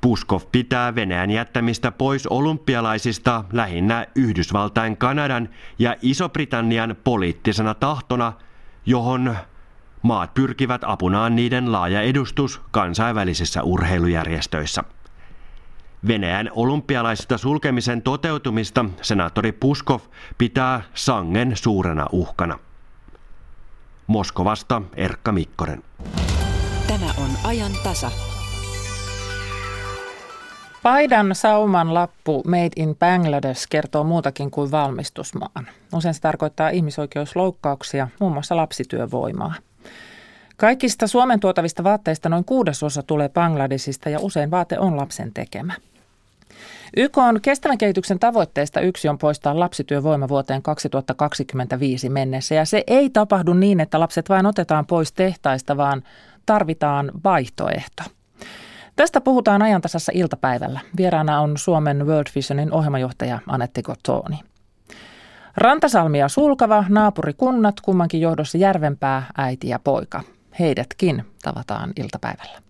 Puskov 0.00 0.40
pitää 0.52 0.94
Venäjän 0.94 1.30
jättämistä 1.30 1.92
pois 1.92 2.26
olympialaisista 2.26 3.44
lähinnä 3.52 4.06
Yhdysvaltain, 4.14 4.96
Kanadan 4.96 5.48
ja 5.78 5.96
Iso-Britannian 6.02 6.96
poliittisena 7.04 7.74
tahtona, 7.74 8.32
johon 8.86 9.36
maat 10.02 10.34
pyrkivät 10.34 10.82
apunaan 10.84 11.36
niiden 11.36 11.72
laaja 11.72 12.02
edustus 12.02 12.60
kansainvälisissä 12.70 13.62
urheilujärjestöissä. 13.62 14.84
Venäjän 16.08 16.50
olympialaisista 16.54 17.38
sulkemisen 17.38 18.02
toteutumista 18.02 18.84
senaattori 19.02 19.52
Puskov 19.52 20.00
pitää 20.38 20.82
sangen 20.94 21.56
suurena 21.56 22.06
uhkana. 22.12 22.58
Moskovasta 24.06 24.82
Erkka 24.96 25.32
Mikkonen. 25.32 25.82
Tämä 26.86 27.06
on 27.18 27.30
ajan 27.44 27.72
tasa. 27.84 28.10
Paidan 30.82 31.34
sauman 31.34 31.94
lappu 31.94 32.42
Made 32.46 32.70
in 32.76 32.96
Bangladesh 32.96 33.66
kertoo 33.70 34.04
muutakin 34.04 34.50
kuin 34.50 34.70
valmistusmaan. 34.70 35.68
Usein 35.94 36.14
se 36.14 36.20
tarkoittaa 36.20 36.68
ihmisoikeusloukkauksia, 36.68 38.08
muun 38.20 38.32
muassa 38.32 38.56
lapsityövoimaa. 38.56 39.54
Kaikista 40.56 41.06
Suomen 41.06 41.40
tuotavista 41.40 41.84
vaatteista 41.84 42.28
noin 42.28 42.44
kuudesosa 42.44 43.02
tulee 43.02 43.28
Bangladesista 43.28 44.10
ja 44.10 44.18
usein 44.20 44.50
vaate 44.50 44.78
on 44.78 44.96
lapsen 44.96 45.32
tekemä. 45.34 45.74
YK 46.96 47.18
on 47.18 47.40
kestävän 47.40 47.78
kehityksen 47.78 48.18
tavoitteista 48.18 48.80
yksi 48.80 49.08
on 49.08 49.18
poistaa 49.18 49.60
lapsityövoima 49.60 50.28
vuoteen 50.28 50.62
2025 50.62 52.08
mennessä 52.08 52.54
ja 52.54 52.64
se 52.64 52.84
ei 52.86 53.10
tapahdu 53.10 53.52
niin, 53.52 53.80
että 53.80 54.00
lapset 54.00 54.28
vain 54.28 54.46
otetaan 54.46 54.86
pois 54.86 55.12
tehtaista, 55.12 55.76
vaan 55.76 56.02
tarvitaan 56.46 57.10
vaihtoehto. 57.24 58.02
Tästä 58.96 59.20
puhutaan 59.20 59.62
ajantasassa 59.62 60.12
iltapäivällä. 60.14 60.80
Vieraana 60.96 61.40
on 61.40 61.58
Suomen 61.58 62.06
World 62.06 62.30
Visionin 62.34 62.72
ohjelmajohtaja 62.72 63.38
Anette 63.46 63.82
Gottoni. 63.82 64.40
Rantasalmi 65.56 66.18
ja 66.18 66.28
Sulkava, 66.28 66.84
naapurikunnat, 66.88 67.80
kummankin 67.80 68.20
johdossa 68.20 68.58
Järvenpää, 68.58 69.26
äiti 69.36 69.68
ja 69.68 69.78
poika. 69.78 70.22
Heidätkin 70.58 71.24
tavataan 71.42 71.92
iltapäivällä. 71.96 72.65